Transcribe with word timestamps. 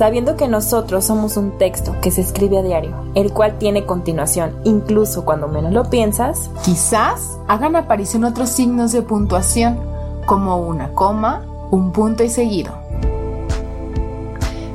sabiendo 0.00 0.34
que 0.34 0.48
nosotros 0.48 1.04
somos 1.04 1.36
un 1.36 1.58
texto 1.58 1.94
que 2.00 2.10
se 2.10 2.22
escribe 2.22 2.56
a 2.56 2.62
diario, 2.62 2.96
el 3.14 3.34
cual 3.34 3.58
tiene 3.58 3.84
continuación, 3.84 4.56
incluso 4.64 5.26
cuando 5.26 5.46
menos 5.46 5.74
lo 5.74 5.90
piensas, 5.90 6.48
quizás 6.64 7.38
hagan 7.48 7.76
aparición 7.76 8.24
otros 8.24 8.48
signos 8.48 8.92
de 8.92 9.02
puntuación, 9.02 9.78
como 10.24 10.56
una 10.56 10.94
coma, 10.94 11.44
un 11.70 11.92
punto 11.92 12.24
y 12.24 12.30
seguido. 12.30 12.72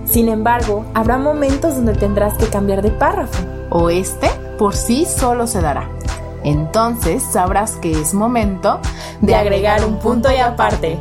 Sin 0.06 0.30
embargo, 0.30 0.86
habrá 0.94 1.18
momentos 1.18 1.74
donde 1.74 1.96
tendrás 1.96 2.36
que 2.36 2.46
cambiar 2.46 2.84
de 2.84 2.92
párrafo. 2.92 3.44
O 3.72 3.90
este 3.90 4.30
por 4.60 4.76
sí 4.76 5.06
solo 5.06 5.48
se 5.48 5.60
dará. 5.60 5.90
Entonces 6.44 7.24
sabrás 7.24 7.78
que 7.78 8.00
es 8.00 8.14
momento 8.14 8.80
de 9.22 9.34
agregar 9.34 9.84
un 9.86 9.98
punto 9.98 10.32
y 10.32 10.38
aparte. 10.38 11.00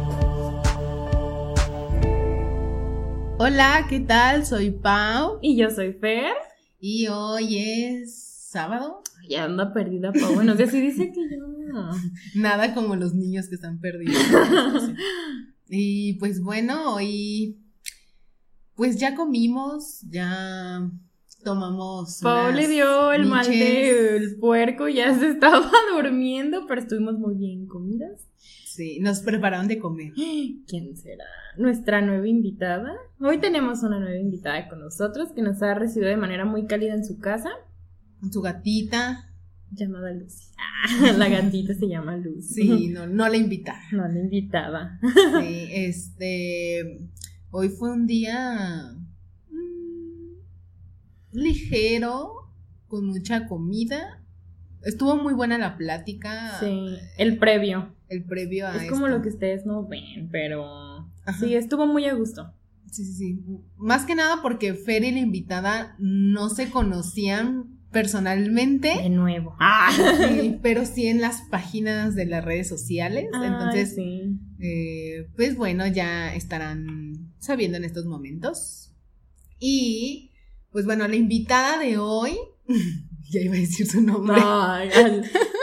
Hola, 3.47 3.85
¿qué 3.91 4.01
tal? 4.01 4.47
Soy 4.47 4.71
Pau. 4.71 5.39
Y 5.43 5.55
yo 5.55 5.69
soy 5.69 5.93
Fer. 5.93 6.33
Y 6.81 7.09
hoy 7.09 7.59
es 7.59 8.49
sábado. 8.51 9.03
Ya 9.29 9.45
anda 9.45 9.75
perdida, 9.75 10.13
Pau. 10.15 10.35
Bueno, 10.35 10.57
que 10.57 10.63
así 10.63 10.81
dice 10.81 11.13
que 11.13 11.21
yo. 11.31 11.45
Nada 12.37 12.73
como 12.73 12.97
los 12.97 13.13
niños 13.13 13.51
que 13.51 13.57
están 13.57 13.81
perdidos. 13.81 14.17
y 15.69 16.15
pues 16.15 16.41
bueno, 16.41 16.95
hoy. 16.95 17.59
Pues 18.77 18.99
ya 18.99 19.15
comimos, 19.15 20.01
ya 20.09 20.91
tomamos. 21.45 22.21
Pau 22.23 22.51
le 22.51 22.67
dio 22.67 23.13
el 23.13 23.27
mal 23.27 23.47
del 23.47 24.39
puerco, 24.41 24.89
ya 24.89 25.15
se 25.19 25.29
estaba 25.29 25.71
durmiendo, 25.95 26.65
pero 26.67 26.81
estuvimos 26.81 27.19
muy 27.19 27.35
bien 27.35 27.67
comidas. 27.67 28.23
Sí, 28.75 28.99
nos 28.99 29.21
prepararon 29.21 29.69
de 29.69 29.79
comer. 29.79 30.13
¿Quién 30.67 30.97
será? 30.97 31.25
Nuestra 31.57 32.01
nueva 32.01 32.27
invitada. 32.27 32.93
Hoy 33.21 33.39
tenemos 33.39 33.85
una 33.85 34.01
nueva 34.01 34.19
invitada 34.19 34.69
con 34.69 34.81
nosotros 34.81 35.31
que 35.33 35.43
nos 35.43 35.63
ha 35.63 35.75
recibido 35.75 36.11
de 36.11 36.17
manera 36.17 36.45
muy 36.45 36.67
cálida 36.67 36.95
en 36.95 37.05
su 37.05 37.21
casa. 37.21 37.51
Con 38.19 38.33
su 38.33 38.43
gatita. 38.43 39.31
Llamada 39.71 40.13
Lucy. 40.13 40.49
Ah, 40.59 41.13
la 41.13 41.29
gatita 41.29 41.75
se 41.75 41.87
llama 41.87 42.17
Lucy. 42.17 42.63
Sí, 42.63 42.89
no, 42.89 43.07
no 43.07 43.29
la 43.29 43.37
invitaba. 43.37 43.79
No 43.93 44.09
la 44.09 44.19
invitaba. 44.19 44.99
Sí, 45.41 45.69
este. 45.71 47.09
Hoy 47.53 47.69
fue 47.69 47.93
un 47.93 48.09
día. 48.09 48.93
Mm, 49.51 50.35
ligero, 51.31 52.51
con 52.89 53.07
mucha 53.07 53.47
comida. 53.47 54.21
Estuvo 54.83 55.17
muy 55.17 55.33
buena 55.33 55.59
la 55.59 55.77
plática. 55.77 56.59
Sí, 56.59 56.99
el 57.19 57.39
previo 57.39 57.95
el 58.15 58.25
previo 58.25 58.67
a 58.67 58.77
Es 58.77 58.91
como 58.91 59.09
lo 59.09 59.23
que 59.23 59.29
ustedes 59.29 59.67
no 59.67 59.87
ven, 59.87 60.29
pero 60.31 61.11
sí, 61.39 61.55
estuvo 61.55 61.87
muy 61.87 62.07
a 62.07 62.15
gusto. 62.15 62.53
Sí, 62.91 63.05
sí, 63.05 63.13
sí. 63.13 63.41
Más 63.77 64.05
que 64.05 64.15
nada 64.15 64.41
porque 64.41 64.75
Fer 64.75 65.05
y 65.05 65.11
la 65.11 65.19
invitada 65.19 65.97
no 65.99 66.49
se 66.49 66.71
conocían 66.71 67.75
personalmente. 67.95 68.95
De 69.03 69.09
nuevo. 69.09 69.57
Ah, 69.59 69.91
pero 70.63 70.85
sí 70.85 71.07
en 71.07 71.21
las 71.21 71.43
páginas 71.51 72.15
de 72.15 72.27
las 72.27 72.45
redes 72.45 72.69
sociales. 72.69 73.29
Entonces, 73.33 73.97
eh, 74.59 75.29
pues 75.37 75.57
bueno, 75.57 75.87
ya 75.87 76.35
estarán 76.35 77.33
sabiendo 77.39 77.79
en 77.79 77.85
estos 77.85 78.05
momentos. 78.05 78.93
Y, 79.59 80.33
pues 80.71 80.85
bueno, 80.85 81.09
la 81.09 81.17
invitada 81.17 81.79
de 81.79 81.97
hoy, 81.97 82.37
ya 83.31 83.41
iba 83.41 83.55
a 83.55 83.59
decir 83.59 83.87
su 83.87 84.01
nombre. 84.01 84.37
Ay, 84.39 84.91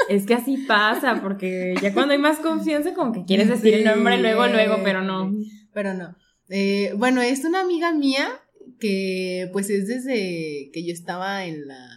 es 0.09 0.25
que 0.25 0.33
así 0.33 0.57
pasa, 0.57 1.21
porque 1.21 1.75
ya 1.81 1.93
cuando 1.93 2.13
hay 2.13 2.19
más 2.19 2.37
confianza, 2.39 2.93
como 2.93 3.11
que 3.11 3.25
quieres 3.25 3.49
decir 3.49 3.73
el 3.73 3.85
nombre 3.85 4.19
luego, 4.19 4.47
luego, 4.47 4.77
pero 4.83 5.01
no. 5.01 5.31
Pero 5.73 5.93
no. 5.93 6.15
Eh, 6.49 6.93
bueno, 6.97 7.21
es 7.21 7.45
una 7.45 7.61
amiga 7.61 7.93
mía 7.93 8.27
que 8.79 9.49
pues 9.53 9.69
es 9.69 9.87
desde 9.87 10.69
que 10.73 10.85
yo 10.85 10.93
estaba 10.93 11.45
en 11.45 11.67
la... 11.67 11.87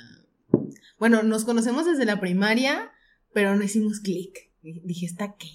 Bueno, 0.98 1.22
nos 1.22 1.44
conocemos 1.44 1.86
desde 1.86 2.04
la 2.04 2.20
primaria, 2.20 2.92
pero 3.32 3.56
no 3.56 3.64
hicimos 3.64 4.00
clic. 4.00 4.50
Dije, 4.62 5.06
¿está 5.06 5.34
qué? 5.36 5.48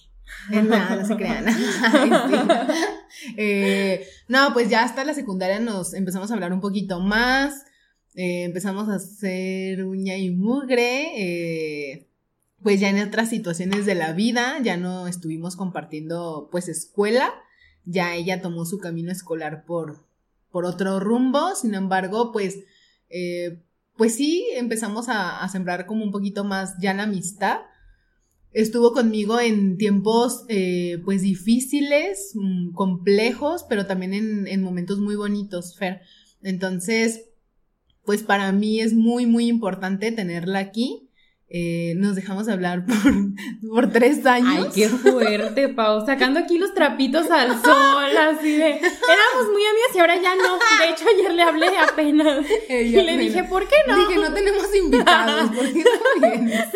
Nada, 0.50 0.96
no 0.96 1.06
se 1.06 1.16
crean. 1.16 1.46
Eh, 3.36 4.08
no, 4.28 4.54
pues 4.54 4.70
ya 4.70 4.84
hasta 4.84 5.04
la 5.04 5.14
secundaria 5.14 5.60
nos 5.60 5.94
empezamos 5.94 6.30
a 6.30 6.36
hablar 6.36 6.54
un 6.54 6.62
poquito 6.62 7.00
más. 7.00 7.66
Eh, 8.16 8.44
empezamos 8.44 8.90
a 8.90 8.96
hacer 8.96 9.86
uña 9.86 10.18
y 10.18 10.32
mugre 10.32 12.08
pues 12.62 12.80
ya 12.80 12.90
en 12.90 13.00
otras 13.08 13.30
situaciones 13.30 13.86
de 13.86 13.96
la 13.96 14.14
vida, 14.14 14.60
ya 14.62 14.78
no 14.78 15.08
estuvimos 15.08 15.56
compartiendo 15.56 16.50
pues 16.52 16.68
escuela, 16.68 17.34
ya 17.86 18.16
ella 18.16 18.42
tomó 18.42 18.66
su 18.66 18.80
camino 18.80 19.12
escolar 19.12 19.66
por, 19.66 20.06
por 20.52 20.66
otro 20.66 21.00
rumbo, 21.00 21.56
sin 21.56 21.74
embargo, 21.74 22.32
pues, 22.32 22.60
eh, 23.10 23.64
pues 23.96 24.16
sí, 24.16 24.48
empezamos 24.56 25.08
a, 25.10 25.48
sembrar 25.50 25.86
como 25.86 26.04
un 26.04 26.12
poquito 26.12 26.44
más 26.44 26.76
ya 26.80 26.94
la 26.94 27.04
amistad. 27.04 27.60
Estuvo 28.52 28.94
conmigo 28.94 29.40
en 29.40 29.78
tiempos 29.78 30.46
eh, 30.48 31.02
pues 31.06 31.22
difíciles, 31.22 32.32
mm, 32.34 32.72
complejos, 32.72 33.66
pero 33.70 33.86
también 33.86 34.14
en, 34.14 34.48
en 34.48 34.62
momentos 34.64 35.00
muy 35.00 35.16
bonitos, 35.16 35.78
Fer. 35.78 36.02
Entonces, 36.42 37.29
pues 38.10 38.24
para 38.24 38.52
mí 38.52 38.82
es 38.82 38.96
muy, 38.96 39.28
muy 39.28 39.46
importante 39.46 40.12
tenerla 40.12 40.58
aquí 40.58 41.12
eh, 41.48 41.94
nos 41.98 42.16
dejamos 42.16 42.50
hablar 42.50 42.86
por, 42.88 43.14
por 43.70 43.92
tres 43.92 44.26
años. 44.26 44.68
Ay, 44.68 44.72
qué 44.74 44.90
fuerte, 44.90 45.70
Pau. 45.70 46.04
Sacando 46.04 46.40
aquí 46.40 46.58
los 46.58 46.74
trapitos 46.74 47.30
al 47.30 47.62
sol, 47.62 48.18
así 48.18 48.52
de. 48.52 48.70
Éramos 48.70 49.52
muy 49.52 49.64
amigas 49.64 49.96
y 49.96 50.00
ahora 50.00 50.16
ya 50.16 50.36
no. 50.36 50.58
De 50.58 50.92
hecho, 50.92 51.06
ayer 51.16 51.34
le 51.34 51.42
hablé 51.44 51.68
apenas. 51.78 52.46
y 52.70 52.90
le 52.90 53.18
dije, 53.18 53.44
¿por 53.44 53.68
qué 53.68 53.76
no? 53.88 53.98
Dije, 53.98 54.16
no 54.20 54.34
tenemos 54.34 54.76
invitados, 54.76 55.52
¿por 55.52 55.72
qué 55.72 55.84
no 55.84 56.28
vienes? 56.28 56.68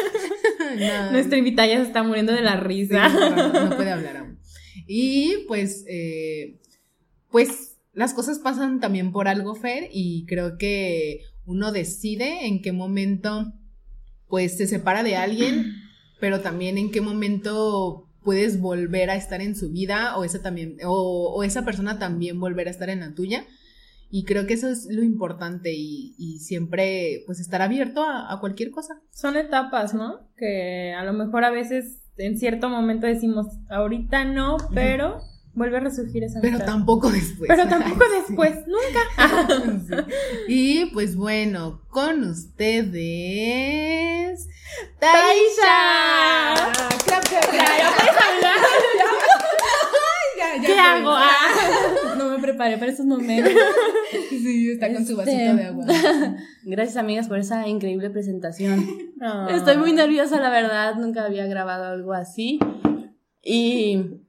Nuestra 1.11 1.37
invitada 1.37 1.67
ya 1.67 1.77
se 1.77 1.83
está 1.83 2.03
muriendo 2.03 2.31
de 2.33 2.41
la 2.41 2.57
risa. 2.57 3.09
no, 3.09 3.75
puede 3.75 3.91
hablar 3.91 4.17
aún. 4.17 4.39
Y 4.87 5.45
pues, 5.47 5.83
eh, 5.87 6.59
pues 7.29 7.72
las 7.93 8.13
cosas 8.13 8.39
pasan 8.39 8.79
también 8.79 9.11
por 9.11 9.27
algo, 9.27 9.55
Fer, 9.55 9.89
y 9.91 10.25
creo 10.25 10.57
que 10.57 11.21
uno 11.45 11.71
decide 11.71 12.47
en 12.47 12.61
qué 12.61 12.71
momento 12.71 13.53
pues 14.27 14.57
se 14.57 14.65
separa 14.65 15.03
de 15.03 15.15
alguien, 15.15 15.73
pero 16.19 16.41
también 16.41 16.77
en 16.77 16.91
qué 16.91 17.01
momento 17.01 18.09
puedes 18.23 18.59
volver 18.59 19.09
a 19.09 19.15
estar 19.15 19.41
en 19.41 19.55
su 19.55 19.71
vida 19.71 20.17
o 20.17 20.23
esa 20.23 20.41
también 20.41 20.77
o, 20.85 21.43
esa 21.43 21.65
persona 21.65 21.99
también 21.99 22.39
volver 22.39 22.67
a 22.67 22.71
estar 22.71 22.89
en 22.89 23.01
la 23.01 23.13
tuya. 23.13 23.45
Y 24.09 24.25
creo 24.25 24.45
que 24.45 24.53
eso 24.53 24.69
es 24.69 24.87
lo 24.91 25.01
importante 25.01 25.73
y, 25.73 26.39
siempre 26.39 27.23
pues 27.25 27.39
estar 27.39 27.61
abierto 27.61 28.03
a, 28.03 28.37
cualquier 28.39 28.71
cosa. 28.71 29.01
Son 29.11 29.37
etapas 29.37 29.93
no 29.93 30.29
que 30.37 30.93
a 30.93 31.03
lo 31.03 31.13
mejor 31.13 31.43
a 31.43 31.51
veces 31.51 32.01
en 32.17 32.37
cierto 32.37 32.69
momento 32.69 33.07
decimos 33.07 33.47
ahorita 33.69 34.23
no 34.23 34.57
pero 34.73 35.19
vuelve 35.55 35.77
a 35.77 35.81
resurgir 35.81 36.23
esa 36.23 36.41
Pero 36.41 36.59
tampoco 36.59 37.09
después. 37.11 37.47
Pero 37.47 37.67
tampoco 37.67 38.03
después, 38.27 38.55
nunca. 38.67 39.01
Y 40.47 40.85
pues 40.87 41.15
bueno, 41.15 41.81
con 41.89 42.23
ustedes. 42.23 42.89
¡Taisha! 44.99 46.55
¡Clap, 47.05 47.23
¿Qué 50.65 50.79
hago? 50.79 51.11
Ah. 51.11 51.29
No 52.17 52.29
me 52.29 52.39
preparé 52.39 52.77
para 52.77 52.91
esos 52.91 53.05
momentos. 53.05 53.51
Sí, 54.29 54.71
está 54.71 54.93
con 54.93 55.05
su 55.05 55.15
vasito 55.17 55.37
de 55.37 55.49
este, 55.49 55.65
agua. 55.65 55.85
Gracias, 56.63 56.97
amigas, 56.97 57.27
por 57.27 57.39
esa 57.39 57.67
increíble 57.67 58.09
presentación. 58.09 58.87
Estoy 59.49 59.77
muy 59.77 59.93
nerviosa, 59.93 60.39
la 60.39 60.49
verdad. 60.49 60.95
Nunca 60.95 61.25
había 61.25 61.45
grabado 61.47 61.85
algo 61.85 62.13
así. 62.13 62.59
Y 63.43 64.21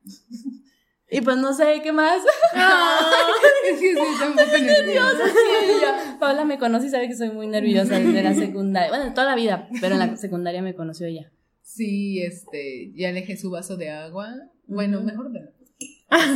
y 1.14 1.20
pues 1.20 1.36
no 1.36 1.54
sé 1.54 1.80
qué 1.80 1.92
más. 1.92 2.18
es 3.70 3.78
que 3.78 3.92
sí, 3.92 3.94
poco 3.96 4.58
nerviosa. 4.58 5.26
Sí, 5.28 6.16
Paula 6.18 6.44
me 6.44 6.58
conoce 6.58 6.88
y 6.88 6.90
sabe 6.90 7.06
que 7.06 7.14
soy 7.14 7.30
muy 7.30 7.46
nerviosa 7.46 8.00
desde 8.00 8.20
la 8.22 8.34
secundaria. 8.34 8.88
Bueno, 8.88 9.14
toda 9.14 9.28
la 9.28 9.36
vida, 9.36 9.68
pero 9.80 9.94
en 9.94 10.00
la 10.00 10.16
secundaria 10.16 10.60
me 10.60 10.74
conoció 10.74 11.06
ella. 11.06 11.30
Sí, 11.62 12.20
este, 12.20 12.92
ya 12.96 13.12
le 13.12 13.20
dejé 13.20 13.36
su 13.36 13.50
vaso 13.50 13.76
de 13.76 13.90
agua. 13.90 14.28
Bueno, 14.66 15.02
mejor 15.02 15.30
de 15.30 15.40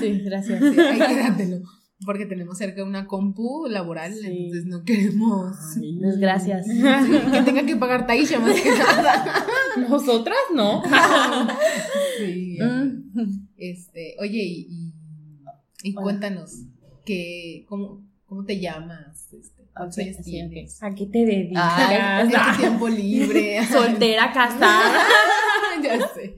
Sí, 0.01 0.21
gracias. 0.25 0.61
Sí, 0.61 0.81
hay 0.81 0.99
que 0.99 1.21
dártelo. 1.23 1.59
Porque 2.07 2.27
tenemos 2.27 2.57
cerca 2.57 2.85
una 2.85 3.07
compu 3.07 3.67
laboral, 3.67 4.15
entonces 4.25 4.67
no 4.67 4.85
queremos. 4.85 5.57
Pues 6.01 6.19
gracias. 6.19 6.67
que 6.69 7.43
tenga 7.43 7.67
que 7.67 7.75
pagar 7.75 8.07
Taisha 8.07 8.39
más 8.39 8.61
que 8.61 8.71
nada. 8.71 9.45
Nosotras 9.89 10.39
no. 10.55 10.83
sí. 12.19 12.59
Mm. 12.61 13.48
Este, 13.59 14.17
oye, 14.21 14.43
y, 14.43 14.93
y, 15.83 15.95
cuéntanos, 15.95 16.63
que, 17.05 17.67
cómo, 17.69 18.07
¿cómo 18.27 18.45
te 18.45 18.61
llamas? 18.61 19.33
Este. 19.33 19.69
¿A 19.75 20.95
qué 20.95 21.07
te 21.07 21.25
dedicas? 21.25 21.73
Ay, 21.77 22.31
¿A 22.35 22.57
tiempo 22.57 22.89
libre? 22.89 23.65
Soltera, 23.71 24.33
casada. 24.33 25.05
ya 25.83 26.09
sé. 26.09 26.35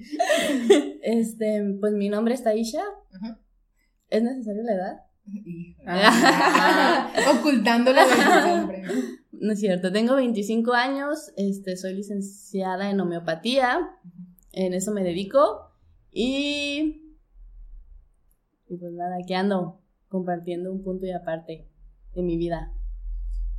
Este, 1.02 1.76
pues 1.80 1.92
mi 1.94 2.08
nombre 2.08 2.34
es 2.34 2.42
Taisha. 2.42 2.82
¿Es 4.10 4.22
necesario 4.22 4.62
la 4.62 4.72
edad? 4.72 5.00
Ah, 5.86 7.12
ocultándolo 7.36 8.00
nombre. 8.46 8.82
No 9.32 9.52
es 9.52 9.60
cierto, 9.60 9.90
tengo 9.90 10.16
25 10.16 10.74
años, 10.74 11.32
este, 11.36 11.76
soy 11.76 11.94
licenciada 11.94 12.90
en 12.90 13.00
homeopatía, 13.00 13.88
en 14.52 14.74
eso 14.74 14.92
me 14.92 15.02
dedico 15.02 15.72
y, 16.12 17.09
y 18.70 18.76
pues 18.76 18.92
nada, 18.92 19.16
aquí 19.20 19.34
ando 19.34 19.80
compartiendo 20.08 20.72
un 20.72 20.82
punto 20.82 21.04
y 21.04 21.10
aparte 21.10 21.68
de 22.14 22.22
mi 22.22 22.36
vida. 22.36 22.72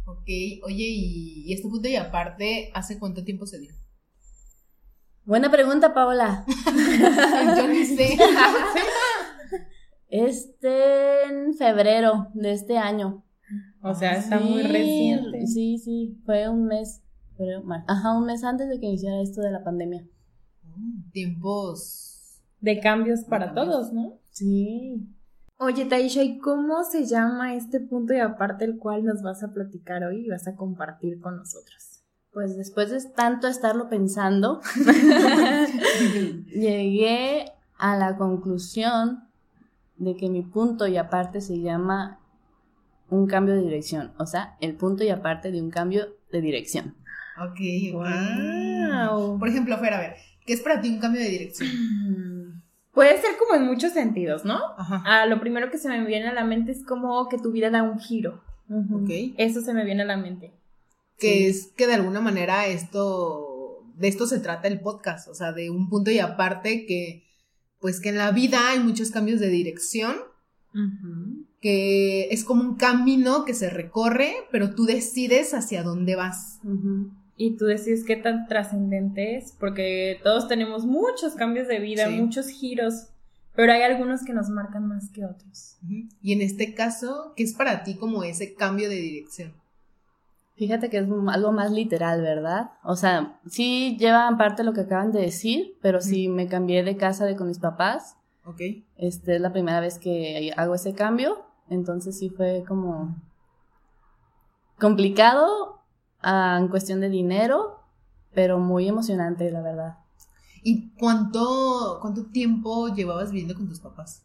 Ok, 0.06 0.28
oye, 0.63 0.86
¿y 0.88 1.54
este 1.54 1.68
punto 1.68 1.88
y 1.88 1.96
aparte 1.98 2.72
hace 2.74 2.98
cuánto 2.98 3.24
tiempo 3.24 3.46
se 3.46 3.60
dio? 3.60 3.74
Buena 5.25 5.52
pregunta, 5.52 5.94
Paola. 5.94 6.46
Yo 7.58 7.68
ni 7.68 7.86
sé. 7.86 8.18
Este 10.13 11.24
en 11.24 11.54
febrero 11.54 12.28
de 12.34 12.52
este 12.52 12.78
año. 12.78 13.24
O 13.81 13.94
sea, 13.94 14.18
está 14.18 14.42
muy 14.42 14.62
reciente. 14.62 15.48
Sí, 15.48 15.78
sí, 15.78 16.18
fue 16.25 16.50
un 16.50 16.66
mes, 16.66 17.02
ajá, 17.88 18.18
un 18.18 18.25
mes 18.25 18.44
antes 18.44 18.68
de 18.68 18.78
que 18.78 18.88
iniciara 18.88 19.22
esto 19.22 19.40
de 19.40 19.52
la 19.52 19.63
pandemia. 19.63 20.06
Mm, 20.63 21.12
tiempos 21.12 22.42
de 22.60 22.81
cambios 22.81 23.24
para 23.24 23.54
todos, 23.54 23.94
¿no? 23.94 24.21
Sí. 24.31 25.07
Oye, 25.57 25.86
Taisha, 25.86 26.24
¿y 26.24 26.39
cómo 26.39 26.83
se 26.83 27.06
llama 27.06 27.54
este 27.54 27.80
punto 27.80 28.13
y 28.13 28.19
aparte 28.19 28.66
el 28.66 28.78
cual 28.78 29.06
nos 29.06 29.22
vas 29.22 29.44
a 29.44 29.54
platicar 29.54 30.04
hoy 30.04 30.25
y 30.25 30.30
vas 30.30 30.48
a 30.48 30.56
compartir 30.56 31.19
con 31.19 31.38
nosotros? 31.38 32.04
Pues 32.33 32.57
después 32.57 32.89
de 32.89 33.00
tanto 33.12 33.48
estarlo 33.48 33.89
pensando, 33.89 34.62
llegué 36.48 37.51
a 37.78 37.95
la 37.98 38.18
conclusión 38.18 39.25
de 39.98 40.16
que 40.16 40.30
mi 40.30 40.42
punto 40.42 40.88
y 40.88 40.98
aparte 40.98 41.42
se 41.42 41.60
llama 41.62 42.19
un 43.10 43.27
cambio 43.27 43.54
de 43.54 43.62
dirección, 43.62 44.13
o 44.18 44.25
sea, 44.25 44.56
el 44.62 44.75
punto 44.75 45.04
y 45.04 45.10
aparte 45.10 45.51
de 45.51 45.62
un 45.62 45.69
cambio 45.69 46.07
de 46.31 46.42
dirección. 46.42 46.95
Ok, 47.38 47.60
wow. 47.94 49.38
Por 49.38 49.48
ejemplo, 49.48 49.77
Fer, 49.77 49.94
a 49.94 50.00
ver, 50.00 50.16
¿qué 50.45 50.54
es 50.54 50.62
para 50.62 50.81
ti 50.81 50.89
un 50.89 51.00
cambio 51.00 51.22
de 51.22 51.30
dirección? 51.30 51.69
Puede 52.94 53.22
ser 53.22 53.38
como 53.38 53.56
en 53.56 53.68
muchos 53.68 53.94
sentidos, 53.94 54.44
¿no? 54.44 54.60
Ajá. 54.78 55.04
Ah, 55.06 55.26
lo 55.26 55.40
primero 55.40 55.72
que 55.72 55.78
se 55.78 55.88
me 55.88 56.06
viene 56.06 56.28
a 56.28 56.34
la 56.34 56.44
mente 56.44 56.72
es 56.72 56.84
como 56.84 57.30
que 57.30 57.38
tu 57.38 57.52
vida 57.52 57.70
da 57.70 57.84
un 57.84 58.00
giro. 58.00 58.42
Ok. 58.70 59.10
Eso 59.38 59.62
se 59.62 59.74
me 59.74 59.86
viene 59.86 60.04
a 60.04 60.06
la 60.06 60.18
mente. 60.18 60.52
Que 61.18 61.48
es 61.48 61.68
que 61.76 61.88
de 61.88 61.94
alguna 61.94 62.20
manera 62.20 62.68
esto, 62.68 63.84
de 63.96 64.08
esto 64.08 64.26
se 64.28 64.40
trata 64.40 64.68
el 64.68 64.80
podcast, 64.80 65.28
o 65.28 65.36
sea, 65.36 65.52
de 65.52 65.70
un 65.70 65.90
punto 65.90 66.12
y 66.12 66.20
aparte 66.20 66.86
que 66.86 67.24
pues 67.80 68.00
que 68.00 68.10
en 68.10 68.18
la 68.18 68.32
vida 68.32 68.70
hay 68.70 68.80
muchos 68.80 69.10
cambios 69.10 69.40
de 69.40 69.50
dirección, 69.50 70.16
que 71.60 72.30
es 72.30 72.44
como 72.44 72.62
un 72.62 72.76
camino 72.76 73.44
que 73.44 73.54
se 73.54 73.70
recorre, 73.70 74.34
pero 74.52 74.76
tú 74.76 74.86
decides 74.86 75.54
hacia 75.54 75.84
dónde 75.84 76.16
vas. 76.16 76.60
Y 77.44 77.58
tú 77.58 77.66
decides 77.66 78.04
qué 78.06 78.18
tan 78.18 78.46
trascendente 78.46 79.36
es, 79.36 79.56
porque 79.60 80.20
todos 80.24 80.48
tenemos 80.48 80.86
muchos 80.86 81.34
cambios 81.34 81.68
de 81.68 81.80
vida, 81.80 82.08
muchos 82.08 82.50
giros, 82.50 83.08
pero 83.56 83.74
hay 83.74 83.82
algunos 83.82 84.24
que 84.24 84.32
nos 84.32 84.50
marcan 84.50 84.88
más 84.88 85.10
que 85.10 85.26
otros. 85.26 85.80
Y 86.22 86.34
en 86.34 86.42
este 86.44 86.76
caso, 86.76 87.34
¿qué 87.36 87.42
es 87.42 87.56
para 87.56 87.82
ti 87.82 87.96
como 87.96 88.24
ese 88.24 88.54
cambio 88.54 88.90
de 88.90 88.98
dirección? 88.98 89.56
Fíjate 90.56 90.92
que 90.92 91.00
es 91.00 91.08
algo 91.30 91.52
más 91.52 91.72
literal, 91.72 92.22
¿verdad? 92.22 92.74
O 92.84 92.96
sea, 92.96 93.40
sí 93.48 93.98
llevan 94.00 94.38
parte 94.38 94.64
lo 94.64 94.74
que 94.74 94.82
acaban 94.82 95.12
de 95.12 95.22
decir, 95.22 95.80
pero 95.82 96.00
sí 96.00 96.30
me 96.30 96.46
cambié 96.46 96.84
de 96.84 96.96
casa 96.96 97.26
de 97.26 97.36
con 97.36 97.48
mis 97.48 97.58
papás. 97.58 98.18
Ok. 98.46 98.62
Este 98.98 99.38
es 99.38 99.42
la 99.42 99.52
primera 99.52 99.80
vez 99.80 99.98
que 99.98 100.54
hago 100.58 100.76
ese 100.76 100.94
cambio, 100.94 101.44
entonces 101.72 102.20
sí 102.20 102.30
fue 102.30 102.64
como 102.68 103.16
complicado 104.78 105.81
ah, 106.22 106.58
en 106.60 106.68
cuestión 106.68 107.02
de 107.02 107.10
dinero, 107.10 107.80
pero 108.34 108.60
muy 108.60 108.88
emocionante, 108.88 109.50
la 109.52 109.62
verdad. 109.62 109.98
¿Y 110.64 110.90
cuánto, 110.92 111.98
cuánto 112.02 112.26
tiempo 112.26 112.94
llevabas 112.94 113.32
viviendo 113.32 113.56
con 113.56 113.68
tus 113.68 113.80
papás? 113.80 114.24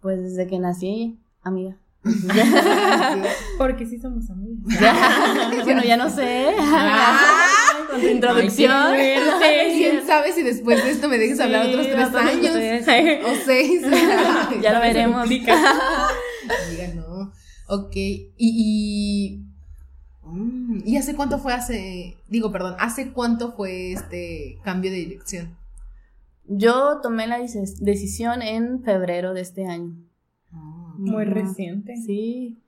Pues 0.00 0.22
desde 0.22 0.46
que 0.46 0.58
nací, 0.58 1.18
amiga. 1.42 1.76
Porque 3.58 3.86
sí 3.86 3.98
somos 3.98 4.30
amigos. 4.30 4.72
bueno, 5.64 5.82
ya 5.86 5.96
no 5.96 6.08
sé. 6.08 6.54
con 7.90 8.00
tu 8.00 8.06
introducción. 8.06 8.94
¿Quién 8.96 10.06
sabe 10.06 10.32
si 10.32 10.42
después 10.42 10.82
de 10.84 10.90
esto 10.90 11.08
me 11.08 11.18
dejes 11.18 11.40
hablar 11.40 11.66
otros 11.66 11.86
tres 11.86 12.14
años? 12.14 12.54
O 13.26 13.44
seis. 13.44 13.82
ya 14.62 14.72
lo 14.72 14.80
veremos. 14.80 15.22
Amiga, 15.22 15.54
no. 16.94 17.32
Ok. 17.66 17.96
Y, 17.96 18.32
y, 18.38 19.47
mm, 20.32 20.82
¿Y 20.84 20.96
hace 20.96 21.14
cuánto 21.14 21.38
fue 21.38 21.52
hace, 21.52 22.16
digo, 22.28 22.50
perdón, 22.52 22.76
hace 22.78 23.12
cuánto 23.12 23.52
fue 23.52 23.92
este 23.92 24.58
cambio 24.62 24.90
de 24.90 24.98
dirección? 24.98 25.56
Yo 26.46 27.00
tomé 27.02 27.26
la 27.26 27.38
decisión 27.38 28.42
en 28.42 28.82
febrero 28.82 29.34
de 29.34 29.42
este 29.42 29.66
año. 29.66 29.96
Muy 30.98 31.24
reciente. 31.24 31.96
Sí. 31.96 32.58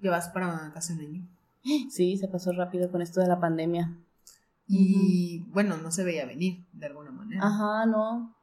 Llevas 0.00 0.28
para 0.30 0.72
casi 0.72 0.94
un 0.94 1.00
año. 1.00 1.28
Sí, 1.90 2.16
se 2.16 2.28
pasó 2.28 2.52
rápido 2.52 2.90
con 2.90 3.02
esto 3.02 3.20
de 3.20 3.28
la 3.28 3.38
pandemia. 3.38 3.96
Y 4.66 5.44
bueno, 5.48 5.76
no 5.76 5.90
se 5.90 6.04
veía 6.04 6.24
venir 6.24 6.64
de 6.72 6.86
alguna 6.86 7.10
manera. 7.10 7.44
Ajá, 7.44 7.86
no. 7.86 8.34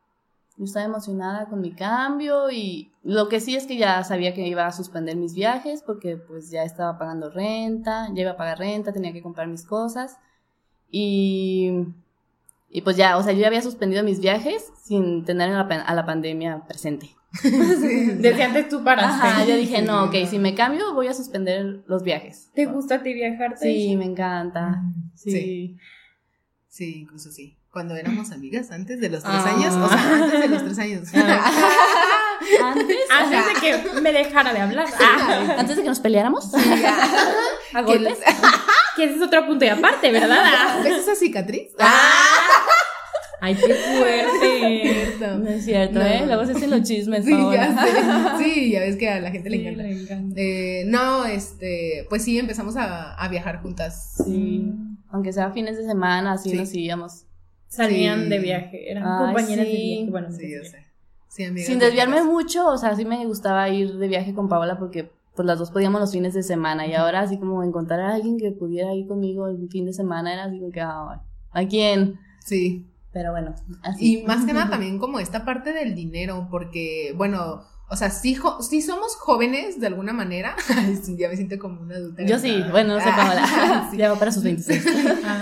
Yo 0.57 0.65
estaba 0.65 0.85
emocionada 0.85 1.45
con 1.45 1.61
mi 1.61 1.71
cambio 1.71 2.49
y 2.49 2.91
lo 3.03 3.29
que 3.29 3.39
sí 3.39 3.55
es 3.55 3.67
que 3.67 3.77
ya 3.77 4.03
sabía 4.03 4.33
que 4.33 4.47
iba 4.47 4.65
a 4.65 4.71
suspender 4.71 5.15
mis 5.15 5.35
viajes 5.35 5.83
porque 5.83 6.17
pues 6.17 6.49
ya 6.49 6.63
estaba 6.63 6.97
pagando 6.97 7.29
renta, 7.29 8.09
ya 8.13 8.21
iba 8.21 8.31
a 8.31 8.37
pagar 8.37 8.57
renta, 8.57 8.91
tenía 8.91 9.13
que 9.13 9.21
comprar 9.21 9.47
mis 9.47 9.63
cosas 9.63 10.17
y, 10.89 11.71
y 12.69 12.81
pues 12.81 12.97
ya, 12.97 13.17
o 13.17 13.23
sea, 13.23 13.33
yo 13.33 13.41
ya 13.41 13.47
había 13.47 13.61
suspendido 13.61 14.03
mis 14.03 14.19
viajes 14.19 14.71
sin 14.83 15.25
tener 15.25 15.51
a 15.51 15.93
la 15.93 16.05
pandemia 16.05 16.63
presente. 16.67 17.17
Desde 17.43 18.43
antes 18.43 18.69
tú 18.69 18.83
paraste. 18.83 19.27
Ajá, 19.27 19.45
yo 19.45 19.55
dije, 19.57 19.81
no, 19.81 20.05
ok, 20.05 20.15
si 20.27 20.39
me 20.39 20.55
cambio 20.55 20.93
voy 20.93 21.07
a 21.07 21.13
suspender 21.13 21.83
los 21.87 22.03
viajes. 22.03 22.49
¿Te 22.53 22.65
gusta 22.65 22.95
a 22.95 23.03
ti 23.03 23.13
viajar? 23.13 23.57
Sí, 23.57 23.95
me 23.97 24.05
encanta. 24.05 24.81
Sí. 25.13 25.77
sí. 26.67 27.01
incluso 27.01 27.31
sí. 27.31 27.57
Cuando 27.77 27.95
éramos 27.95 28.31
amigas, 28.31 28.71
antes 28.71 28.99
de 28.99 29.07
los 29.07 29.21
tres 29.21 29.35
ah. 29.37 29.53
años, 29.55 29.75
o 29.75 29.87
sea, 29.87 30.15
antes 30.15 30.39
de 30.39 30.47
los 30.47 30.63
tres 30.63 30.79
años. 30.79 31.09
¿Antes? 31.13 32.97
Antes 33.11 33.45
de 33.45 33.53
que 33.61 34.01
me 34.01 34.11
dejara 34.11 34.51
de 34.51 34.61
hablar. 34.61 34.87
Ah, 34.99 35.57
antes 35.59 35.75
de 35.75 35.83
que 35.83 35.89
nos 35.89 35.99
peleáramos. 35.99 36.51
¿A 37.75 37.81
golpes? 37.83 38.17
Que 38.95 39.03
ese 39.03 39.17
es 39.17 39.21
otro 39.21 39.45
punto 39.45 39.63
y 39.63 39.67
aparte, 39.67 40.11
¿verdad? 40.11 40.81
¿Ves 40.83 41.03
esa 41.03 41.13
cicatriz? 41.13 41.67
Ah. 41.77 42.65
Ay, 43.41 43.53
qué 43.53 43.75
fuerte. 43.75 45.17
No 45.37 45.49
es 45.49 45.63
cierto, 45.63 46.01
¿eh? 46.01 46.23
Luego 46.25 46.47
se 46.47 46.53
hacen 46.53 46.71
los 46.71 46.81
chismes. 46.81 47.25
Sí, 47.25 47.37
ya 47.53 48.37
Sí, 48.39 48.71
ya 48.71 48.79
ves 48.79 48.95
que 48.95 49.07
a 49.07 49.19
la 49.19 49.29
gente 49.29 49.51
le 49.51 49.69
encanta. 49.69 50.33
Eh, 50.35 50.83
no, 50.87 51.25
este, 51.25 52.07
pues 52.09 52.23
sí, 52.23 52.39
empezamos 52.39 52.75
a, 52.75 53.13
a, 53.13 53.27
viajar 53.27 53.61
juntas. 53.61 54.15
Sí. 54.25 54.73
Aunque 55.09 55.31
sea 55.31 55.51
fines 55.51 55.77
de 55.77 55.85
semana, 55.85 56.33
así 56.33 56.53
nos 56.53 56.73
íbamos. 56.73 57.26
Salían 57.67 58.29
de 58.29 58.39
viaje, 58.39 58.91
eran 58.91 59.03
compañeras 59.03 59.65
de 59.65 59.71
viaje. 59.71 60.07
Bueno, 60.09 60.31
sí, 60.31 60.51
yo 60.51 60.63
sé. 60.63 60.87
Sin 61.27 61.79
desviarme 61.79 62.23
mucho, 62.23 62.67
o 62.67 62.77
sea, 62.77 62.95
sí 62.95 63.05
me 63.05 63.23
gustaba 63.25 63.69
ir 63.69 63.97
de 63.97 64.07
viaje 64.07 64.33
con 64.33 64.49
Paola 64.49 64.79
porque 64.79 65.11
pues 65.35 65.45
las 65.45 65.59
dos 65.59 65.69
podíamos 65.69 66.01
los 66.01 66.11
fines 66.11 66.33
de 66.33 66.41
semana 66.41 66.87
y 66.87 66.95
ahora 66.95 67.19
así 67.19 67.37
como 67.37 67.63
encontrar 67.63 67.99
a 67.99 68.15
alguien 68.15 68.39
que 68.39 68.51
pudiera 68.51 68.93
ir 68.95 69.07
conmigo 69.07 69.47
el 69.47 69.69
fin 69.69 69.85
de 69.85 69.93
semana 69.93 70.33
era 70.33 70.45
así 70.45 70.59
como 70.59 70.71
que, 70.71 70.81
ah, 70.81 71.21
¿a 71.51 71.67
quién? 71.67 72.19
Sí. 72.43 72.87
Pero 73.13 73.31
bueno, 73.31 73.53
así. 73.83 74.21
Y 74.21 74.25
más 74.25 74.45
que 74.45 74.53
nada 74.53 74.69
también 74.69 74.97
como 74.97 75.19
esta 75.19 75.45
parte 75.45 75.73
del 75.73 75.93
dinero, 75.93 76.47
porque, 76.49 77.13
bueno, 77.15 77.63
o 77.89 77.95
sea, 77.95 78.09
sí, 78.09 78.37
sí 78.69 78.81
somos 78.81 79.15
jóvenes 79.15 79.79
de 79.79 79.87
alguna 79.87 80.11
manera. 80.11 80.57
ya 81.17 81.29
me 81.29 81.35
siento 81.37 81.57
como 81.57 81.81
una 81.81 81.95
adulta. 81.95 82.23
Yo 82.23 82.37
sí, 82.37 82.61
bueno, 82.69 82.95
no 82.95 82.99
sé 82.99 83.09
cómo 83.15 83.33
la. 83.33 83.89
Ya 83.97 84.11
va 84.11 84.19
para 84.19 84.31
sus 84.31 84.43
26. 84.43 84.85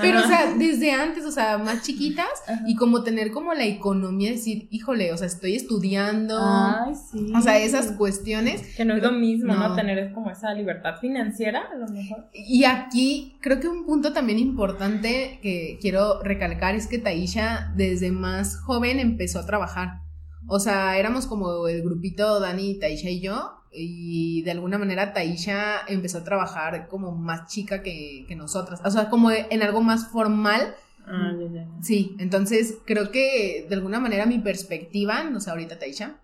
Pero, 0.02 0.20
o 0.20 0.24
sea, 0.24 0.54
desde 0.56 0.92
antes, 0.92 1.25
o 1.25 1.32
sea, 1.32 1.58
más 1.58 1.82
chiquitas 1.82 2.30
y 2.68 2.75
como 2.75 3.04
tener 3.04 3.32
como 3.32 3.54
la 3.56 3.66
economía, 3.66 4.32
decir, 4.32 4.68
híjole, 4.70 5.12
o 5.12 5.18
sea, 5.18 5.25
estoy 5.25 5.56
estudiando. 5.56 6.38
Ay, 6.40 6.94
sí. 6.94 7.34
O 7.36 7.42
sea, 7.42 7.58
esas 7.58 7.94
cuestiones. 7.94 8.75
Que 8.75 8.86
no 8.86 8.96
es 8.96 9.02
lo 9.02 9.12
mismo, 9.12 9.54
¿no? 9.54 9.75
Tener 9.75 10.14
como 10.14 10.30
esa 10.30 10.54
libertad 10.54 10.98
financiera, 11.02 11.64
a 11.74 11.75
lo 11.75 11.88
mejor. 11.88 12.30
Y 12.32 12.66
aquí 12.66 13.38
creo 13.42 13.60
que 13.60 13.68
un 13.68 13.86
punto 13.86 14.14
también 14.14 14.38
importante 14.38 15.40
que 15.42 15.80
quiero 15.82 16.22
recalcar 16.22 16.75
es 16.75 16.86
que 16.86 17.00
Taisha 17.00 17.72
desde 17.75 18.12
más 18.12 18.60
joven 18.60 19.00
empezó 19.00 19.40
a 19.40 19.48
trabajar. 19.48 20.05
O 20.48 20.60
sea, 20.60 20.98
éramos 20.98 21.28
como 21.28 21.68
el 21.68 21.82
grupito 21.82 22.40
Dani, 22.40 22.80
Taisha 22.80 23.10
y 23.10 23.22
yo, 23.22 23.52
y 23.72 24.42
de 24.44 24.52
alguna 24.52 24.78
manera 24.78 25.14
Taisha 25.14 25.82
empezó 25.88 26.20
a 26.20 26.24
trabajar 26.24 26.88
como 26.88 27.12
más 27.12 27.48
chica 27.52 27.84
que, 27.84 28.25
que 28.28 28.36
nosotras, 28.36 28.82
o 28.84 28.92
sea, 28.92 29.10
como 29.10 29.32
en 29.32 29.62
algo 29.62 29.82
más 29.82 30.08
formal. 30.10 30.75
Ah, 31.08 31.34
sí, 31.82 32.16
entonces 32.18 32.80
creo 32.86 33.12
que 33.12 33.68
de 33.70 33.75
alguna 33.75 34.00
manera 34.00 34.25
mi 34.25 34.40
perspectiva, 34.40 35.24
no 35.25 35.40
sé, 35.40 35.52
ahorita 35.52 35.78
Taisha, 35.78 36.20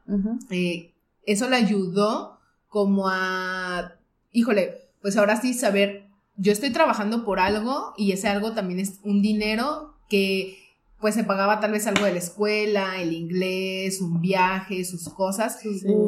eh, 0.49 0.91
eso 1.25 1.49
le 1.49 1.55
ayudó 1.55 2.39
como 2.67 3.09
a, 3.09 3.93
híjole, 4.31 4.89
pues 5.01 5.17
ahora 5.17 5.39
sí 5.39 5.53
saber, 5.53 6.07
yo 6.35 6.51
estoy 6.51 6.71
trabajando 6.71 7.25
por 7.25 7.39
algo 7.39 7.93
y 7.97 8.11
ese 8.11 8.27
algo 8.27 8.53
también 8.53 8.79
es 8.79 8.99
un 9.03 9.21
dinero 9.21 9.95
que 10.09 10.57
pues 11.01 11.15
se 11.15 11.23
pagaba 11.23 11.59
tal 11.59 11.71
vez 11.71 11.87
algo 11.87 12.05
de 12.05 12.13
la 12.13 12.19
escuela, 12.19 13.01
el 13.01 13.11
inglés, 13.11 13.99
un 14.01 14.21
viaje, 14.21 14.85
sus 14.85 15.09
cosas. 15.09 15.59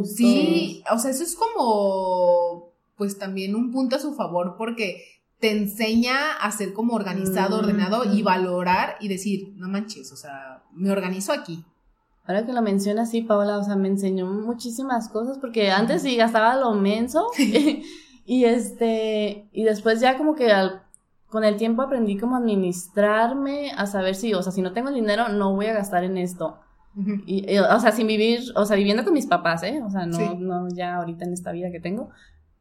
Sí, 0.05 0.83
o 0.89 1.00
sea, 1.00 1.09
eso 1.09 1.23
es 1.23 1.35
como, 1.35 2.71
pues 2.95 3.17
también 3.17 3.55
un 3.55 3.71
punto 3.71 3.95
a 3.95 4.00
su 4.00 4.13
favor 4.13 4.55
porque 4.55 5.03
te 5.39 5.51
enseña 5.51 6.33
a 6.39 6.51
ser 6.51 6.73
como 6.73 6.93
organizado, 6.93 7.57
ordenado 7.57 8.03
y 8.05 8.21
valorar 8.21 8.95
y 9.01 9.07
decir, 9.07 9.53
no 9.57 9.67
manches, 9.67 10.12
o 10.13 10.15
sea, 10.15 10.63
me 10.71 10.91
organizo 10.91 11.33
aquí. 11.33 11.65
Ahora 12.25 12.45
que 12.45 12.53
lo 12.53 12.62
mencionas, 12.62 13.09
sí, 13.09 13.23
Paola, 13.23 13.57
o 13.57 13.63
sea, 13.63 13.75
me 13.75 13.89
enseñó 13.89 14.25
muchísimas 14.27 15.09
cosas 15.09 15.39
porque 15.39 15.71
antes 15.71 16.03
sí 16.03 16.15
gastaba 16.15 16.55
lo 16.55 16.73
menso 16.75 17.27
y 18.25 18.45
este, 18.45 19.50
y 19.51 19.63
después 19.63 20.00
ya 20.00 20.17
como 20.17 20.35
que 20.35 20.53
con 21.34 21.44
el 21.44 21.58
tiempo 21.58 21.82
aprendí 21.82 22.16
como 22.16 22.36
administrarme, 22.36 23.72
a 23.75 23.88
saber 23.88 24.13
si, 24.13 24.36
o 24.36 24.44
sea, 24.44 24.52
si 24.52 24.62
no 24.62 24.72
tengo 24.72 24.92
dinero, 24.92 25.30
no 25.30 25.56
voy 25.56 25.66
a 25.66 25.74
gastar 25.74 26.04
en 26.04 26.20
esto. 26.20 26.60
y, 27.25 27.58
o 27.58 27.80
sea, 27.80 27.92
sin 27.92 28.06
vivir, 28.06 28.42
o 28.56 28.66
sea, 28.68 28.78
viviendo 28.78 29.04
con 29.04 29.16
mis 29.16 29.25
papás, 29.25 29.63
¿eh? 29.63 29.82
O 29.84 29.90
sea, 29.90 30.06
no, 30.06 30.36
no 30.36 30.68
ya 30.70 30.98
ahorita 30.98 31.25
en 31.25 31.34
esta 31.34 31.52
vida 31.52 31.72
que 31.72 31.80
tengo. 31.80 32.12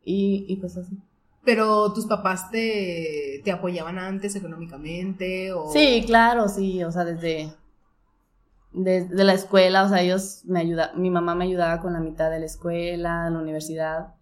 Y, 0.03 0.47
y 0.49 0.57
pues 0.57 0.79
así. 0.79 0.97
Pero 1.45 1.93
tus 1.93 2.07
papás 2.07 2.51
te, 2.51 3.43
te 3.45 3.53
apoyaban 3.53 3.99
antes 3.99 4.35
económicamente 4.37 5.53
o... 5.53 5.71
Sí, 5.71 6.03
claro, 6.07 6.49
sí, 6.49 6.83
o 6.83 6.91
sea, 6.91 7.05
desde, 7.05 7.53
desde 8.73 9.23
la 9.23 9.35
escuela, 9.35 9.85
o 9.85 9.89
sea, 9.91 10.01
ellos 10.01 10.45
me 10.47 10.61
ayudaban, 10.61 10.99
mi 10.99 11.11
mamá 11.11 11.35
me 11.35 11.45
ayudaba 11.45 11.83
con 11.83 11.93
la 11.93 12.01
mitad 12.01 12.31
de 12.31 12.39
la 12.41 12.47
escuela, 12.47 13.29
la 13.29 13.39
universidad, 13.39 14.15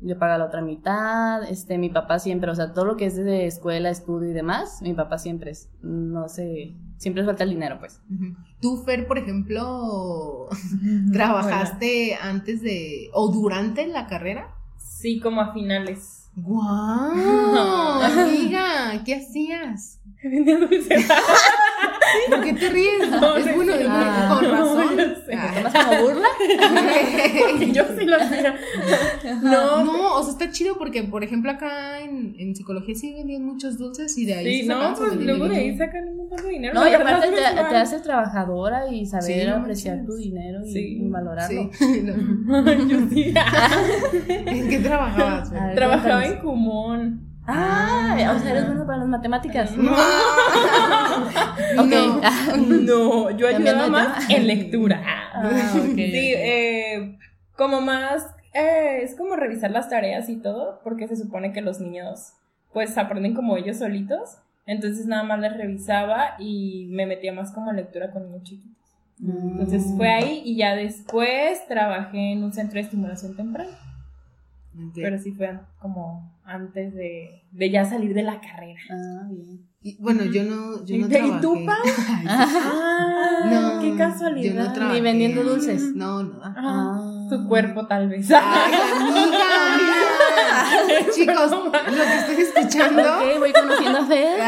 yo 0.00 0.18
pagaba 0.18 0.38
la 0.38 0.46
otra 0.46 0.62
mitad, 0.62 1.42
este, 1.44 1.78
mi 1.78 1.90
papá 1.90 2.18
siempre, 2.18 2.50
o 2.50 2.54
sea, 2.54 2.72
todo 2.72 2.84
lo 2.84 2.96
que 2.96 3.06
es 3.06 3.16
de 3.16 3.46
escuela, 3.46 3.90
estudio 3.90 4.30
y 4.30 4.32
demás, 4.32 4.80
mi 4.82 4.94
papá 4.94 5.18
siempre 5.18 5.50
es, 5.50 5.70
no 5.82 6.28
sé, 6.28 6.74
siempre 6.96 7.24
falta 7.24 7.44
el 7.44 7.50
dinero, 7.50 7.78
pues. 7.78 8.00
Tú, 8.60 8.82
Fer, 8.84 9.06
por 9.06 9.18
ejemplo, 9.18 10.48
¿trabajaste 11.12 12.14
antes 12.14 12.62
de, 12.62 13.10
o 13.12 13.30
durante 13.30 13.86
la 13.86 14.06
carrera? 14.06 14.54
Sí, 14.78 15.20
como 15.20 15.40
a 15.40 15.52
finales. 15.52 16.30
¡Guau! 16.36 17.12
Amiga, 18.02 19.02
¿qué 19.04 19.16
hacías? 19.16 19.99
Vendía 20.22 20.58
dulces. 20.58 21.08
¿Por 22.28 22.42
qué 22.42 22.52
te 22.52 22.68
ríes? 22.68 23.02
es 23.02 23.56
bueno, 23.56 23.72
ah, 23.88 24.38
con 24.38 24.50
razón. 24.50 24.96
¿Tomas 25.54 25.72
como 25.72 26.02
burla? 26.02 26.28
yo 27.72 27.84
sí 27.98 28.04
lo 28.04 28.16
hacía. 28.16 28.56
No, 29.42 29.84
no, 29.84 30.16
o 30.16 30.22
sea, 30.22 30.32
está 30.32 30.50
chido 30.50 30.76
porque, 30.76 31.04
por 31.04 31.24
ejemplo, 31.24 31.50
acá 31.50 32.00
en, 32.00 32.34
en 32.38 32.54
psicología 32.54 32.94
sí 32.94 33.14
vendían 33.14 33.44
muchos 33.44 33.78
dulces 33.78 34.16
y 34.18 34.26
de 34.26 34.34
ahí 34.34 34.60
Sí, 34.62 34.68
no, 34.68 34.94
pues 34.94 35.14
luego 35.16 35.48
de 35.48 35.56
ahí 35.56 35.78
sacan 35.78 36.08
un 36.08 36.16
montón 36.16 36.42
de 36.42 36.48
dinero. 36.50 36.74
No, 36.74 36.88
y 36.88 36.92
aparte 36.92 37.28
te, 37.28 37.36
te, 37.36 37.76
haces 37.76 38.02
trabajadora 38.02 38.92
y 38.92 39.06
saber 39.06 39.48
apreciar 39.50 40.04
tu 40.04 40.16
dinero 40.16 40.60
y, 40.66 41.08
valorarlo. 41.08 41.70
Sí. 41.72 42.04
yo 42.88 42.98
sí. 43.08 43.34
¿En 44.28 44.68
qué 44.68 44.78
trabajabas? 44.80 45.50
Trabajaba 45.74 46.26
en 46.26 46.38
Cumón. 46.40 47.29
Ah, 47.46 48.34
o 48.36 48.38
sea, 48.38 48.50
eres 48.50 48.66
bueno 48.66 48.86
para 48.86 48.98
las 48.98 49.08
matemáticas. 49.08 49.72
No, 51.76 52.20
no, 52.56 53.30
yo 53.30 53.48
ayudaba 53.48 53.88
más 53.88 54.30
en 54.30 54.46
lectura. 54.46 55.02
Ah, 55.34 55.72
Sí, 55.94 56.32
eh, 56.36 57.18
como 57.56 57.80
más, 57.80 58.26
eh, 58.54 59.00
es 59.02 59.14
como 59.16 59.36
revisar 59.36 59.70
las 59.70 59.88
tareas 59.88 60.28
y 60.28 60.36
todo, 60.36 60.80
porque 60.82 61.08
se 61.08 61.16
supone 61.16 61.52
que 61.52 61.60
los 61.60 61.80
niños 61.80 62.34
pues 62.72 62.96
aprenden 62.98 63.34
como 63.34 63.56
ellos 63.56 63.78
solitos. 63.78 64.38
Entonces 64.66 65.06
nada 65.06 65.24
más 65.24 65.40
les 65.40 65.56
revisaba 65.56 66.36
y 66.38 66.86
me 66.90 67.06
metía 67.06 67.32
más 67.32 67.52
como 67.52 67.70
en 67.70 67.76
lectura 67.76 68.10
con 68.12 68.26
niños 68.26 68.44
chiquitos. 68.44 68.76
Entonces 69.22 69.84
fue 69.96 70.08
mm. 70.08 70.10
ahí 70.12 70.42
y 70.44 70.56
ya 70.56 70.74
después 70.74 71.66
trabajé 71.66 72.32
en 72.32 72.44
un 72.44 72.52
centro 72.52 72.76
de 72.76 72.82
estimulación 72.82 73.36
temprana. 73.36 73.89
Pero 74.94 75.18
sí 75.18 75.32
fue 75.32 75.58
como 75.80 76.32
antes 76.44 76.94
de, 76.94 77.42
de, 77.50 77.70
ya 77.70 77.84
salir 77.84 78.14
de 78.14 78.22
la 78.22 78.40
carrera. 78.40 78.80
Ah, 78.90 79.26
bien. 79.28 79.66
Y, 79.82 79.96
bueno, 80.00 80.24
yo 80.24 80.44
no, 80.44 80.84
yo 80.84 80.98
no 80.98 81.08
trabajé. 81.08 81.36
¿Y 81.36 81.40
tú, 81.40 81.64
Pau? 81.64 81.76
ah, 82.28 83.48
no, 83.50 83.80
qué 83.80 83.96
casualidad. 83.96 84.54
Yo 84.54 84.62
no 84.62 84.72
trabajé. 84.72 84.94
Ni 84.94 85.00
vendiendo 85.00 85.42
dulces. 85.42 85.94
No, 85.94 86.22
no. 86.22 86.40
Ah, 86.42 87.26
tu 87.28 87.48
cuerpo 87.48 87.86
tal 87.86 88.08
vez. 88.08 88.30
Ay, 88.30 88.74
amiga. 88.74 89.38
Chicos, 91.14 91.50
lo 91.50 91.72
que 91.72 92.16
estoy 92.18 92.36
escuchando. 92.36 93.02
Ok, 93.02 93.38
voy 93.38 93.52
conociendo 93.52 93.98
a 93.98 94.06
Fer. 94.06 94.40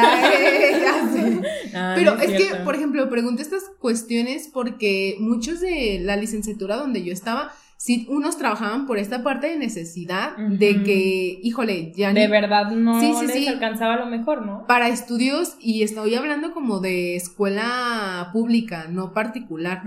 Ah, 1.75 1.95
Pero 1.97 2.14
es, 2.17 2.31
es 2.31 2.37
que, 2.37 2.57
por 2.57 2.75
ejemplo, 2.75 3.09
pregunto 3.09 3.43
estas 3.43 3.64
cuestiones 3.81 4.50
porque 4.52 5.17
muchos 5.19 5.61
de 5.61 6.00
la 6.02 6.17
licenciatura 6.17 6.76
donde 6.76 7.02
yo 7.02 7.12
estaba 7.12 7.52
sí, 7.83 8.07
unos 8.09 8.39
trabajaban 8.39 8.87
por 8.87 8.97
esta 8.99 9.25
parte 9.25 9.49
de 9.49 9.57
necesidad 9.57 10.37
de 10.37 10.85
que, 10.85 11.41
híjole, 11.43 11.93
ya 11.97 12.12
De 12.12 12.29
verdad 12.29 12.71
no 12.71 13.01
sí, 13.01 13.12
sí, 13.19 13.27
les 13.27 13.49
alcanzaba 13.49 13.97
lo 13.97 14.07
mejor, 14.07 14.47
¿no? 14.47 14.65
Para 14.69 14.87
estudios, 14.87 15.57
y 15.61 15.83
estoy 15.83 16.15
hablando 16.15 16.53
como 16.53 16.79
de 16.79 17.17
escuela 17.17 18.31
pública, 18.33 18.87
no 18.89 19.12
particular. 19.12 19.83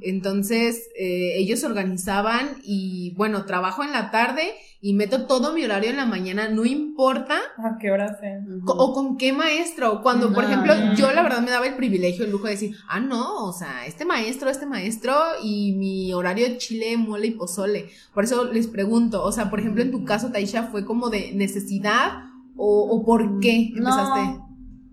Entonces, 0.00 0.90
eh, 0.96 1.38
ellos 1.38 1.64
organizaban 1.64 2.50
y, 2.62 3.14
bueno, 3.16 3.44
trabajo 3.46 3.82
en 3.82 3.90
la 3.90 4.12
tarde 4.12 4.52
y 4.82 4.94
meto 4.94 5.26
todo 5.26 5.52
mi 5.52 5.62
horario 5.62 5.90
en 5.90 5.98
la 5.98 6.06
mañana, 6.06 6.48
no 6.48 6.64
importa. 6.64 7.36
¿A 7.58 7.76
qué 7.78 7.90
hora 7.90 8.18
sea? 8.18 8.40
O 8.64 8.94
con 8.94 9.18
qué 9.18 9.32
maestro. 9.32 10.00
Cuando, 10.02 10.32
por 10.32 10.44
ejemplo, 10.44 10.72
yo 10.96 11.12
la 11.12 11.22
verdad 11.22 11.42
me 11.42 11.50
daba 11.50 11.66
el 11.66 11.76
privilegio, 11.76 12.24
el 12.24 12.30
lujo 12.30 12.44
de 12.44 12.52
decir, 12.52 12.76
ah, 12.88 12.98
no, 12.98 13.44
o 13.44 13.52
sea, 13.52 13.84
este 13.86 14.06
maestro, 14.06 14.48
este 14.48 14.64
maestro 14.64 15.14
y 15.42 15.72
mi 15.72 16.14
horario 16.14 16.48
de 16.48 16.56
chile, 16.56 16.96
mole 16.96 17.26
y 17.26 17.30
pozole. 17.32 17.90
Por 18.14 18.24
eso 18.24 18.44
les 18.44 18.68
pregunto, 18.68 19.22
o 19.22 19.32
sea, 19.32 19.50
por 19.50 19.60
ejemplo, 19.60 19.82
en 19.82 19.90
tu 19.90 20.04
caso, 20.04 20.32
Taisha, 20.32 20.64
¿fue 20.64 20.86
como 20.86 21.10
de 21.10 21.32
necesidad 21.34 22.24
o, 22.56 22.88
o 22.90 23.04
por 23.04 23.40
qué 23.40 23.72
empezaste? 23.76 24.40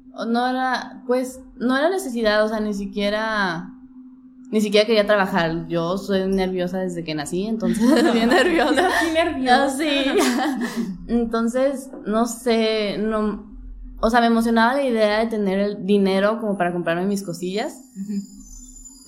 No, 0.07 0.25
no 0.25 0.49
era, 0.49 1.03
pues, 1.07 1.39
no 1.55 1.77
era 1.77 1.89
necesidad, 1.89 2.43
o 2.43 2.49
sea, 2.49 2.59
ni 2.59 2.73
siquiera 2.73 3.76
ni 4.49 4.61
siquiera 4.61 4.85
quería 4.85 5.05
trabajar. 5.05 5.67
Yo 5.67 5.97
soy 5.97 6.27
nerviosa 6.27 6.79
desde 6.79 7.03
que 7.03 7.15
nací, 7.15 7.45
entonces 7.45 7.81
bien 8.13 8.29
nerviosa. 8.29 8.89
nerviosa. 9.13 9.77
Sí. 9.77 10.05
entonces, 11.07 11.89
no 12.05 12.25
sé, 12.25 12.97
no, 12.97 13.57
o 13.99 14.09
sea, 14.09 14.21
me 14.21 14.27
emocionaba 14.27 14.75
la 14.75 14.83
idea 14.83 15.19
de 15.19 15.27
tener 15.27 15.59
el 15.59 15.85
dinero 15.85 16.39
como 16.39 16.57
para 16.57 16.71
comprarme 16.71 17.05
mis 17.05 17.23
cosillas, 17.23 17.81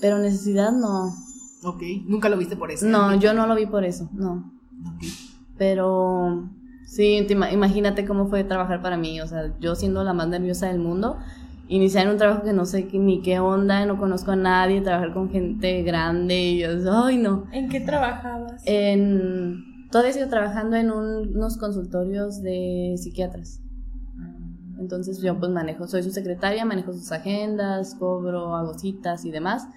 pero 0.02 0.18
necesidad 0.18 0.72
no. 0.72 1.14
Ok, 1.64 1.84
nunca 2.06 2.30
lo 2.30 2.38
viste 2.38 2.56
por 2.56 2.72
eso. 2.72 2.86
No, 2.86 3.16
yo 3.20 3.34
no 3.34 3.46
lo 3.46 3.56
vi 3.56 3.66
por 3.66 3.84
eso, 3.84 4.10
no. 4.14 4.52
Pero 5.58 6.50
sí, 6.86 7.28
imagínate 7.30 8.06
cómo 8.06 8.30
fue 8.30 8.44
trabajar 8.44 8.82
para 8.82 8.98
mí, 8.98 9.22
o 9.22 9.28
sea, 9.28 9.54
yo 9.60 9.76
siendo 9.76 10.04
la 10.04 10.14
más 10.14 10.28
nerviosa 10.28 10.68
del 10.68 10.80
mundo 10.80 11.18
iniciar 11.70 12.10
un 12.10 12.18
trabajo 12.18 12.44
que 12.44 12.52
no 12.52 12.66
sé 12.66 12.90
ni 12.92 13.22
qué 13.22 13.40
onda, 13.40 13.86
no 13.86 13.98
conozco 13.98 14.32
a 14.32 14.36
nadie, 14.36 14.82
trabajar 14.82 15.14
con 15.14 15.30
gente 15.30 15.84
grande 15.84 16.36
y 16.36 16.60
yo, 16.60 16.70
ay 16.92 17.18
no. 17.18 17.46
¿En 17.52 17.70
qué 17.70 17.80
trabajabas? 17.80 18.64
En, 18.66 19.88
todavía 19.92 20.14
sigo 20.14 20.28
trabajando 20.28 20.76
en 20.76 20.92
unos 20.92 21.58
consultorios 21.58 22.42
de 22.42 22.96
psiquiatras. 22.98 23.62
Entonces 24.80 25.22
yo 25.22 25.38
pues 25.40 25.52
manejo, 25.52 25.88
soy 25.88 26.04
su 26.04 26.12
secretaria, 26.12 26.66
manejo 26.66 26.92
sus 26.92 27.12
agendas, 27.12 27.96
cobro, 27.96 28.56
hago 28.56 28.78
citas 28.78 29.24
y 29.26 29.32
demás. 29.32 29.68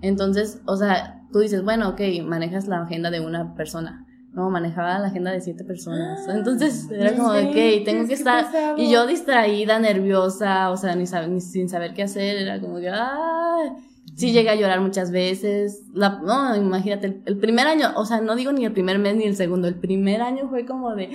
Entonces, 0.00 0.62
o 0.66 0.76
sea, 0.76 1.22
tú 1.32 1.40
dices, 1.40 1.62
bueno, 1.62 1.90
ok, 1.90 2.00
manejas 2.24 2.66
la 2.66 2.82
agenda 2.82 3.10
de 3.10 3.20
una 3.20 3.54
persona 3.54 4.06
no, 4.32 4.50
manejaba 4.50 4.98
la 4.98 5.08
agenda 5.08 5.30
de 5.30 5.40
siete 5.40 5.64
personas. 5.64 6.26
Ah, 6.28 6.34
Entonces 6.36 6.88
era 6.90 7.14
como 7.14 7.32
de, 7.32 7.44
ok, 7.44 7.84
tengo 7.84 8.06
que 8.06 8.14
estar. 8.14 8.46
Y 8.78 8.90
yo 8.90 9.06
distraída, 9.06 9.78
nerviosa, 9.78 10.70
o 10.70 10.76
sea, 10.76 10.94
ni, 10.94 11.04
ni, 11.28 11.40
sin 11.40 11.68
saber 11.68 11.92
qué 11.94 12.04
hacer, 12.04 12.36
era 12.36 12.60
como 12.60 12.78
que, 12.78 12.88
ay. 12.88 13.70
Sí 14.14 14.32
llegué 14.32 14.50
a 14.50 14.54
llorar 14.54 14.80
muchas 14.80 15.10
veces. 15.10 15.84
La, 15.94 16.20
no, 16.22 16.54
imagínate, 16.54 17.22
el, 17.24 17.38
primer 17.38 17.66
año, 17.66 17.92
o 17.96 18.04
sea, 18.04 18.20
no 18.20 18.36
digo 18.36 18.52
ni 18.52 18.64
el 18.64 18.72
primer 18.72 18.98
mes 18.98 19.16
ni 19.16 19.24
el 19.24 19.36
segundo, 19.36 19.68
el 19.68 19.76
primer 19.76 20.20
año 20.20 20.48
fue 20.48 20.66
como 20.66 20.94
de 20.94 21.08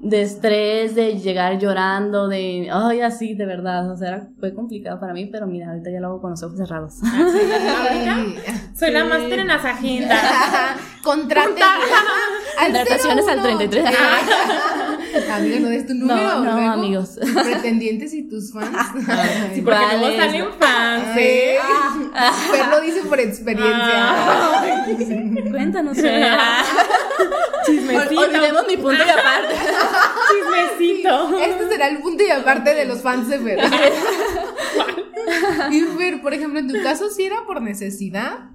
de 0.00 0.22
estrés, 0.22 0.94
de 0.94 1.18
llegar 1.18 1.58
llorando, 1.58 2.28
de, 2.28 2.68
ay, 2.70 3.00
así, 3.00 3.34
de 3.34 3.46
verdad, 3.46 3.90
o 3.90 3.96
sea, 3.96 4.28
fue 4.38 4.54
complicado 4.54 5.00
para 5.00 5.12
mí, 5.12 5.26
pero 5.26 5.46
mira, 5.46 5.70
ahorita 5.70 5.90
ya 5.90 6.00
lo 6.00 6.08
hago 6.08 6.20
con 6.20 6.30
los 6.30 6.42
ojos 6.42 6.58
cerrados. 6.58 6.94
Soy 8.74 8.92
la 8.92 9.04
máster 9.04 9.40
en 9.40 9.48
las 9.48 9.64
agendas. 9.64 10.20
Contrate 11.06 11.62
Contrataciones 12.58 13.28
al 13.28 13.40
33. 13.42 13.84
Amiga, 15.32 15.60
no 15.60 15.68
des 15.68 15.86
tu 15.86 15.94
número. 15.94 16.20
No, 16.20 16.44
no, 16.44 16.56
luego, 16.56 16.72
amigos. 16.72 17.18
Pretendientes 17.44 18.12
y 18.12 18.28
tus 18.28 18.52
fans. 18.52 18.76
Sí, 19.54 19.62
porque 19.62 19.78
Vale, 19.78 19.98
luego 19.98 20.16
salen 20.16 20.42
Ay, 20.42 20.48
fans, 20.58 21.16
¿eh? 21.16 21.58
Fer 22.50 22.68
lo 22.68 22.80
dice 22.80 23.02
por 23.02 23.20
experiencia. 23.20 24.82
Cuéntanos. 25.50 25.96
Chismecito. 27.66 28.20
Olvidemos 28.20 28.66
mi 28.66 28.76
punto 28.76 29.04
y 29.04 29.08
aparte. 29.08 29.54
Chismecito. 30.32 31.38
Este 31.38 31.68
será 31.68 31.88
el 31.88 31.98
punto 31.98 32.24
y 32.24 32.30
aparte 32.30 32.74
de 32.74 32.84
los 32.84 33.00
fans 33.00 33.28
de 33.28 33.38
Fer. 33.38 33.60
y 35.70 35.80
Fer, 35.82 36.20
por 36.20 36.34
ejemplo, 36.34 36.58
en 36.58 36.66
tu 36.68 36.82
caso, 36.82 37.08
si 37.10 37.24
era 37.24 37.44
por 37.46 37.62
necesidad. 37.62 38.50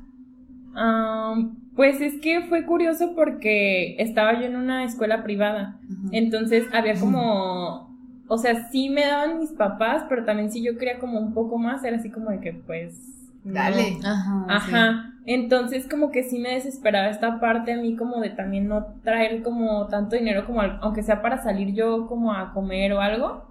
Am, 0.75 1.60
pues 1.75 2.01
es 2.01 2.19
que 2.21 2.41
fue 2.41 2.65
curioso 2.65 3.13
porque 3.15 3.95
estaba 3.99 4.39
yo 4.39 4.45
en 4.45 4.55
una 4.55 4.83
escuela 4.83 5.23
privada. 5.23 5.79
Entonces 6.11 6.65
había 6.73 6.95
como. 6.99 7.89
O 8.27 8.37
sea, 8.37 8.69
sí 8.69 8.89
me 8.89 9.01
daban 9.05 9.39
mis 9.39 9.51
papás, 9.51 10.05
pero 10.07 10.23
también 10.23 10.51
si 10.51 10.63
yo 10.63 10.77
quería 10.77 10.99
como 10.99 11.19
un 11.19 11.33
poco 11.33 11.57
más, 11.57 11.83
era 11.83 11.97
así 11.97 12.09
como 12.09 12.29
de 12.31 12.39
que 12.39 12.53
pues. 12.53 12.97
no. 13.43 13.53
Dale. 13.53 13.97
Ajá. 14.05 14.45
Ajá. 14.47 15.07
Entonces 15.25 15.87
como 15.87 16.11
que 16.11 16.23
sí 16.23 16.39
me 16.39 16.53
desesperaba 16.55 17.09
esta 17.09 17.39
parte 17.39 17.73
a 17.73 17.77
mí 17.77 17.95
como 17.95 18.19
de 18.21 18.29
también 18.31 18.67
no 18.67 18.85
traer 19.03 19.43
como 19.43 19.87
tanto 19.87 20.15
dinero 20.15 20.45
como 20.47 20.61
al- 20.61 20.79
aunque 20.81 21.03
sea 21.03 21.21
para 21.21 21.43
salir 21.43 21.73
yo 21.75 22.07
como 22.07 22.33
a 22.33 22.53
comer 22.53 22.93
o 22.93 23.01
algo. 23.01 23.50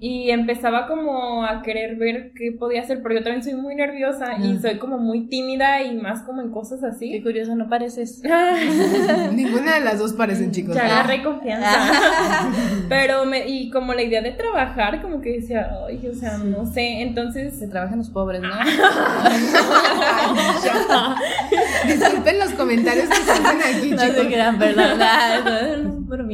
Y 0.00 0.30
empezaba 0.30 0.86
como 0.86 1.44
a 1.44 1.62
querer 1.62 1.96
ver 1.96 2.32
qué 2.36 2.52
podía 2.52 2.82
hacer, 2.82 3.00
pero 3.02 3.14
yo 3.14 3.22
también 3.22 3.42
soy 3.42 3.54
muy 3.54 3.74
nerviosa 3.74 4.34
y 4.38 4.52
Mm. 4.54 4.60
soy 4.60 4.78
como 4.78 4.98
muy 4.98 5.28
tímida 5.28 5.82
y 5.82 5.94
más 5.96 6.22
como 6.22 6.42
en 6.42 6.50
cosas 6.50 6.80
Qué 6.80 6.86
así. 6.88 7.22
curioso, 7.22 7.54
no 7.54 7.68
pareces. 7.70 8.20
Ninguna 9.32 9.74
de 9.74 9.80
las 9.80 9.98
dos 9.98 10.12
parecen, 10.12 10.50
chicos. 10.50 10.74
Ya 10.74 10.84
agarré 10.84 11.22
confianza. 11.22 11.68
Pero 12.88 13.24
me, 13.24 13.48
y 13.48 13.70
como 13.70 13.94
la 13.94 14.02
idea 14.02 14.20
de 14.20 14.32
trabajar, 14.32 15.00
como 15.00 15.20
que 15.22 15.40
decía, 15.40 15.70
ay, 15.88 16.06
o 16.06 16.14
sea, 16.14 16.36
no 16.38 16.66
sé. 16.66 17.00
Entonces, 17.02 17.58
Se 17.58 17.66
trabajan 17.68 17.98
los 17.98 18.10
pobres, 18.10 18.42
¿no? 18.42 18.50
Disculpen 21.86 22.38
los 22.38 22.50
comentarios 22.50 23.08
que 23.08 23.16
salen 23.16 23.60
aquí, 23.62 23.90
No 23.92 23.98
se 23.98 24.08
chicos. 24.10 24.26
crean, 24.26 24.58
perdón. 24.58 24.98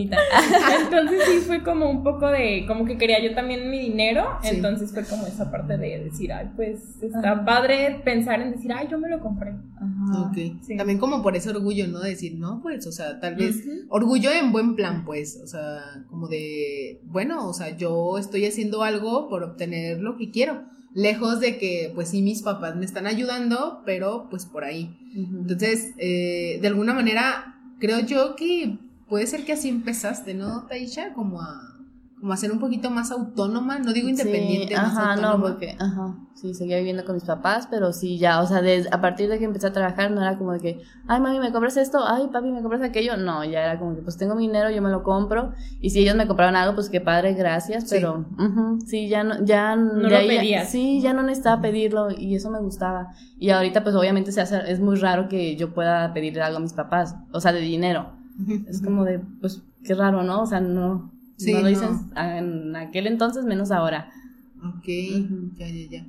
Entonces 0.82 1.20
sí 1.26 1.38
fue 1.46 1.62
como 1.62 1.90
un 1.90 2.02
poco 2.02 2.28
de, 2.28 2.64
como 2.66 2.84
que 2.84 2.96
quería 2.96 3.22
yo 3.22 3.34
también 3.34 3.70
mi 3.70 3.78
dinero, 3.80 4.24
Sí. 4.42 4.48
entonces 4.56 4.92
fue 4.92 5.04
como 5.04 5.26
esa 5.26 5.50
parte 5.50 5.76
de 5.76 6.04
decir, 6.04 6.32
ay, 6.32 6.50
pues 6.56 7.02
está 7.02 7.32
Ajá. 7.32 7.44
padre 7.44 8.00
pensar 8.04 8.40
en 8.40 8.52
decir, 8.52 8.72
ay, 8.72 8.88
yo 8.90 8.98
me 8.98 9.08
lo 9.08 9.20
compré. 9.20 9.50
Ajá. 9.50 10.22
Ok. 10.28 10.36
Sí. 10.62 10.76
También 10.76 10.98
como 10.98 11.22
por 11.22 11.36
ese 11.36 11.50
orgullo, 11.50 11.86
¿no? 11.88 12.00
Decir, 12.00 12.38
no, 12.38 12.60
pues, 12.62 12.86
o 12.86 12.92
sea, 12.92 13.20
tal 13.20 13.36
vez 13.36 13.62
orgullo 13.88 14.30
en 14.32 14.52
buen 14.52 14.76
plan, 14.76 15.04
pues, 15.04 15.40
o 15.42 15.46
sea, 15.46 15.80
como 16.08 16.28
de, 16.28 17.00
bueno, 17.04 17.48
o 17.48 17.52
sea, 17.52 17.76
yo 17.76 18.18
estoy 18.18 18.46
haciendo 18.46 18.82
algo 18.82 19.28
por 19.28 19.42
obtener 19.42 20.00
lo 20.00 20.16
que 20.16 20.30
quiero, 20.30 20.64
lejos 20.94 21.40
de 21.40 21.56
que, 21.58 21.92
pues 21.94 22.08
sí, 22.08 22.22
mis 22.22 22.42
papás 22.42 22.76
me 22.76 22.84
están 22.84 23.06
ayudando, 23.06 23.82
pero 23.86 24.26
pues 24.30 24.44
por 24.46 24.64
ahí. 24.64 24.96
Entonces, 25.14 25.92
eh, 25.98 26.58
de 26.60 26.68
alguna 26.68 26.94
manera, 26.94 27.56
creo 27.78 28.00
yo 28.00 28.34
que 28.36 28.78
puede 29.10 29.26
ser 29.26 29.44
que 29.44 29.52
así 29.52 29.68
empezaste, 29.68 30.32
¿no, 30.34 30.66
Taisha? 30.66 31.12
Como 31.12 31.42
a, 31.42 31.60
como 32.18 32.32
a 32.32 32.36
ser 32.36 32.52
un 32.52 32.58
poquito 32.60 32.90
más 32.90 33.10
autónoma, 33.10 33.78
no 33.78 33.92
digo 33.92 34.08
independiente, 34.08 34.74
Sí, 34.74 34.80
más 34.80 34.96
ajá, 34.96 35.16
no, 35.16 35.28
autónoma. 35.28 35.48
porque, 35.52 35.74
ajá, 35.78 36.16
sí, 36.34 36.52
seguía 36.54 36.76
viviendo 36.76 37.04
con 37.06 37.14
mis 37.14 37.24
papás, 37.24 37.66
pero 37.70 37.92
sí, 37.94 38.18
ya, 38.18 38.40
o 38.42 38.46
sea, 38.46 38.60
des- 38.62 38.92
a 38.92 39.00
partir 39.00 39.28
de 39.30 39.38
que 39.38 39.46
empecé 39.46 39.66
a 39.68 39.72
trabajar, 39.72 40.10
no 40.10 40.20
era 40.20 40.36
como 40.38 40.52
de 40.52 40.60
que, 40.60 40.80
ay, 41.08 41.18
mami, 41.20 41.38
¿me 41.40 41.50
compras 41.50 41.76
esto? 41.78 41.98
Ay, 42.06 42.28
papi, 42.32 42.50
¿me 42.52 42.60
compras 42.60 42.82
aquello? 42.82 43.16
No, 43.16 43.42
ya 43.44 43.64
era 43.64 43.78
como 43.78 43.94
que, 43.96 44.02
pues 44.02 44.16
tengo 44.18 44.34
mi 44.34 44.46
dinero, 44.46 44.68
yo 44.70 44.82
me 44.82 44.90
lo 44.90 45.02
compro, 45.02 45.54
y 45.80 45.90
si 45.90 46.00
ellos 46.00 46.14
me 46.14 46.26
compraron 46.26 46.56
algo, 46.56 46.74
pues 46.74 46.90
qué 46.90 47.00
padre, 47.00 47.32
gracias, 47.34 47.84
Sí. 47.88 47.96
pero, 47.96 48.26
ujú, 48.38 48.80
sí, 48.86 49.08
ya 49.08 49.24
no, 49.24 49.42
ya, 49.44 49.74
No 49.76 50.02
de 50.02 50.10
lo 50.10 50.16
ahí 50.18 50.28
pedías. 50.28 50.68
sí, 50.70 51.00
ya 51.00 51.14
no 51.14 51.22
necesitaba 51.22 51.62
pedirlo, 51.62 52.10
y 52.10 52.34
eso 52.34 52.50
me 52.50 52.60
gustaba, 52.60 53.08
y 53.38 53.48
ahorita, 53.50 53.82
pues 53.82 53.94
obviamente 53.96 54.30
se 54.30 54.42
hace, 54.42 54.60
es 54.70 54.78
muy 54.78 54.96
raro 54.96 55.28
que 55.28 55.56
yo 55.56 55.72
pueda 55.72 56.12
pedirle 56.12 56.42
algo 56.42 56.58
a 56.58 56.60
mis 56.60 56.74
papás, 56.74 57.16
o 57.32 57.40
sea, 57.40 57.52
de 57.52 57.60
dinero, 57.60 58.19
es 58.68 58.80
como 58.82 59.04
de, 59.04 59.20
pues, 59.40 59.62
qué 59.84 59.94
raro, 59.94 60.22
¿no? 60.22 60.42
O 60.42 60.46
sea, 60.46 60.60
no, 60.60 61.12
Sí, 61.36 61.52
no 61.52 61.58
lo 61.58 61.64
no. 61.64 61.68
dicen 61.70 61.90
en 62.16 62.76
aquel 62.76 63.06
entonces, 63.06 63.44
menos 63.44 63.70
ahora. 63.70 64.10
Ok, 64.62 64.86
ya, 65.56 65.66
ya, 65.68 65.88
ya. 65.90 66.06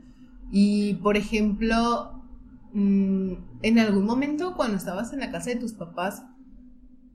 Y 0.51 0.95
por 0.95 1.15
ejemplo, 1.15 2.21
mm, 2.73 3.33
en 3.61 3.79
algún 3.79 4.05
momento 4.05 4.55
cuando 4.55 4.75
estabas 4.77 5.13
en 5.13 5.19
la 5.21 5.31
casa 5.31 5.51
de 5.51 5.55
tus 5.55 5.73
papás, 5.73 6.23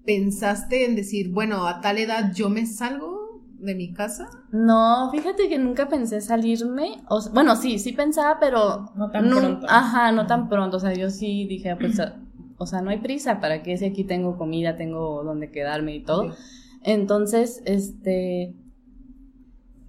pensaste 0.04 0.86
en 0.86 0.96
decir, 0.96 1.30
bueno, 1.32 1.66
a 1.66 1.80
tal 1.80 1.98
edad 1.98 2.32
yo 2.34 2.48
me 2.48 2.64
salgo 2.66 3.42
de 3.58 3.74
mi 3.74 3.92
casa. 3.92 4.28
No, 4.52 5.10
fíjate 5.10 5.48
que 5.48 5.58
nunca 5.58 5.88
pensé 5.88 6.20
salirme. 6.20 7.02
O 7.08 7.20
bueno, 7.32 7.56
sí, 7.56 7.78
sí 7.78 7.92
pensaba, 7.92 8.38
pero. 8.38 8.92
No 8.96 9.10
tan 9.10 9.28
pronto. 9.28 9.66
Ajá, 9.68 10.12
no 10.12 10.26
tan 10.26 10.48
pronto. 10.48 10.76
O 10.76 10.80
sea, 10.80 10.94
yo 10.94 11.10
sí 11.10 11.46
dije, 11.46 11.74
pues, 11.76 12.00
o 12.58 12.66
sea, 12.66 12.80
no 12.82 12.90
hay 12.90 12.98
prisa. 12.98 13.40
¿Para 13.40 13.62
qué? 13.62 13.76
Si 13.76 13.84
aquí 13.84 14.04
tengo 14.04 14.36
comida, 14.36 14.76
tengo 14.76 15.22
donde 15.24 15.50
quedarme 15.50 15.94
y 15.96 16.02
todo. 16.02 16.34
Entonces, 16.82 17.62
este. 17.66 18.54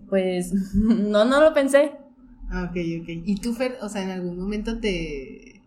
Pues, 0.09 0.53
no, 0.73 1.25
no 1.25 1.41
lo 1.41 1.53
pensé. 1.53 1.91
Ah, 2.49 2.63
ok, 2.69 2.77
ok. 3.01 3.09
¿Y 3.25 3.35
tú, 3.41 3.53
Fer, 3.53 3.77
o 3.81 3.89
sea, 3.89 4.03
en 4.03 4.09
algún 4.11 4.39
momento 4.39 4.79
te... 4.79 5.61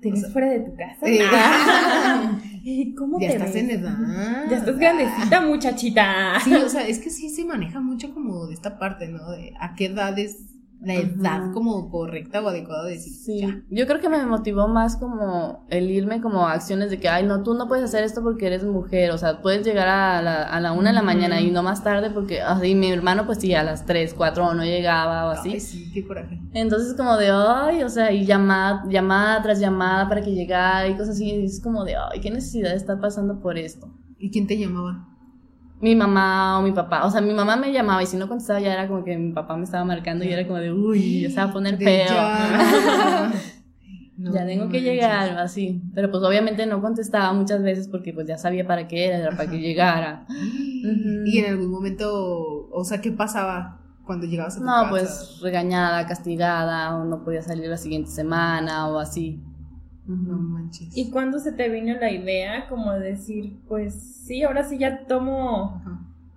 ¿Te 0.00 0.08
O 0.08 0.12
ves 0.12 0.20
sea, 0.22 0.30
fuera 0.30 0.50
de 0.50 0.60
tu 0.60 0.74
casa? 0.76 1.06
eh, 1.06 1.20
Eh, 2.66 2.94
¿Cómo 2.96 3.20
ya 3.20 3.28
te 3.28 3.32
estás 3.34 3.52
ves? 3.54 3.62
en 3.62 3.70
edad. 3.70 3.96
Ya 4.50 4.56
estás 4.56 4.78
grandecita, 4.78 5.40
muchachita. 5.42 6.40
Sí, 6.42 6.54
o 6.54 6.68
sea, 6.68 6.86
es 6.88 6.98
que 6.98 7.10
sí 7.10 7.28
se 7.30 7.44
maneja 7.44 7.78
mucho 7.80 8.12
como 8.14 8.46
de 8.46 8.54
esta 8.54 8.78
parte, 8.78 9.08
¿no? 9.08 9.30
De 9.30 9.52
a 9.60 9.74
qué 9.74 9.86
edad 9.86 10.18
es 10.18 10.38
la 10.84 10.94
edad 10.94 11.42
Ajá. 11.44 11.50
como 11.52 11.90
correcta 11.90 12.42
o 12.42 12.48
adecuada 12.48 12.84
de 12.84 12.92
decir, 12.92 13.12
Sí, 13.12 13.40
ya. 13.40 13.60
yo 13.70 13.86
creo 13.86 14.00
que 14.00 14.08
me 14.08 14.24
motivó 14.26 14.68
más 14.68 14.96
como 14.96 15.66
el 15.70 15.90
irme 15.90 16.20
como 16.20 16.46
a 16.46 16.52
acciones 16.52 16.90
de 16.90 16.98
que, 16.98 17.08
ay, 17.08 17.24
no, 17.24 17.42
tú 17.42 17.54
no 17.54 17.66
puedes 17.68 17.84
hacer 17.84 18.04
esto 18.04 18.22
porque 18.22 18.46
eres 18.46 18.64
mujer, 18.64 19.10
o 19.10 19.18
sea, 19.18 19.40
puedes 19.42 19.64
llegar 19.66 19.88
a 19.88 20.20
la, 20.22 20.42
a 20.42 20.60
la 20.60 20.72
una 20.72 20.90
de 20.90 20.94
la 20.94 21.02
mañana 21.02 21.40
y 21.40 21.50
no 21.50 21.62
más 21.62 21.82
tarde 21.82 22.10
porque, 22.10 22.40
así, 22.42 22.74
mi 22.74 22.90
hermano 22.92 23.26
pues 23.26 23.38
sí, 23.38 23.54
a 23.54 23.62
las 23.62 23.86
tres, 23.86 24.14
cuatro 24.14 24.52
no 24.54 24.64
llegaba 24.64 25.26
o 25.26 25.30
así. 25.30 25.52
Ay, 25.52 25.60
sí, 25.60 25.90
qué 25.92 26.06
coraje. 26.06 26.40
Entonces 26.52 26.94
como 26.94 27.16
de, 27.16 27.30
ay, 27.30 27.82
o 27.82 27.88
sea, 27.88 28.12
y 28.12 28.24
llamada, 28.26 28.84
llamada 28.88 29.42
tras 29.42 29.60
llamada 29.60 30.08
para 30.08 30.22
que 30.22 30.32
llegara 30.32 30.86
y 30.88 30.92
cosas 30.92 31.10
así, 31.16 31.30
y 31.30 31.44
es 31.46 31.60
como 31.62 31.84
de, 31.84 31.94
ay, 31.96 32.20
qué 32.20 32.30
necesidad 32.30 32.70
de 32.70 32.76
estar 32.76 33.00
pasando 33.00 33.40
por 33.40 33.58
esto. 33.58 33.88
¿Y 34.18 34.30
quién 34.30 34.46
te 34.46 34.56
llamaba? 34.58 35.08
Mi 35.84 35.94
mamá 35.94 36.58
o 36.58 36.62
mi 36.62 36.72
papá, 36.72 37.04
o 37.04 37.10
sea, 37.10 37.20
mi 37.20 37.34
mamá 37.34 37.56
me 37.56 37.70
llamaba 37.70 38.02
y 38.02 38.06
si 38.06 38.16
no 38.16 38.26
contestaba 38.26 38.58
ya 38.58 38.72
era 38.72 38.88
como 38.88 39.04
que 39.04 39.18
mi 39.18 39.32
papá 39.32 39.54
me 39.56 39.64
estaba 39.64 39.84
marcando 39.84 40.24
y 40.24 40.32
era 40.32 40.46
como 40.46 40.58
de, 40.58 40.72
uy, 40.72 41.20
ya 41.22 41.28
se 41.30 41.36
va 41.36 41.42
a 41.42 41.52
poner 41.52 41.76
feo. 41.76 42.06
Ya, 44.16 44.30
No 44.30 44.32
ya 44.32 44.46
tengo 44.46 44.68
que 44.68 44.80
llegar, 44.80 45.36
así. 45.38 45.82
Pero 45.92 46.08
pues 46.10 46.22
obviamente 46.22 46.64
no 46.66 46.80
contestaba 46.80 47.32
muchas 47.32 47.62
veces 47.62 47.88
porque 47.88 48.12
pues 48.14 48.26
ya 48.28 48.38
sabía 48.38 48.64
para 48.64 48.86
qué 48.86 49.06
era, 49.08 49.18
era 49.18 49.30
para 49.36 49.50
que 49.50 49.58
llegara. 49.58 50.24
Y 51.26 51.38
en 51.38 51.52
algún 51.52 51.70
momento, 51.70 52.68
o 52.70 52.84
sea, 52.84 53.00
¿qué 53.00 53.10
pasaba 53.10 53.80
cuando 54.06 54.26
llegabas 54.26 54.56
a 54.56 54.58
tu 54.60 54.64
No, 54.64 54.72
casa? 54.72 54.88
pues 54.90 55.40
regañada, 55.42 56.06
castigada, 56.06 56.94
o 56.96 57.04
no 57.04 57.24
podía 57.24 57.42
salir 57.42 57.68
la 57.68 57.76
siguiente 57.76 58.10
semana 58.10 58.88
o 58.88 58.98
así. 58.98 59.40
No 60.06 60.36
manches. 60.38 60.96
¿Y 60.96 61.10
cuándo 61.10 61.38
se 61.38 61.52
te 61.52 61.68
vino 61.68 61.94
la 61.98 62.10
idea 62.10 62.68
como 62.68 62.92
de 62.92 63.12
decir, 63.12 63.56
pues 63.68 63.94
sí, 63.94 64.42
ahora 64.42 64.64
sí 64.64 64.78
ya 64.78 65.06
tomo 65.06 65.82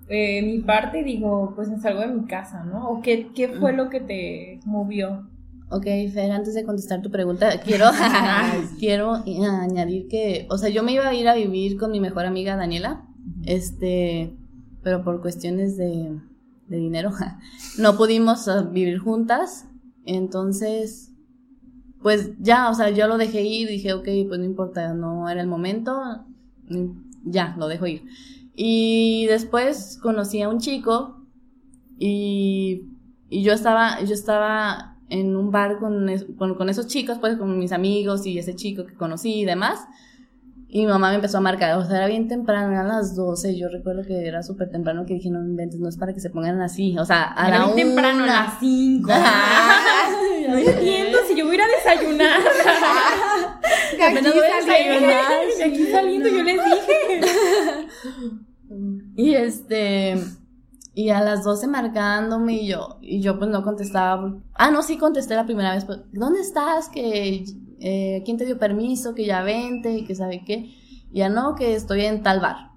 eh, 0.10 0.41
mi 0.41 0.60
parte 0.60 1.01
y 1.01 1.03
digo, 1.03 1.53
pues 1.56 1.69
me 1.69 1.80
salgo 1.80 2.01
de 2.01 2.08
mi 2.08 2.25
casa, 2.27 2.63
¿no? 2.63 2.89
¿O 2.89 3.01
qué, 3.01 3.30
qué 3.36 3.49
fue 3.49 3.73
lo 3.73 3.89
que 3.89 3.99
te 3.99 4.60
movió? 4.65 5.27
Ok, 5.69 5.84
Fer, 6.13 6.32
antes 6.32 6.53
de 6.53 6.63
contestar 6.63 7.01
tu 7.01 7.12
pregunta, 7.12 7.60
quiero, 7.65 7.88
quiero 8.80 9.15
añadir 9.15 10.08
que, 10.08 10.47
o 10.49 10.58
sea, 10.58 10.69
yo 10.69 10.84
me 10.84 10.93
iba 10.93 11.08
a 11.08 11.13
ir 11.13 11.27
a 11.27 11.36
vivir 11.36 11.77
con 11.77 11.91
mi 11.91 11.99
mejor 11.99 12.25
amiga 12.25 12.56
Daniela, 12.56 13.06
este, 13.43 14.34
pero 14.82 15.03
por 15.03 15.21
cuestiones 15.21 15.75
de, 15.75 16.17
de 16.67 16.77
dinero, 16.77 17.12
no 17.80 17.97
pudimos 17.97 18.47
ah, 18.47 18.62
vivir 18.62 18.99
juntas, 18.99 19.67
entonces, 20.06 21.12
pues 22.01 22.31
ya, 22.39 22.69
o 22.69 22.73
sea, 22.73 22.89
yo 22.89 23.07
lo 23.07 23.17
dejé 23.17 23.43
ir, 23.43 23.67
dije, 23.67 23.93
ok, 23.93 24.07
pues 24.27 24.39
no 24.39 24.45
importa, 24.45 24.93
no 24.93 25.29
era 25.29 25.41
el 25.41 25.47
momento, 25.47 25.99
mm, 26.69 26.86
ya, 27.25 27.55
lo 27.57 27.67
dejo 27.67 27.88
ir. 27.88 28.03
Y 28.55 29.25
después 29.27 29.99
conocí 30.01 30.41
a 30.41 30.49
un 30.49 30.60
chico 30.60 31.21
y, 31.99 32.83
y 33.29 33.43
yo 33.43 33.53
estaba, 33.53 34.01
yo 34.01 34.13
estaba 34.13 34.97
en 35.10 35.36
un 35.36 35.51
bar 35.51 35.79
con, 35.79 36.07
con, 36.38 36.55
con 36.55 36.69
esos 36.69 36.88
chicos, 36.88 37.17
pues 37.19 37.38
con 37.38 37.57
mis 37.57 37.71
amigos 37.71 38.25
y 38.25 38.38
ese 38.38 38.55
chico 38.55 38.86
que 38.86 38.95
conocí 38.95 39.41
y 39.41 39.45
demás. 39.45 39.86
Y 40.69 40.82
mi 40.82 40.88
mamá 40.88 41.10
me 41.10 41.15
empezó 41.15 41.38
a 41.38 41.41
marcar, 41.41 41.77
o 41.77 41.86
sea, 41.86 41.97
era 41.97 42.08
bien 42.08 42.27
temprano, 42.27 42.71
eran 42.73 42.89
las 42.89 43.15
12, 43.15 43.58
yo 43.58 43.69
recuerdo 43.69 44.03
que 44.03 44.27
era 44.27 44.43
súper 44.43 44.69
temprano 44.69 45.06
que 45.06 45.13
dije, 45.13 45.30
no 45.30 45.39
me 45.39 45.47
inventes, 45.47 45.80
no 45.80 45.88
es 45.88 45.95
para 45.97 46.13
que 46.13 46.19
se 46.19 46.30
pongan 46.30 46.62
así, 46.62 46.97
o 46.97 47.06
sea, 47.06 47.34
a 47.38 47.47
Era 47.47 47.60
la 47.60 47.65
bien 47.73 47.88
temprano, 47.88 48.23
a 48.23 48.27
las 48.27 48.60
5. 48.60 49.10
Ay, 49.13 50.47
No 50.47 50.58
entiendo 50.58 51.17
si 51.27 51.36
yo 51.36 51.45
voy 51.45 51.56
a 51.56 51.56
ir 51.56 51.62
a 51.62 51.67
desayunar. 51.67 52.39
Aquí 54.01 54.27
voy 54.27 54.47
a. 54.47 54.65
De 54.65 55.63
aquí 55.63 55.88
saliendo 55.91 56.30
yo 56.30 56.43
les 56.43 56.60
dije. 56.63 57.21
Y 59.15 59.34
este, 59.34 60.15
Y 60.93 61.10
a 61.10 61.21
las 61.21 61.43
12 61.43 61.67
marcándome 61.67 62.53
y 62.53 62.67
yo, 62.67 62.97
y 63.01 63.21
yo 63.21 63.38
pues 63.38 63.49
no 63.49 63.63
contestaba. 63.63 64.38
Ah, 64.53 64.71
no, 64.71 64.84
sí 64.84 64.97
contesté 64.97 65.36
la 65.36 65.45
primera 65.45 65.73
vez. 65.73 65.86
Pues, 65.86 65.99
¿Dónde 66.12 66.41
estás? 66.41 66.89
Que, 66.89 67.43
eh, 67.79 68.21
¿Quién 68.25 68.37
te 68.37 68.45
dio 68.45 68.57
permiso? 68.57 69.13
Que 69.13 69.25
ya 69.25 69.41
vente 69.43 69.97
y 69.97 70.03
que 70.05 70.15
sabe 70.15 70.43
qué. 70.45 70.73
ya 71.11 71.29
no, 71.29 71.55
que 71.55 71.75
estoy 71.75 72.01
en 72.01 72.23
tal 72.23 72.39
bar. 72.39 72.71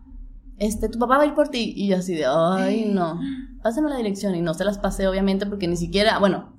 Este, 0.59 0.89
tu 0.89 0.99
papá 0.99 1.17
va 1.17 1.23
a 1.25 1.27
ir 1.27 1.35
por 1.35 1.49
ti. 1.49 1.73
Y 1.77 1.89
yo 1.89 1.97
así 1.97 2.15
de, 2.15 2.27
ay, 2.27 2.91
no. 2.93 3.19
Pásame 3.63 3.91
la 3.91 3.97
dirección. 3.97 4.35
Y 4.35 4.43
no 4.43 4.55
se 4.55 4.65
las 4.65 4.79
pasé, 4.79 5.07
obviamente, 5.09 5.47
porque 5.47 5.69
ni 5.69 5.77
siquiera, 5.77 6.19
bueno, 6.19 6.53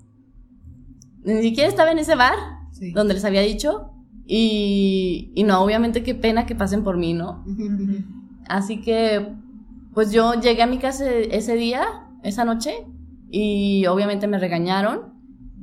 ni 1.23 1.41
siquiera 1.41 1.69
estaba 1.69 1.91
en 1.91 1.99
ese 1.99 2.15
bar 2.15 2.35
donde 2.93 3.13
les 3.13 3.25
había 3.25 3.41
dicho. 3.41 3.91
Y, 4.25 5.31
y 5.35 5.43
no, 5.43 5.61
obviamente 5.61 6.03
qué 6.03 6.15
pena 6.15 6.45
que 6.45 6.55
pasen 6.55 6.83
por 6.83 6.97
mí, 6.97 7.13
¿no? 7.13 7.43
Así 8.47 8.81
que 8.81 9.35
pues 9.93 10.11
yo 10.11 10.33
llegué 10.35 10.61
a 10.61 10.67
mi 10.67 10.77
casa 10.77 11.09
ese 11.09 11.55
día, 11.55 11.83
esa 12.23 12.45
noche, 12.45 12.85
y 13.29 13.85
obviamente 13.87 14.27
me 14.27 14.39
regañaron. 14.39 15.10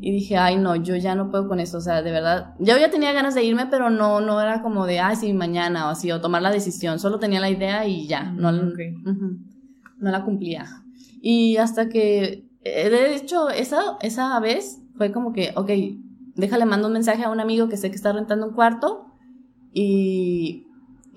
Y 0.00 0.12
dije, 0.12 0.37
ay, 0.37 0.56
no, 0.56 0.76
yo 0.76 0.94
ya 0.96 1.14
no 1.14 1.30
puedo 1.30 1.48
con 1.48 1.58
esto. 1.58 1.78
O 1.78 1.80
sea, 1.80 2.02
de 2.02 2.12
verdad, 2.12 2.54
yo 2.61 2.78
ya 2.78 2.90
tenía 2.90 3.12
ganas 3.12 3.34
de 3.34 3.42
irme, 3.44 3.66
pero 3.66 3.90
no, 3.90 4.20
no 4.20 4.40
era 4.40 4.62
como 4.62 4.87
de, 4.87 5.00
ay, 5.00 5.16
sí, 5.16 5.32
mañana 5.32 5.87
o 5.87 5.90
así, 5.90 6.12
o 6.12 6.20
tomar 6.20 6.42
la 6.42 6.52
decisión. 6.52 6.98
Solo 6.98 7.18
tenía 7.18 7.40
la 7.40 7.50
idea 7.50 7.87
y 7.87 8.06
ya, 8.06 8.30
no, 8.30 8.52
no 8.52 10.11
la 10.11 10.24
cumplía. 10.24 10.66
Y 11.20 11.56
hasta 11.56 11.88
que, 11.88 12.48
eh, 12.62 12.90
de 12.90 13.16
hecho, 13.16 13.50
esa, 13.50 13.98
esa 14.00 14.38
vez 14.38 14.80
fue 14.96 15.11
como 15.11 15.32
que, 15.32 15.52
ok, 15.56 15.70
déjale, 16.37 16.64
mando 16.64 16.87
un 16.87 16.92
mensaje 16.92 17.24
a 17.24 17.30
un 17.30 17.40
amigo 17.40 17.68
que 17.68 17.76
sé 17.76 17.90
que 17.90 17.96
está 17.96 18.12
rentando 18.12 18.46
un 18.46 18.54
cuarto 18.54 19.06
y 19.72 20.67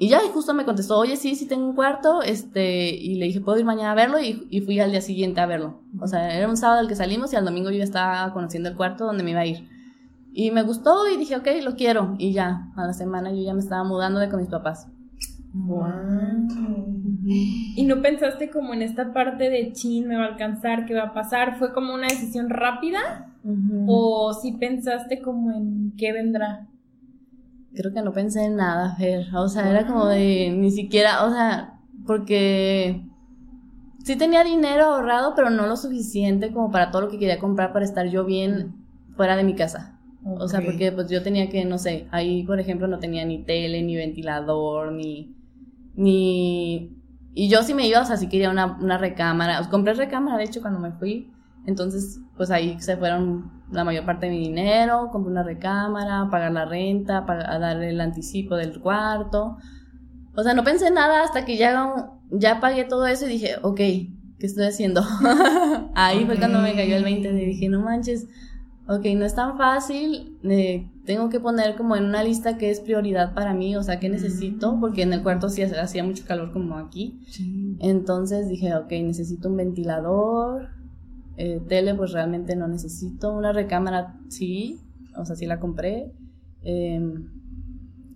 y 0.01 0.09
ya, 0.09 0.19
y 0.25 0.29
justo 0.29 0.55
me 0.55 0.65
contestó, 0.65 0.97
oye, 0.97 1.15
sí, 1.15 1.35
sí 1.35 1.47
tengo 1.47 1.63
un 1.63 1.75
cuarto, 1.75 2.23
este, 2.23 2.89
y 2.89 3.19
le 3.19 3.27
dije, 3.27 3.39
¿puedo 3.39 3.59
ir 3.59 3.65
mañana 3.65 3.91
a 3.91 3.93
verlo? 3.93 4.19
Y, 4.19 4.47
y, 4.49 4.61
fui 4.61 4.79
al 4.79 4.89
día 4.89 4.99
siguiente 4.99 5.39
a 5.41 5.45
verlo. 5.45 5.83
O 5.99 6.07
sea, 6.07 6.35
era 6.35 6.49
un 6.49 6.57
sábado 6.57 6.79
al 6.79 6.87
que 6.87 6.95
salimos 6.95 7.31
y 7.31 7.35
al 7.35 7.45
domingo 7.45 7.69
yo 7.69 7.77
ya 7.77 7.83
estaba 7.83 8.33
conociendo 8.33 8.67
el 8.67 8.75
cuarto 8.75 9.05
donde 9.05 9.23
me 9.23 9.29
iba 9.29 9.41
a 9.41 9.45
ir. 9.45 9.69
Y 10.33 10.49
me 10.49 10.63
gustó 10.63 11.07
y 11.07 11.17
dije, 11.17 11.35
ok, 11.35 11.47
lo 11.61 11.75
quiero. 11.75 12.15
Y 12.17 12.33
ya, 12.33 12.71
a 12.75 12.87
la 12.87 12.93
semana 12.93 13.29
yo 13.29 13.43
ya 13.43 13.53
me 13.53 13.59
estaba 13.59 13.83
mudando 13.83 14.19
de 14.19 14.27
con 14.27 14.39
mis 14.39 14.49
papás. 14.49 14.87
Wow. 15.53 16.47
¿Y 17.75 17.83
no 17.83 18.01
pensaste 18.01 18.49
como 18.49 18.73
en 18.73 18.81
esta 18.81 19.13
parte 19.13 19.51
de 19.51 19.71
chin, 19.71 20.07
me 20.07 20.15
va 20.15 20.23
a 20.23 20.27
alcanzar, 20.29 20.87
qué 20.87 20.95
va 20.95 21.09
a 21.09 21.13
pasar? 21.13 21.59
¿Fue 21.59 21.73
como 21.73 21.93
una 21.93 22.07
decisión 22.07 22.49
rápida? 22.49 23.27
¿O 23.85 24.33
sí 24.33 24.53
pensaste 24.53 25.21
como 25.21 25.51
en 25.51 25.93
qué 25.95 26.11
vendrá? 26.11 26.70
Creo 27.75 27.93
que 27.93 28.01
no 28.01 28.11
pensé 28.13 28.45
en 28.45 28.55
nada, 28.55 28.95
Fer. 28.95 29.27
O 29.35 29.47
sea, 29.47 29.69
era 29.69 29.85
como 29.87 30.05
de 30.07 30.51
ni 30.51 30.71
siquiera, 30.71 31.25
o 31.25 31.31
sea, 31.31 31.79
porque 32.05 33.03
sí 34.03 34.15
tenía 34.15 34.43
dinero 34.43 34.85
ahorrado, 34.85 35.33
pero 35.35 35.49
no 35.49 35.67
lo 35.67 35.77
suficiente 35.77 36.51
como 36.51 36.71
para 36.71 36.91
todo 36.91 37.03
lo 37.03 37.09
que 37.09 37.19
quería 37.19 37.39
comprar 37.39 37.73
para 37.73 37.85
estar 37.85 38.07
yo 38.07 38.25
bien 38.25 38.75
fuera 39.15 39.35
de 39.35 39.43
mi 39.43 39.55
casa. 39.55 39.99
O 40.23 40.47
sea, 40.47 40.61
porque 40.61 40.91
pues 40.91 41.09
yo 41.09 41.23
tenía 41.23 41.49
que, 41.49 41.65
no 41.65 41.79
sé, 41.79 42.07
ahí 42.11 42.43
por 42.43 42.59
ejemplo 42.59 42.87
no 42.87 42.99
tenía 42.99 43.25
ni 43.25 43.43
tele, 43.43 43.81
ni 43.81 43.95
ventilador, 43.95 44.91
ni... 44.91 45.35
ni... 45.95 46.95
Y 47.33 47.49
yo 47.49 47.63
sí 47.63 47.73
me 47.73 47.87
iba, 47.87 48.01
o 48.01 48.05
sea, 48.05 48.17
sí 48.17 48.27
quería 48.27 48.51
una, 48.51 48.77
una 48.79 48.97
recámara. 48.97 49.67
Compré 49.69 49.93
recámara, 49.93 50.37
de 50.37 50.43
hecho, 50.43 50.61
cuando 50.61 50.79
me 50.79 50.91
fui. 50.91 51.31
Entonces, 51.65 52.19
pues 52.37 52.49
ahí 52.51 52.79
se 52.79 52.97
fueron 52.97 53.51
la 53.71 53.83
mayor 53.83 54.05
parte 54.05 54.25
de 54.25 54.31
mi 54.31 54.39
dinero, 54.39 55.09
compré 55.11 55.31
una 55.31 55.43
recámara, 55.43 56.27
pagar 56.29 56.51
la 56.51 56.65
renta, 56.65 57.25
pagar, 57.25 57.59
dar 57.59 57.81
el 57.83 58.01
anticipo 58.01 58.55
del 58.55 58.79
cuarto. 58.79 59.57
O 60.35 60.43
sea, 60.43 60.53
no 60.53 60.63
pensé 60.63 60.87
en 60.87 60.95
nada 60.95 61.23
hasta 61.23 61.45
que 61.45 61.57
ya, 61.57 62.11
ya 62.31 62.59
pagué 62.59 62.85
todo 62.85 63.05
eso 63.05 63.25
y 63.25 63.29
dije, 63.29 63.55
ok, 63.61 63.77
¿qué 63.77 64.07
estoy 64.39 64.65
haciendo? 64.65 65.03
ahí 65.95 66.25
fue 66.25 66.37
cuando 66.37 66.59
me 66.59 66.73
cayó 66.73 66.95
el 66.95 67.03
20 67.03 67.29
y 67.29 67.45
dije, 67.45 67.69
no 67.69 67.81
manches, 67.81 68.27
ok, 68.87 69.05
no 69.15 69.25
es 69.25 69.35
tan 69.35 69.57
fácil, 69.57 70.37
eh, 70.43 70.89
tengo 71.05 71.29
que 71.29 71.39
poner 71.39 71.75
como 71.75 71.95
en 71.95 72.05
una 72.05 72.23
lista 72.23 72.57
qué 72.57 72.69
es 72.69 72.79
prioridad 72.79 73.33
para 73.33 73.53
mí, 73.53 73.75
o 73.75 73.83
sea, 73.83 73.99
qué 73.99 74.09
necesito, 74.09 74.77
porque 74.79 75.03
en 75.03 75.13
el 75.13 75.23
cuarto 75.23 75.49
sí 75.49 75.61
hacía 75.61 76.03
mucho 76.03 76.25
calor 76.25 76.51
como 76.51 76.77
aquí. 76.77 77.19
Entonces 77.79 78.49
dije, 78.49 78.75
ok, 78.75 78.91
necesito 78.91 79.49
un 79.49 79.57
ventilador, 79.57 80.69
eh, 81.43 81.59
tele 81.67 81.95
pues 81.95 82.11
realmente 82.11 82.55
no 82.55 82.67
necesito. 82.67 83.33
Una 83.33 83.51
recámara 83.51 84.15
sí, 84.29 84.79
o 85.17 85.25
sea, 85.25 85.35
sí 85.35 85.47
la 85.47 85.59
compré. 85.59 86.11
Em, 86.61 87.29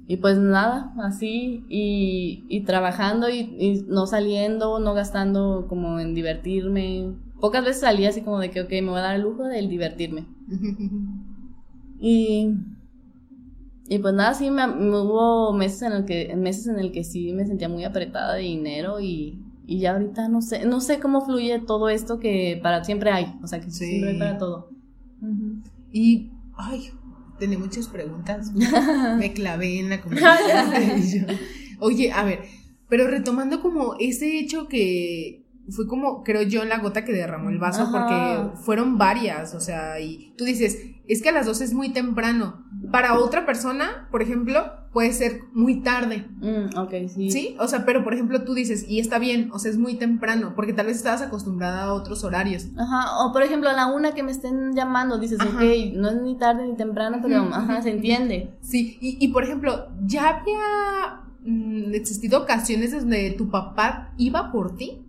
y 0.08 0.18
pues 0.18 0.38
nada, 0.38 0.94
así, 1.00 1.66
y, 1.68 2.64
trabajando 2.68 3.28
y, 3.28 3.84
no 3.88 4.06
saliendo, 4.06 4.78
no 4.78 4.94
gastando 4.94 5.66
como 5.68 6.00
en 6.00 6.14
divertirme. 6.14 7.16
Pocas 7.42 7.66
veces 7.66 7.82
salía 7.82 8.10
así 8.10 8.22
como 8.22 8.40
de 8.40 8.52
que, 8.52 8.62
ok, 8.62 8.70
me 8.70 8.90
voy 8.92 9.00
a 9.00 9.02
dar 9.02 9.16
el 9.16 9.24
lujo 9.24 9.46
de 9.46 9.68
divertirme. 9.68 10.28
y, 12.00 12.54
y 13.90 14.00
pues 14.00 14.14
nada, 14.14 14.36
sí, 14.36 14.52
me, 14.52 14.68
hubo 14.68 15.52
meses 15.54 15.82
en, 15.82 15.94
el 15.94 16.06
que, 16.06 16.36
meses 16.36 16.68
en 16.68 16.78
el 16.78 16.92
que 16.92 17.04
sí 17.04 17.34
me 17.34 17.48
sentía 17.48 17.70
muy 17.70 17.86
apretada 17.86 18.36
de 18.36 18.44
dinero 18.44 19.00
y, 19.00 19.44
y 19.68 19.80
ya 19.80 19.94
ahorita 19.94 20.28
no 20.30 20.42
sé, 20.42 20.66
no 20.66 20.82
sé 20.82 21.00
cómo 21.00 21.26
fluye 21.26 21.60
todo 21.60 21.90
esto 21.90 22.20
que 22.20 22.60
para 22.62 22.84
siempre 22.84 23.12
hay, 23.12 23.36
o 23.42 23.48
sea, 23.48 23.60
que 23.60 23.72
siempre 23.72 24.12
hay 24.12 24.20
para 24.20 24.38
todo. 24.38 24.70
Y, 25.92 26.32
ay, 26.58 26.92
tenía 27.40 27.58
muchas 27.58 27.88
preguntas, 27.88 28.52
me 29.18 29.34
clavé 29.34 29.80
en 29.80 29.90
la 29.90 30.02
conversación. 30.04 31.28
Oye, 31.80 32.12
a 32.12 32.24
ver, 32.24 32.44
pero 32.90 33.08
retomando 33.08 33.62
como 33.62 33.96
ese 34.00 34.40
hecho 34.40 34.68
que 34.68 35.46
fue 35.70 35.88
como, 35.88 36.24
creo 36.24 36.44
yo, 36.44 36.64
la 36.64 36.80
gota 36.80 37.04
que 37.04 37.14
derramó 37.14 37.50
el 37.50 37.58
vaso, 37.58 37.90
porque 37.92 38.58
fueron 38.64 38.98
varias, 38.98 39.56
o 39.56 39.60
sea, 39.60 40.00
y 40.00 40.34
tú 40.38 40.46
dices, 40.46 40.78
es 41.08 41.22
que 41.22 41.30
a 41.30 41.32
las 41.32 41.46
12 41.46 41.64
es 41.64 41.74
muy 41.74 41.90
temprano. 41.90 42.64
Para 42.92 43.18
otra 43.18 43.46
persona, 43.46 44.08
por 44.12 44.22
ejemplo, 44.22 44.64
puede 44.94 45.12
ser 45.12 45.42
muy 45.54 45.82
tarde. 45.82 46.26
Mm, 46.40 46.78
ok, 46.78 46.94
sí. 47.14 47.30
Sí, 47.30 47.56
o 47.60 47.68
sea, 47.68 47.86
pero 47.86 48.04
por 48.04 48.14
ejemplo 48.14 48.44
tú 48.44 48.54
dices, 48.54 48.86
y 48.88 49.00
está 49.00 49.20
bien, 49.20 49.50
o 49.52 49.60
sea, 49.60 49.72
es 49.72 49.78
muy 49.78 49.96
temprano, 49.96 50.54
porque 50.56 50.72
tal 50.72 50.86
vez 50.86 50.98
estabas 50.98 51.22
acostumbrada 51.22 51.84
a 51.84 51.94
otros 51.94 52.24
horarios. 52.24 52.68
Ajá, 52.78 53.26
o 53.26 53.34
por 53.34 53.44
ejemplo, 53.44 53.70
a 53.70 53.74
la 53.74 53.88
una 53.88 54.14
que 54.14 54.24
me 54.24 54.32
estén 54.32 54.74
llamando, 54.74 55.18
dices, 55.18 55.40
ok, 55.42 55.96
no 55.96 56.10
es 56.10 56.22
ni 56.22 56.38
tarde 56.38 56.66
ni 56.68 56.76
temprano, 56.76 57.20
pero 57.22 57.42
ajá, 57.42 57.82
se 57.82 57.92
entiende. 57.92 58.54
Sí, 58.62 58.98
y, 59.02 59.18
y 59.20 59.28
por 59.30 59.44
ejemplo, 59.44 59.88
¿ya 60.06 60.30
había 60.30 61.24
mm, 61.44 61.94
existido 61.94 62.44
ocasiones 62.44 62.92
donde 62.92 63.32
tu 63.32 63.50
papá 63.50 64.14
iba 64.18 64.52
por 64.52 64.78
ti? 64.78 65.06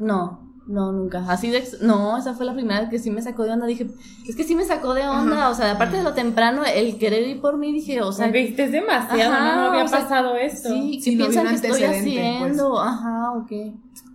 No. 0.00 0.47
No, 0.68 0.92
nunca. 0.92 1.24
Así 1.28 1.48
de. 1.48 1.64
No, 1.80 2.18
esa 2.18 2.34
fue 2.34 2.44
la 2.44 2.52
primera 2.52 2.80
vez 2.80 2.90
que 2.90 2.98
sí 2.98 3.10
me 3.10 3.22
sacó 3.22 3.44
de 3.44 3.52
onda. 3.52 3.66
Dije, 3.66 3.86
es 4.28 4.36
que 4.36 4.44
sí 4.44 4.54
me 4.54 4.64
sacó 4.64 4.92
de 4.92 5.08
onda. 5.08 5.48
O 5.48 5.54
sea, 5.54 5.72
aparte 5.72 5.96
de 5.96 6.02
lo 6.02 6.12
temprano, 6.12 6.62
el 6.62 6.98
querer 6.98 7.26
ir 7.26 7.40
por 7.40 7.56
mí, 7.56 7.72
dije, 7.72 8.02
o 8.02 8.12
sea. 8.12 8.28
Viste, 8.28 8.64
es 8.64 8.72
demasiado. 8.72 9.32
no, 9.32 9.72
había 9.72 9.86
pasado 9.86 10.36
esto. 10.36 10.68
Sí, 10.68 11.00
¿qué 11.02 11.12
piensan 11.12 11.48
que 11.48 11.54
estoy 11.54 11.70
pues. 11.70 11.84
haciendo? 11.84 12.78
Ajá, 12.78 13.32
ok. 13.32 13.52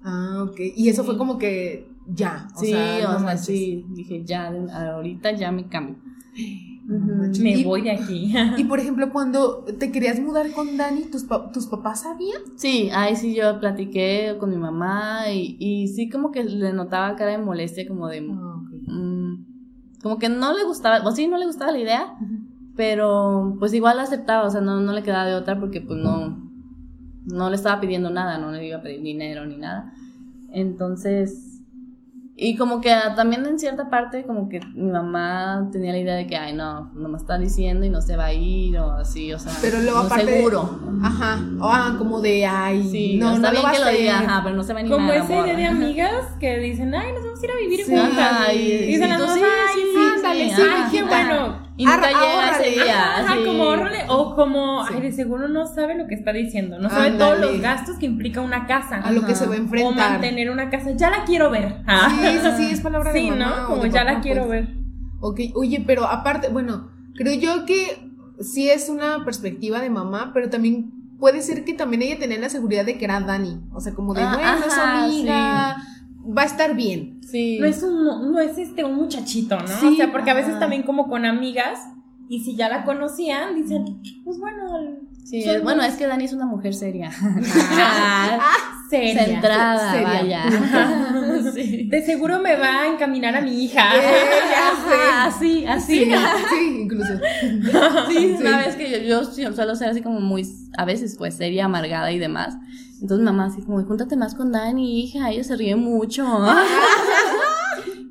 Ah, 0.03 0.45
ok. 0.47 0.59
Y 0.75 0.89
eso 0.89 1.03
fue 1.03 1.17
como 1.17 1.39
que 1.39 1.89
ya. 2.07 2.47
O 2.55 2.59
sí, 2.59 2.67
sea, 2.67 3.15
o 3.15 3.19
sea, 3.19 3.37
sí. 3.37 3.85
Dije, 3.89 4.23
ya, 4.23 4.53
ahorita 4.93 5.31
ya 5.31 5.51
me 5.51 5.67
cambio. 5.67 5.95
Me 6.85 7.63
voy 7.63 7.81
de 7.81 7.91
aquí. 7.91 8.33
y 8.57 8.63
por 8.65 8.79
ejemplo, 8.81 9.09
cuando 9.11 9.63
te 9.79 9.91
querías 9.91 10.19
mudar 10.19 10.51
con 10.51 10.77
Dani, 10.77 11.03
¿tus, 11.03 11.25
tus 11.53 11.67
papás 11.67 12.01
sabían? 12.01 12.41
Sí, 12.57 12.89
ahí 12.93 13.15
sí 13.15 13.35
yo 13.35 13.59
platiqué 13.59 14.35
con 14.39 14.49
mi 14.49 14.57
mamá 14.57 15.29
y, 15.31 15.57
y 15.59 15.87
sí 15.87 16.09
como 16.09 16.31
que 16.31 16.43
le 16.43 16.73
notaba 16.73 17.15
cara 17.15 17.31
de 17.31 17.37
molestia, 17.37 17.87
como 17.87 18.07
de... 18.07 18.19
Ah, 18.19 18.61
mm, 18.87 19.45
como 20.01 20.19
que 20.19 20.27
no 20.27 20.53
le 20.53 20.65
gustaba, 20.65 21.07
o 21.07 21.11
sí, 21.11 21.27
no 21.27 21.37
le 21.37 21.45
gustaba 21.45 21.71
la 21.71 21.79
idea, 21.79 22.17
pero 22.75 23.55
pues 23.57 23.73
igual 23.73 23.97
la 23.97 24.03
aceptaba, 24.03 24.45
o 24.45 24.49
sea, 24.49 24.59
no, 24.59 24.81
no 24.81 24.91
le 24.91 25.01
quedaba 25.01 25.25
de 25.25 25.35
otra 25.35 25.57
porque 25.57 25.79
pues 25.79 25.97
no, 25.97 26.43
no 27.25 27.49
le 27.49 27.55
estaba 27.55 27.79
pidiendo 27.79 28.09
nada, 28.09 28.37
no 28.37 28.51
le 28.51 28.67
iba 28.67 28.79
a 28.79 28.81
pedir 28.81 29.01
dinero 29.01 29.45
ni 29.45 29.55
nada. 29.55 29.93
Entonces, 30.51 31.52
y 32.35 32.55
como 32.55 32.81
que 32.81 32.95
también 33.15 33.45
en 33.45 33.59
cierta 33.59 33.91
parte, 33.91 34.23
como 34.25 34.49
que 34.49 34.59
mi 34.73 34.91
mamá 34.91 35.69
tenía 35.71 35.91
la 35.91 35.99
idea 35.99 36.15
de 36.15 36.25
que, 36.25 36.35
ay, 36.35 36.53
no, 36.53 36.91
no 36.95 37.07
me 37.07 37.17
está 37.17 37.37
diciendo 37.37 37.85
y 37.85 37.89
no 37.89 38.01
se 38.01 38.17
va 38.17 38.25
a 38.25 38.33
ir 38.33 38.75
o 38.79 38.91
así, 38.93 39.31
o 39.31 39.37
sea, 39.37 39.51
pero 39.61 39.79
luego 39.79 39.99
no 39.99 40.05
aparte 40.05 40.37
seguro. 40.37 40.79
ajá, 41.03 41.39
o 41.59 41.69
ah, 41.69 41.95
como 41.99 42.21
de, 42.21 42.43
ay, 42.47 42.87
sí, 42.89 43.17
no, 43.17 43.35
está 43.35 43.51
bien 43.51 43.63
que 43.71 43.79
lo 43.79 43.87
diga, 43.89 44.19
ajá, 44.19 44.41
pero 44.43 44.55
no 44.55 44.63
se 44.63 44.73
va 44.73 44.79
a 44.79 44.81
animar. 44.81 44.99
Como 44.99 45.13
esa 45.13 45.45
idea 45.45 45.55
de 45.55 45.65
amigas 45.65 46.25
que 46.39 46.57
dicen, 46.57 46.95
ay, 46.95 47.13
nos 47.13 47.23
vamos 47.23 47.39
a 47.39 47.45
ir 47.45 47.51
a 47.51 47.55
vivir 47.55 47.85
juntas. 47.85 48.53
y, 48.55 48.77
dicen 48.87 49.09
las 49.09 49.33
sí, 49.33 49.41
ay, 49.43 49.81
sí, 49.92 49.92
ándale, 50.41 50.55
sí, 50.55 50.63
qué 50.91 51.03
bueno. 51.03 51.63
Y 51.75 51.85
nunca 51.85 52.07
llega 52.07 52.59
ese 52.59 52.69
día. 52.69 53.17
Ajá, 53.17 53.35
como 53.43 53.63
ahorrale, 53.63 54.05
o 54.07 54.35
como, 54.35 54.83
ay, 54.83 55.01
de 55.01 55.11
seguro 55.11 55.47
no 55.47 55.65
sabe 55.65 55.95
lo 55.95 56.07
que 56.07 56.15
está 56.15 56.31
diciendo, 56.31 56.77
no 56.79 56.89
sabe 56.89 57.11
todos 57.11 57.39
los 57.39 57.59
gastos 57.59 57.97
que 57.97 58.05
implica 58.05 58.41
una 58.41 58.67
casa. 58.67 58.97
A 58.97 59.11
lo 59.11 59.25
que 59.25 59.33
se 59.35 59.47
va 59.47 59.55
a 59.55 59.57
enfrentar. 59.57 59.91
O 59.91 60.11
mantener 60.11 60.49
una 60.49 60.69
casa, 60.69 60.91
ya 60.91 61.09
la 61.09 61.23
quiero 61.25 61.49
ver. 61.49 61.83
Sí, 62.09 62.39
sí, 62.41 62.49
sí, 62.57 62.71
es 62.71 62.81
palabra 62.81 63.11
de 63.11 63.23
mamá. 63.23 63.35
Sí, 63.35 63.39
¿no? 63.39 63.67
Como 63.67 63.85
ya 63.87 64.03
la 64.03 64.21
quiero 64.21 64.45
pues. 64.45 64.67
ver. 64.67 64.75
Ok, 65.19 65.39
oye, 65.55 65.83
pero 65.85 66.05
aparte, 66.05 66.49
bueno, 66.49 66.89
creo 67.15 67.33
yo 67.39 67.65
que 67.65 68.09
sí 68.39 68.69
es 68.69 68.89
una 68.89 69.23
perspectiva 69.25 69.79
de 69.79 69.89
mamá, 69.89 70.31
pero 70.33 70.49
también 70.49 70.91
puede 71.19 71.41
ser 71.41 71.63
que 71.63 71.73
también 71.73 72.01
ella 72.01 72.19
tenía 72.19 72.37
la 72.37 72.49
seguridad 72.49 72.85
de 72.85 72.97
que 72.97 73.05
era 73.05 73.19
Dani. 73.19 73.61
O 73.73 73.79
sea, 73.79 73.93
como 73.93 74.13
de, 74.13 74.21
ah, 74.21 74.35
bueno, 74.35 74.65
es 74.67 74.77
amiga 74.77 75.77
va 76.25 76.43
a 76.43 76.45
estar 76.45 76.75
bien. 76.75 77.19
Sí. 77.27 77.57
No 77.59 77.65
es 77.65 77.83
un, 77.83 78.31
no 78.31 78.39
es 78.39 78.57
este 78.57 78.83
un 78.83 78.95
muchachito, 78.95 79.59
¿no? 79.59 79.67
Sí, 79.67 79.87
o 79.87 79.95
sea, 79.95 80.11
porque 80.11 80.31
a 80.31 80.33
veces 80.33 80.59
también 80.59 80.83
como 80.83 81.07
con 81.07 81.25
amigas, 81.25 81.79
y 82.33 82.39
si 82.39 82.55
ya 82.55 82.67
la 82.67 82.83
conocían, 82.83 83.53
dicen, 83.53 84.01
pues 84.23 84.39
bueno, 84.39 84.97
Sí, 85.23 85.45
bueno, 85.63 85.83
es 85.83 85.95
que 85.95 86.05
Dani 86.05 86.25
es 86.25 86.33
una 86.33 86.45
mujer 86.45 86.73
seria. 86.73 87.11
Ah, 87.19 88.39
seria. 88.89 89.23
Centrada, 89.23 89.91
seria. 89.91 90.07
vaya. 90.07 90.45
De 91.89 92.03
seguro 92.05 92.39
me 92.39 92.55
va 92.55 92.81
a 92.81 92.87
encaminar 92.87 93.35
a 93.35 93.41
mi 93.41 93.63
hija. 93.63 93.83
así, 95.25 95.63
así. 95.65 96.05
Sí, 96.05 96.81
incluso. 96.81 97.13
Sí, 98.09 98.35
una 98.39 98.57
vez 98.57 98.75
que 98.75 99.07
yo, 99.07 99.21
yo 99.37 99.53
suelo 99.53 99.75
ser 99.75 99.89
así 99.89 100.01
como 100.01 100.19
muy, 100.19 100.43
a 100.77 100.85
veces 100.85 101.15
pues 101.17 101.35
seria, 101.35 101.65
amargada 101.65 102.11
y 102.11 102.17
demás. 102.19 102.57
Entonces 102.99 103.23
mamá 103.23 103.45
así 103.45 103.61
como, 103.61 103.83
júntate 103.83 104.15
más 104.15 104.33
con 104.33 104.51
Dani, 104.51 105.03
hija, 105.03 105.29
ella 105.29 105.43
se 105.43 105.55
ríe 105.55 105.75
mucho. 105.75 106.25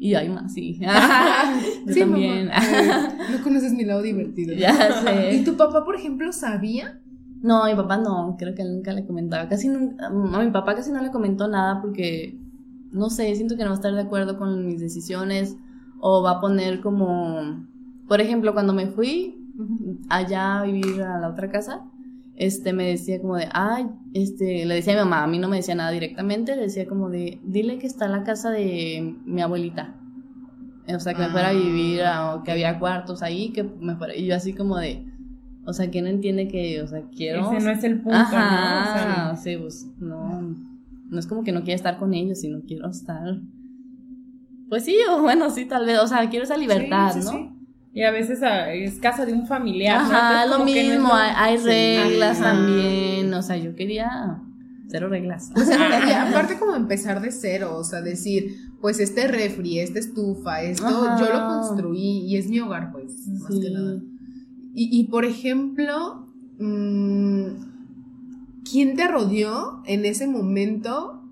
Y 0.02 0.16
hay 0.16 0.28
más, 0.28 0.52
sí. 0.52 0.80
Yo 1.86 1.94
también. 1.94 2.48
no 2.48 3.40
conoces 3.44 3.72
mi 3.72 3.84
lado 3.84 4.02
divertido. 4.02 4.52
Ya 4.52 5.00
sé. 5.00 5.36
¿Y 5.36 5.44
tu 5.44 5.56
papá, 5.56 5.84
por 5.84 5.94
ejemplo, 5.94 6.32
sabía? 6.32 7.00
No, 7.40 7.66
mi 7.66 7.76
papá 7.76 7.98
no, 7.98 8.34
creo 8.36 8.52
que 8.52 8.64
nunca 8.64 8.92
le 8.92 9.06
comentaba. 9.06 9.48
Casi 9.48 9.68
nunca, 9.68 10.08
a 10.08 10.10
mi 10.10 10.50
papá 10.50 10.74
casi 10.74 10.90
no 10.90 11.00
le 11.00 11.12
comentó 11.12 11.46
nada 11.46 11.80
porque, 11.80 12.36
no 12.90 13.10
sé, 13.10 13.32
siento 13.36 13.56
que 13.56 13.62
no 13.62 13.68
va 13.68 13.74
a 13.74 13.76
estar 13.76 13.94
de 13.94 14.00
acuerdo 14.00 14.38
con 14.38 14.66
mis 14.66 14.80
decisiones 14.80 15.56
o 16.00 16.20
va 16.20 16.32
a 16.32 16.40
poner 16.40 16.80
como, 16.80 17.64
por 18.08 18.20
ejemplo, 18.20 18.54
cuando 18.54 18.72
me 18.72 18.88
fui 18.88 19.38
allá 20.08 20.58
a 20.58 20.64
vivir 20.64 21.00
a 21.00 21.20
la 21.20 21.28
otra 21.28 21.48
casa, 21.48 21.84
este, 22.36 22.72
me 22.72 22.84
decía 22.84 23.20
como 23.20 23.36
de, 23.36 23.48
ay, 23.52 23.86
este, 24.14 24.64
le 24.64 24.74
decía 24.74 24.94
a 24.94 24.96
mi 24.96 25.10
mamá, 25.10 25.24
a 25.24 25.26
mí 25.26 25.38
no 25.38 25.48
me 25.48 25.56
decía 25.56 25.74
nada 25.74 25.90
directamente, 25.90 26.56
le 26.56 26.62
decía 26.62 26.86
como 26.86 27.10
de, 27.10 27.40
dile 27.44 27.78
que 27.78 27.86
está 27.86 28.08
la 28.08 28.24
casa 28.24 28.50
de 28.50 29.16
mi 29.24 29.42
abuelita. 29.42 29.98
O 30.88 30.98
sea, 30.98 31.14
que 31.14 31.20
me 31.20 31.28
fuera 31.28 31.50
a 31.50 31.52
vivir, 31.52 32.02
o 32.02 32.42
que 32.42 32.50
había 32.50 32.78
cuartos 32.78 33.22
ahí, 33.22 33.50
que 33.50 33.62
me 33.62 33.96
fuera. 33.96 34.16
Y 34.16 34.26
yo 34.26 34.34
así 34.34 34.52
como 34.52 34.78
de, 34.78 35.06
o 35.64 35.72
sea, 35.72 35.86
no 35.86 36.08
entiende 36.08 36.48
que, 36.48 36.82
o 36.82 36.86
sea, 36.88 37.02
quiero... 37.14 37.52
Ese 37.52 37.64
no 37.64 37.70
es 37.70 37.84
el 37.84 38.00
punto, 38.00 38.18
¿no? 38.18 38.24
O 38.24 38.30
sea, 38.30 39.34
sí, 39.36 39.56
pues, 39.56 39.88
no, 39.98 40.42
no 41.08 41.18
es 41.18 41.26
como 41.26 41.44
que 41.44 41.52
no 41.52 41.62
quiera 41.62 41.76
estar 41.76 41.98
con 41.98 42.14
ellos, 42.14 42.40
sino 42.40 42.62
quiero 42.62 42.88
estar... 42.88 43.38
Pues 44.68 44.84
sí, 44.84 44.96
o 45.10 45.20
bueno, 45.20 45.50
sí, 45.50 45.66
tal 45.66 45.86
vez, 45.86 45.98
o 46.00 46.06
sea, 46.06 46.28
quiero 46.30 46.44
esa 46.44 46.56
libertad, 46.56 47.14
¿no? 47.16 47.61
Y 47.94 48.04
a 48.04 48.10
veces 48.10 48.42
ah, 48.42 48.72
es 48.72 48.98
casa 48.98 49.26
de 49.26 49.34
un 49.34 49.46
familiar. 49.46 49.98
Ajá, 49.98 50.46
lo 50.46 50.64
mismo, 50.64 51.10
hay, 51.12 51.58
reglas 51.58 52.40
también. 52.40 53.32
O 53.34 53.42
sea, 53.42 53.56
yo 53.56 53.74
quería 53.74 54.40
cero 54.88 55.08
reglas. 55.08 55.50
O 55.56 55.60
sea, 55.60 56.28
aparte 56.28 56.58
como 56.58 56.74
empezar 56.74 57.20
de 57.20 57.32
cero, 57.32 57.76
o 57.76 57.84
sea, 57.84 58.00
decir, 58.00 58.56
pues 58.80 59.00
este 59.00 59.26
refri, 59.26 59.78
esta 59.80 59.98
estufa, 59.98 60.62
esto, 60.62 60.88
yo 61.18 61.32
lo 61.32 61.46
construí 61.48 62.26
y 62.26 62.36
es 62.36 62.48
mi 62.48 62.60
hogar, 62.60 62.92
pues, 62.92 63.26
más 63.26 63.50
que 63.50 63.70
nada. 63.70 64.00
Y, 64.74 65.00
y 65.00 65.04
por 65.04 65.24
ejemplo, 65.24 66.28
mmm, 66.58 67.46
¿quién 68.70 68.96
te 68.96 69.08
rodeó 69.08 69.82
en 69.86 70.04
ese 70.04 70.26
momento 70.26 71.22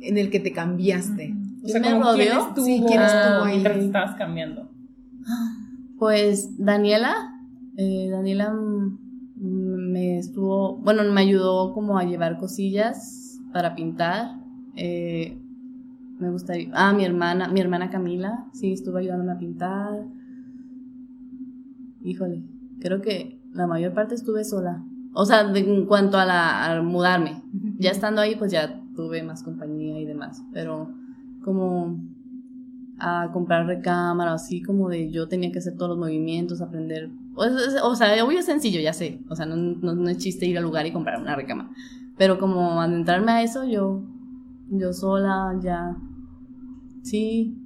en 0.00 0.18
el 0.18 0.30
que 0.30 0.40
te 0.40 0.52
cambiaste? 0.52 1.34
O 1.62 1.68
sea, 1.68 1.80
¿quién 1.80 1.98
me 1.98 2.04
rodeó? 2.04 2.54
sí, 2.56 2.82
¿quién 2.86 3.02
estuvo 3.02 3.44
ahí? 3.44 3.52
Mientras 3.52 3.78
estabas 3.78 4.16
cambiando. 4.16 4.70
Pues 6.04 6.58
Daniela, 6.58 7.40
eh, 7.78 8.10
Daniela 8.10 8.52
me 9.36 10.18
estuvo, 10.18 10.76
bueno, 10.76 11.02
me 11.10 11.22
ayudó 11.22 11.72
como 11.72 11.96
a 11.96 12.04
llevar 12.04 12.36
cosillas 12.36 13.40
para 13.54 13.74
pintar. 13.74 14.38
Eh, 14.76 15.40
me 16.18 16.30
gustaría, 16.30 16.68
ah, 16.74 16.92
mi 16.92 17.06
hermana, 17.06 17.48
mi 17.48 17.58
hermana 17.58 17.88
Camila, 17.88 18.44
sí, 18.52 18.74
estuvo 18.74 18.98
ayudándome 18.98 19.32
a 19.32 19.38
pintar. 19.38 20.04
Híjole, 22.02 22.44
creo 22.80 23.00
que 23.00 23.40
la 23.54 23.66
mayor 23.66 23.94
parte 23.94 24.14
estuve 24.14 24.44
sola. 24.44 24.84
O 25.14 25.24
sea, 25.24 25.50
en 25.56 25.86
cuanto 25.86 26.18
a, 26.18 26.26
la, 26.26 26.66
a 26.66 26.82
mudarme. 26.82 27.42
Ya 27.78 27.92
estando 27.92 28.20
ahí, 28.20 28.36
pues 28.36 28.52
ya 28.52 28.78
tuve 28.94 29.22
más 29.22 29.42
compañía 29.42 29.98
y 29.98 30.04
demás. 30.04 30.44
Pero 30.52 30.90
como 31.42 31.98
a 32.98 33.30
comprar 33.32 33.66
recámara, 33.66 34.34
así 34.34 34.62
como 34.62 34.88
de 34.88 35.10
yo 35.10 35.28
tenía 35.28 35.50
que 35.50 35.58
hacer 35.58 35.76
todos 35.76 35.90
los 35.90 35.98
movimientos, 35.98 36.60
aprender. 36.60 37.10
O, 37.34 37.94
sea, 37.94 38.24
obvio 38.24 38.38
es 38.38 38.46
sencillo, 38.46 38.80
ya 38.80 38.92
sé. 38.92 39.20
O 39.28 39.36
sea, 39.36 39.46
no, 39.46 39.56
no, 39.56 40.08
es 40.08 40.18
chiste 40.18 40.46
ir 40.46 40.58
al 40.58 40.64
lugar 40.64 40.86
y 40.86 40.92
comprar 40.92 41.20
una 41.20 41.34
recámara. 41.34 41.70
Pero 42.16 42.38
como 42.38 42.80
adentrarme 42.80 43.32
a 43.32 43.42
eso, 43.42 43.64
yo, 43.64 44.02
yo 44.70 44.92
sola, 44.92 45.58
ya. 45.62 45.96
Sí. 47.02 47.58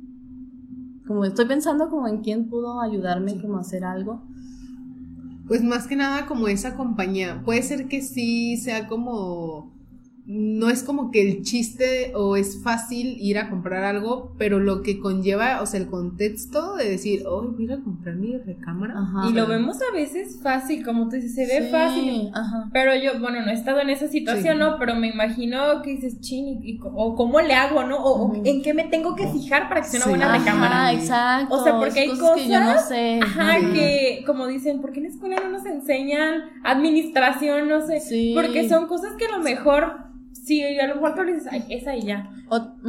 Como 1.07 1.25
estoy 1.25 1.47
pensando 1.47 1.89
como 1.89 2.09
en 2.09 2.19
quién 2.23 2.49
pudo 2.49 2.81
ayudarme 2.81 3.41
como 3.41 3.59
a 3.59 3.61
hacer 3.61 3.85
algo. 3.85 4.23
Pues 5.47 5.63
más 5.63 5.87
que 5.87 5.97
nada 5.97 6.27
como 6.27 6.49
esa 6.49 6.77
compañía. 6.77 7.43
Puede 7.45 7.63
ser 7.63 7.89
que 7.89 8.03
sí 8.03 8.57
sea 8.57 8.87
como 8.87 9.78
no 10.29 10.69
es 10.69 10.83
como 10.83 11.11
que 11.11 11.27
el 11.27 11.43
chiste 11.43 12.13
o 12.15 12.37
es 12.37 12.63
fácil 12.63 13.17
ir 13.19 13.39
a 13.39 13.49
comprar 13.49 13.85
algo, 13.85 14.35
pero 14.37 14.59
lo 14.59 14.83
que 14.83 15.01
conlleva, 15.01 15.63
o 15.63 15.67
sea, 15.67 15.81
el 15.81 15.87
contexto 15.87 16.77
de 16.77 16.91
decir, 16.91 17.23
oh, 17.27 17.41
voy 17.49 17.63
a 17.63 17.65
ir 17.65 17.73
a 17.73 17.81
comprar 17.83 18.15
mi 18.17 18.37
recámara. 18.37 18.95
y 19.27 19.33
lo 19.33 19.47
vemos 19.47 19.79
a 19.81 19.95
veces 19.95 20.39
fácil, 20.43 20.85
como 20.85 21.09
tú 21.09 21.17
dices, 21.17 21.35
se 21.35 21.47
ve 21.47 21.71
fácil. 21.71 22.31
Pero 22.75 22.95
yo, 22.95 23.19
bueno, 23.21 23.41
no 23.41 23.51
he 23.51 23.55
estado 23.55 23.81
en 23.81 23.89
esa 23.89 24.07
situación, 24.07 24.59
¿no? 24.59 24.79
Pero 24.79 24.97
me 24.97 25.09
imagino 25.09 25.81
que 25.81 25.93
dices, 25.93 26.21
chin, 26.21 26.79
o 26.83 27.15
cómo 27.15 27.41
le 27.41 27.55
hago, 27.55 27.85
¿no? 27.85 27.97
O, 27.97 28.35
en 28.45 28.61
qué 28.61 28.75
me 28.75 28.85
tengo 28.85 29.17
que 29.17 29.29
fijar 29.29 29.71
para 29.71 29.81
que 29.81 29.87
sea 29.87 30.01
una 30.01 30.09
buena 30.11 30.37
recámara. 30.37 30.93
exacto. 30.93 31.55
O 31.55 31.65
sea, 31.65 31.79
porque 31.79 32.01
hay 32.01 32.11
cosas, 32.11 32.37
que 32.37 32.49
yo 32.49 32.61
no 32.61 32.79
sé. 32.79 33.21
Ajá, 33.23 33.61
que 33.73 34.25
como 34.27 34.47
dicen, 34.47 34.83
¿por 34.83 34.93
qué 34.93 34.99
en 34.99 35.05
la 35.05 35.11
escuela 35.11 35.37
no 35.43 35.49
nos 35.49 35.65
enseñan 35.65 36.43
administración? 36.65 37.67
No 37.67 37.81
sé. 37.81 38.03
Porque 38.35 38.69
son 38.69 38.89
cosas 38.89 39.15
que 39.17 39.25
a 39.25 39.31
lo 39.31 39.43
mejor 39.43 40.09
Sí, 40.49 40.63
a 40.63 40.87
lo 40.87 40.95
mejor 40.95 41.15
tú 41.15 41.25
dices, 41.25 41.47
ay, 41.51 41.63
esa 41.69 41.95
y 41.95 42.07
ya. 42.07 42.31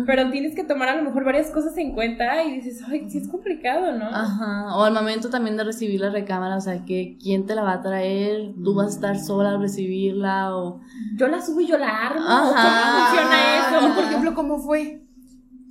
pero 0.05 0.31
tienes 0.31 0.55
que 0.55 0.63
tomar 0.63 0.87
a 0.87 0.95
lo 0.95 1.03
mejor 1.03 1.25
varias 1.25 1.51
cosas 1.51 1.77
en 1.77 1.91
cuenta 1.91 2.41
y 2.45 2.53
dices, 2.53 2.81
ay, 2.87 3.09
sí 3.09 3.17
es 3.17 3.27
complicado, 3.27 3.91
¿no? 3.91 4.05
Ajá. 4.05 4.77
O 4.77 4.85
al 4.85 4.93
momento 4.93 5.29
también 5.29 5.57
de 5.57 5.65
recibir 5.65 5.99
la 5.99 6.09
recámara, 6.09 6.55
o 6.55 6.61
sea, 6.61 6.85
que 6.85 7.17
quién 7.21 7.45
te 7.45 7.55
la 7.55 7.63
va 7.63 7.73
a 7.73 7.81
traer, 7.81 8.53
tú 8.63 8.75
vas 8.75 8.87
a 8.87 8.89
estar 8.91 9.19
sola 9.19 9.49
al 9.49 9.59
recibirla 9.59 10.55
o. 10.55 10.79
Yo 11.17 11.27
la 11.27 11.41
subo 11.41 11.59
y 11.59 11.67
yo 11.67 11.77
la 11.77 11.89
armo. 11.89 12.21
¿Cómo 12.25 12.47
funciona 12.47 13.57
eso? 13.57 13.93
por 13.93 14.03
ejemplo, 14.05 14.35
¿cómo 14.35 14.59
fue? 14.59 15.03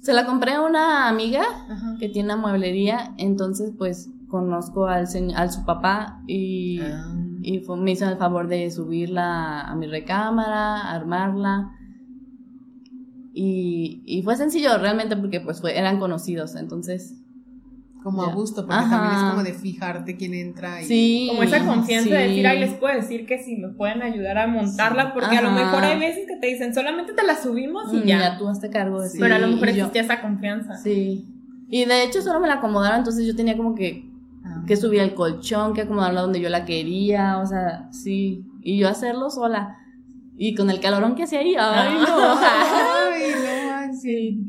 Se 0.03 0.13
la 0.13 0.27
compré 0.27 0.53
a 0.53 0.61
una 0.61 1.09
amiga 1.09 1.43
que 1.99 2.11
tiene 2.11 2.35
una 2.35 2.37
mueblería, 2.37 3.15
entonces 3.17 3.73
pues 3.79 4.11
conozco 4.29 4.89
al, 4.89 5.07
al 5.35 5.51
su 5.51 5.65
papá 5.65 6.21
y, 6.27 6.81
ah. 6.83 7.15
y 7.41 7.63
me 7.79 7.93
hizo 7.93 8.07
el 8.07 8.19
favor 8.19 8.47
de 8.47 8.71
subirla 8.71 9.63
a 9.63 9.75
mi 9.75 9.87
recámara, 9.87 10.91
armarla 10.91 11.77
y, 13.41 14.23
fue 14.25 14.37
sencillo 14.37 14.77
realmente 14.79 15.17
porque 15.17 15.41
pues 15.41 15.63
eran 15.65 15.99
conocidos, 15.99 16.57
entonces... 16.57 17.15
Como 18.03 18.23
a 18.23 18.33
gusto, 18.33 18.65
porque 18.65 18.85
también 18.89 19.17
es 19.17 19.31
como 19.31 19.43
de 19.43 19.53
fijarte 19.53 20.17
quién 20.17 20.33
entra 20.33 20.81
y... 20.81 20.85
Sí, 20.85 21.27
como 21.31 21.43
esa 21.43 21.65
confianza 21.67 22.15
de 22.15 22.29
decir, 22.29 22.47
ay, 22.47 22.61
les 22.61 22.75
puedo 22.75 22.95
decir 22.95 23.27
que 23.27 23.43
si 23.43 23.57
me 23.57 23.69
pueden 23.69 24.03
ayudar 24.03 24.39
a 24.39 24.47
montarla, 24.47 25.13
porque 25.13 25.37
a 25.37 25.43
lo 25.43 25.51
mejor 25.51 25.85
hay 25.85 25.99
veces 25.99 26.27
que 26.27 26.37
te 26.37 26.47
dicen, 26.47 26.73
solamente 26.73 27.13
te 27.13 27.25
la 27.25 27.37
subimos 27.37 27.93
y 27.93 28.07
ya. 28.07 28.21
Ya 28.21 28.39
tú 28.39 28.49
hazte 28.49 28.71
cargo 28.71 29.03
de 29.03 29.11
Pero 29.19 29.35
a 29.35 29.39
lo 29.39 29.49
mejor 29.49 29.69
existía 29.69 30.03
esa 30.03 30.23
confianza. 30.23 30.77
Sí. 30.77 31.27
Y 31.69 31.85
de 31.85 32.05
hecho 32.05 32.23
solo 32.23 32.41
me 32.41 32.49
la 32.49 32.55
acomodaron, 32.55 32.99
entonces 32.99 33.27
yo 33.27 33.37
tenía 33.37 33.57
como 33.57 33.75
que, 33.75 34.09
ah. 34.45 34.65
que 34.67 34.77
subir 34.77 35.01
el 35.01 35.15
colchón, 35.15 35.75
que 35.75 35.83
acomodarla 35.83 36.23
donde 36.23 36.41
yo 36.41 36.49
la 36.49 36.65
quería, 36.65 37.39
o 37.39 37.47
sea, 37.47 37.89
sí. 37.93 38.47
Y 38.63 38.79
yo 38.79 38.89
hacerlo 38.89 39.29
sola. 39.29 39.77
Y 40.41 40.55
con 40.55 40.71
el 40.71 40.79
calorón 40.79 41.17
que 41.17 41.25
hacía 41.25 41.41
ahí, 41.41 41.57
ay, 41.59 41.95
no. 41.99 42.07
ay, 42.39 43.23
no, 43.89 43.95
sí. 43.95 44.41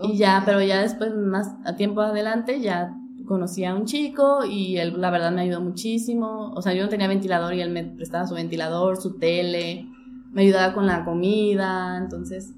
Y 0.00 0.16
ya, 0.16 0.42
pero 0.46 0.62
ya 0.62 0.80
después, 0.80 1.12
más 1.14 1.54
a 1.64 1.74
tiempo 1.74 2.00
adelante, 2.00 2.60
ya 2.60 2.96
conocí 3.26 3.64
a 3.64 3.74
un 3.74 3.84
chico 3.84 4.44
y 4.44 4.76
él, 4.76 5.00
la 5.00 5.10
verdad, 5.10 5.32
me 5.32 5.42
ayudó 5.42 5.60
muchísimo. 5.60 6.52
O 6.54 6.62
sea, 6.62 6.72
yo 6.72 6.84
no 6.84 6.88
tenía 6.88 7.08
ventilador 7.08 7.54
y 7.54 7.60
él 7.60 7.70
me 7.70 7.84
prestaba 7.84 8.26
su 8.26 8.34
ventilador, 8.34 8.96
su 8.96 9.18
tele, 9.18 9.88
me 10.32 10.42
ayudaba 10.42 10.72
con 10.72 10.86
la 10.86 11.04
comida, 11.04 11.98
entonces... 11.98 12.54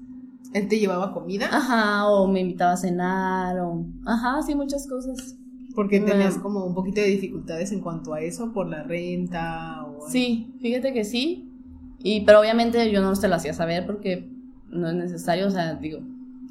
¿Él 0.53 0.69
te 0.69 0.79
llevaba 0.79 1.13
comida? 1.13 1.49
Ajá, 1.51 2.07
o 2.07 2.27
me 2.27 2.41
invitaba 2.41 2.73
a 2.73 2.77
cenar, 2.77 3.59
o... 3.59 3.85
Ajá, 4.05 4.41
sí, 4.41 4.55
muchas 4.55 4.87
cosas. 4.87 5.35
Porque 5.75 5.99
tenías 5.99 6.37
como 6.37 6.63
un 6.63 6.73
poquito 6.73 7.01
de 7.01 7.07
dificultades 7.07 7.73
en 7.73 7.81
cuanto 7.81 8.13
a 8.13 8.21
eso, 8.21 8.53
por 8.53 8.67
la 8.67 8.83
renta 8.83 9.83
o... 9.85 10.07
Sí, 10.07 10.55
fíjate 10.61 10.93
que 10.93 11.03
sí, 11.03 11.54
y, 12.07 12.21
pero 12.21 12.39
obviamente 12.39 12.91
yo 12.91 13.01
no 13.01 13.15
se 13.15 13.27
lo 13.27 13.33
hacía 13.33 13.51
saber 13.51 13.87
porque 13.87 14.29
no 14.69 14.87
es 14.89 14.93
necesario, 14.93 15.47
o 15.47 15.49
sea, 15.49 15.73
digo, 15.73 16.01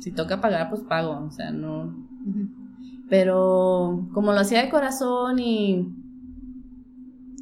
si 0.00 0.10
toca 0.10 0.40
pagar, 0.40 0.68
pues 0.68 0.82
pago, 0.82 1.24
o 1.24 1.30
sea, 1.30 1.52
no. 1.52 1.94
Pero 3.08 4.08
como 4.12 4.32
lo 4.32 4.40
hacía 4.40 4.64
de 4.64 4.68
corazón 4.68 5.38
y. 5.38 5.94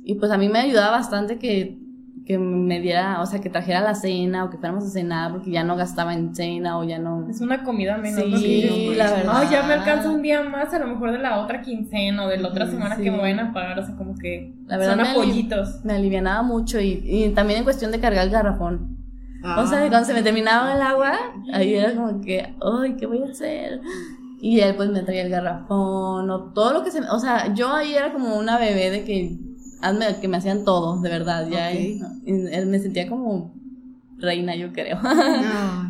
Y 0.04 0.16
pues 0.16 0.30
a 0.30 0.36
mí 0.36 0.50
me 0.50 0.58
ayudaba 0.58 0.90
bastante 0.90 1.38
que, 1.38 1.78
que 2.24 2.38
me 2.38 2.80
diera, 2.80 3.20
o 3.20 3.26
sea, 3.26 3.40
que 3.40 3.50
trajera 3.50 3.80
la 3.80 3.94
cena 3.94 4.44
o 4.44 4.50
que 4.50 4.56
fuéramos 4.56 4.84
a 4.84 4.90
cenar 4.90 5.32
porque 5.32 5.50
ya 5.50 5.64
no 5.64 5.76
gastaba 5.76 6.14
en 6.14 6.34
cena 6.34 6.78
o 6.78 6.84
ya 6.84 6.98
no. 6.98 7.28
Es 7.28 7.40
una 7.40 7.64
comida 7.64 7.98
menos. 7.98 8.40
Sí, 8.40 8.94
la 8.96 9.10
verdad. 9.10 9.32
Ay, 9.34 9.48
ya 9.50 9.62
me 9.64 9.74
alcanza 9.74 10.10
un 10.10 10.22
día 10.22 10.42
más, 10.42 10.72
a 10.72 10.78
lo 10.78 10.86
mejor 10.86 11.12
de 11.12 11.18
la 11.18 11.40
otra 11.40 11.62
quincena 11.62 12.24
o 12.24 12.28
de 12.28 12.38
la 12.38 12.48
otra 12.48 12.66
semana 12.66 12.96
que 12.96 13.10
me 13.10 13.18
vayan 13.18 13.40
a 13.40 13.52
pagar, 13.52 13.78
o 13.78 13.84
sea, 13.84 13.96
como 13.96 14.14
que 14.14 14.54
la 14.66 14.76
verdad, 14.78 15.04
son 15.04 15.06
apoyitos. 15.06 15.84
Me 15.84 15.94
alivianaba 15.94 16.42
mucho 16.42 16.80
y, 16.80 17.02
y, 17.04 17.30
también 17.30 17.58
en 17.58 17.64
cuestión 17.64 17.90
de 17.90 18.00
cargar 18.00 18.24
el 18.24 18.30
garrafón. 18.30 18.98
O 19.44 19.66
sea, 19.66 19.80
cuando 19.88 20.04
se 20.04 20.14
me 20.14 20.22
terminaba 20.22 20.74
el 20.74 20.82
agua, 20.82 21.14
ahí 21.52 21.74
era 21.74 21.92
como 21.94 22.20
que, 22.20 22.54
ay, 22.60 22.94
¿qué 22.96 23.06
voy 23.06 23.22
a 23.22 23.30
hacer? 23.30 23.80
Y 24.40 24.60
él 24.60 24.76
pues 24.76 24.90
me 24.90 25.02
traía 25.02 25.22
el 25.22 25.30
garrafón 25.30 26.30
o 26.30 26.52
todo 26.52 26.72
lo 26.72 26.84
que 26.84 26.92
se... 26.92 27.00
O 27.10 27.18
sea, 27.18 27.52
yo 27.52 27.72
ahí 27.72 27.94
era 27.94 28.12
como 28.12 28.36
una 28.36 28.58
bebé 28.58 28.90
de 28.90 29.04
que 29.04 29.36
hazme 29.82 30.06
que 30.20 30.28
me 30.28 30.36
hacían 30.38 30.64
todo, 30.64 31.00
de 31.00 31.10
verdad. 31.10 31.48
Ya 31.50 31.70
él, 31.72 32.00
me 32.66 32.78
sentía 32.78 33.08
como 33.08 33.52
reina, 34.18 34.54
yo 34.54 34.72
creo. 34.72 34.98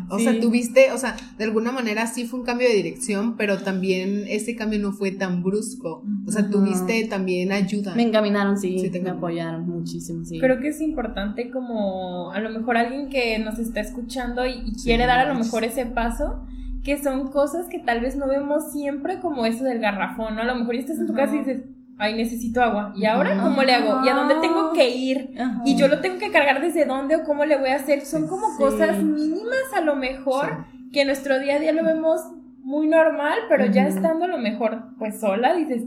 o 0.09 0.19
sea, 0.19 0.37
tuviste, 0.41 0.91
o 0.91 0.97
sea, 0.97 1.15
de 1.37 1.43
alguna 1.45 1.71
manera 1.71 2.07
sí 2.07 2.25
fue 2.25 2.39
un 2.39 2.45
cambio 2.45 2.67
de 2.67 2.75
dirección, 2.75 3.37
pero 3.37 3.59
también 3.59 4.25
ese 4.27 4.55
cambio 4.55 4.79
no 4.79 4.91
fue 4.91 5.11
tan 5.11 5.43
brusco. 5.43 6.03
O 6.27 6.31
sea, 6.31 6.49
tuviste 6.49 7.05
también 7.07 7.51
ayuda. 7.51 7.95
Me 7.95 8.03
encaminaron, 8.03 8.57
sí, 8.57 8.91
me 9.01 9.11
apoyaron 9.11 9.69
muchísimo, 9.69 10.25
sí. 10.25 10.39
Creo 10.39 10.59
que 10.59 10.69
es 10.69 10.81
importante 10.81 11.49
como 11.51 12.31
a 12.31 12.39
lo 12.39 12.49
mejor 12.49 12.77
alguien 12.77 13.09
que 13.09 13.37
nos 13.39 13.59
está 13.59 13.79
escuchando 13.79 14.45
y, 14.45 14.73
quiere 14.83 15.05
dar 15.05 15.19
a 15.19 15.31
lo 15.31 15.39
mejor 15.39 15.63
ese 15.63 15.85
paso 15.85 16.45
que 16.83 17.01
son 17.01 17.29
cosas 17.29 17.67
que 17.67 17.79
tal 17.79 18.01
vez 18.01 18.17
no 18.17 18.27
vemos 18.27 18.71
siempre 18.73 19.19
como 19.19 19.45
eso 19.45 19.63
del 19.63 19.79
garrafón, 19.79 20.35
¿no? 20.35 20.41
A 20.41 20.45
lo 20.45 20.55
mejor 20.55 20.75
estás 20.75 20.99
en 20.99 21.07
tu 21.07 21.13
casa 21.13 21.35
y 21.35 21.39
dices, 21.39 21.61
ay, 22.03 22.15
necesito 22.15 22.61
agua. 22.61 22.93
¿Y 22.95 23.05
ahora 23.05 23.41
cómo 23.41 23.63
le 23.63 23.73
hago? 23.73 24.05
¿Y 24.05 24.09
a 24.09 24.13
dónde 24.13 24.35
tengo 24.41 24.73
que 24.73 24.89
ir? 24.89 25.31
Y 25.65 25.75
yo 25.75 25.87
lo 25.87 26.01
tengo 26.01 26.19
que 26.19 26.31
cargar 26.31 26.61
desde 26.61 26.85
dónde 26.85 27.15
o 27.15 27.23
cómo 27.23 27.45
le 27.45 27.57
voy 27.57 27.69
a 27.69 27.75
hacer. 27.75 28.01
Son 28.01 28.27
como 28.27 28.57
cosas 28.57 29.01
mínimas 29.01 29.73
a 29.75 29.81
lo 29.81 29.95
mejor 29.95 30.65
que 30.91 31.01
en 31.01 31.07
nuestro 31.07 31.39
día 31.39 31.55
a 31.55 31.59
día 31.59 31.71
lo 31.71 31.83
vemos 31.83 32.21
muy 32.61 32.87
normal, 32.87 33.39
pero 33.49 33.65
ya 33.65 33.87
estando 33.87 34.25
a 34.25 34.27
lo 34.27 34.37
mejor 34.37 34.83
pues 34.97 35.19
sola 35.19 35.53
dices, 35.53 35.83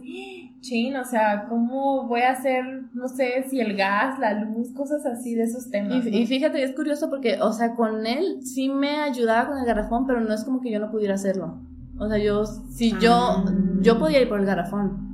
chin, 0.61 0.97
o 0.97 1.05
sea, 1.05 1.47
¿cómo 1.49 2.07
voy 2.07 2.23
a 2.23 2.33
hacer, 2.33 2.65
no 2.93 3.09
sé, 3.09 3.45
si 3.49 3.61
el 3.61 3.77
gas, 3.77 4.19
la 4.19 4.35
luz, 4.35 4.73
cosas 4.75 5.07
así 5.07 5.35
de 5.35 5.45
esos 5.45 5.71
temas? 5.71 6.05
Y, 6.07 6.09
y, 6.11 6.27
fíjate, 6.27 6.63
es 6.63 6.75
curioso 6.75 7.09
porque, 7.09 7.39
o 7.41 7.53
sea, 7.53 7.75
con 7.75 8.07
él 8.07 8.41
sí 8.43 8.69
me 8.69 9.01
ayudaba 9.01 9.49
con 9.49 9.59
el 9.59 9.65
garrafón, 9.65 10.07
pero 10.07 10.21
no 10.21 10.35
es 10.35 10.45
como 10.45 10.61
que 10.61 10.71
yo 10.71 10.81
no 10.81 10.91
pudiera 10.91 11.15
hacerlo. 11.15 11.61
O 11.99 12.09
sea, 12.09 12.19
yo, 12.19 12.45
si 12.45 12.91
yo, 13.01 13.15
ah. 13.15 13.45
yo 13.81 13.99
podía 13.99 14.21
ir 14.21 14.29
por 14.29 14.41
el 14.41 14.47
garrafón 14.47 15.06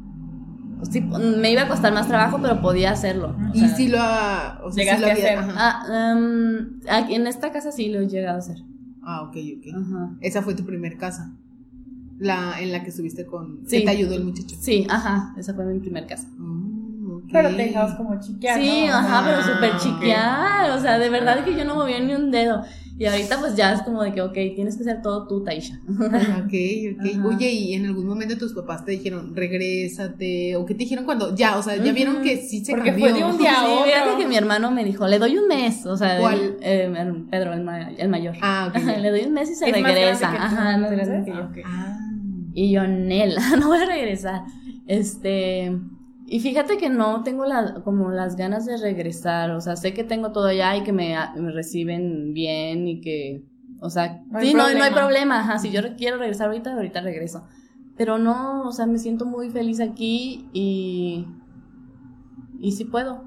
sí, 0.90 1.00
me 1.00 1.52
iba 1.52 1.62
a 1.62 1.68
costar 1.68 1.92
más 1.92 2.08
trabajo, 2.08 2.38
pero 2.40 2.60
podía 2.60 2.90
hacerlo. 2.92 3.36
¿Y 3.54 3.68
si 3.68 3.88
lo, 3.88 3.98
o 3.98 4.72
sea, 4.72 4.98
lo 4.98 5.06
hacer? 5.06 5.38
Ah, 5.56 6.14
um, 6.14 6.80
en 6.86 7.26
esta 7.26 7.52
casa 7.52 7.72
sí 7.72 7.88
lo 7.88 8.00
he 8.00 8.08
llegado 8.08 8.36
a 8.36 8.38
hacer. 8.38 8.58
Ah, 9.02 9.22
ok, 9.22 9.36
ok. 9.58 10.18
Esa 10.20 10.42
fue 10.42 10.54
tu 10.54 10.64
primer 10.64 10.96
casa. 10.96 11.32
La 12.18 12.60
en 12.60 12.70
la 12.70 12.84
que 12.84 12.90
estuviste 12.90 13.26
con. 13.26 13.60
Sí. 13.66 13.84
te 13.84 13.90
ayudó 13.90 14.14
el 14.14 14.24
muchacho. 14.24 14.56
Sí, 14.60 14.86
ajá. 14.88 15.34
Esa 15.36 15.54
fue 15.54 15.64
mi 15.66 15.80
primer 15.80 16.06
casa. 16.06 16.28
Mm, 16.38 16.62
pero 17.32 17.50
te 17.50 17.56
dejabas 17.56 17.94
como 17.96 18.20
chiquear. 18.20 18.60
Sí, 18.60 18.86
ajá, 18.86 19.22
pero 19.24 19.42
súper 19.42 19.70
ah, 19.74 19.78
chiquear. 19.78 20.70
O 20.72 20.80
sea, 20.80 20.98
de 20.98 21.08
verdad 21.08 21.44
que 21.44 21.56
yo 21.56 21.64
no 21.64 21.74
movía 21.74 22.00
ni 22.00 22.14
un 22.14 22.30
dedo. 22.30 22.62
Y 22.98 23.06
ahorita 23.06 23.40
pues 23.40 23.56
ya 23.56 23.72
es 23.72 23.82
como 23.82 24.02
de 24.02 24.12
que, 24.12 24.20
ok, 24.20 24.34
tienes 24.54 24.76
que 24.76 24.82
hacer 24.82 25.02
todo 25.02 25.26
tú, 25.26 25.42
Taisha. 25.42 25.80
Ok, 25.88 26.52
ok. 26.94 27.24
Oye, 27.24 27.50
¿y 27.50 27.74
en 27.74 27.86
algún 27.86 28.06
momento 28.06 28.36
tus 28.36 28.52
papás 28.52 28.84
te 28.84 28.92
dijeron, 28.92 29.34
regrésate? 29.34 30.54
¿O 30.56 30.66
qué 30.66 30.74
te 30.74 30.84
dijeron 30.84 31.04
cuando, 31.04 31.34
ya, 31.34 31.58
o 31.58 31.62
sea, 31.62 31.76
ya 31.76 31.92
vieron 31.92 32.22
que 32.22 32.36
sí 32.36 32.64
se 32.64 32.72
Porque 32.72 32.92
fue 32.92 33.12
de 33.12 33.24
un 33.24 33.38
día 33.38 33.60
a 33.60 33.64
otro. 33.64 33.84
Fíjate 33.86 34.22
que 34.22 34.28
mi 34.28 34.36
hermano 34.36 34.70
me 34.70 34.84
dijo, 34.84 35.08
le 35.08 35.18
doy 35.18 35.36
un 35.36 35.48
mes, 35.48 35.84
o 35.86 35.96
sea, 35.96 36.20
¿Cuál? 36.20 36.58
El, 36.60 37.24
Pedro, 37.30 37.54
el, 37.54 38.08
mayor. 38.08 38.36
Ah, 38.40 38.70
ok. 38.72 38.82
le 39.00 39.10
doy 39.10 39.22
un 39.22 39.32
mes 39.32 39.50
y 39.50 39.54
se 39.54 39.72
regresa. 39.72 40.30
Ajá, 40.30 40.76
más 40.76 40.90
grande 40.90 41.24
que 41.24 41.36
yo. 41.36 41.48
Ah. 41.64 41.98
Y 42.54 42.70
yo, 42.70 42.86
Nel, 42.86 43.34
no 43.58 43.68
voy 43.68 43.78
a 43.78 43.86
regresar. 43.86 44.42
Este... 44.86 45.72
Y 46.32 46.40
fíjate 46.40 46.78
que 46.78 46.88
no 46.88 47.22
tengo 47.24 47.44
la, 47.44 47.82
como 47.84 48.10
las 48.10 48.36
ganas 48.36 48.64
de 48.64 48.78
regresar, 48.78 49.50
o 49.50 49.60
sea, 49.60 49.76
sé 49.76 49.92
que 49.92 50.02
tengo 50.02 50.32
todo 50.32 50.46
allá 50.46 50.74
y 50.78 50.82
que 50.82 50.90
me, 50.90 51.14
reciben 51.52 52.32
bien 52.32 52.88
y 52.88 53.02
que, 53.02 53.44
o 53.80 53.90
sea, 53.90 54.22
no 54.30 54.40
sí, 54.40 54.54
no, 54.54 54.72
no, 54.72 54.82
hay 54.82 54.92
problema, 54.92 55.40
ajá, 55.40 55.58
si 55.58 55.70
yo 55.70 55.82
quiero 55.94 56.16
regresar 56.16 56.46
ahorita, 56.46 56.72
ahorita 56.72 57.02
regreso. 57.02 57.44
Pero 57.98 58.16
no, 58.16 58.62
o 58.62 58.72
sea, 58.72 58.86
me 58.86 58.98
siento 58.98 59.26
muy 59.26 59.50
feliz 59.50 59.78
aquí 59.80 60.48
y, 60.54 61.26
y 62.58 62.72
sí 62.72 62.86
puedo. 62.86 63.26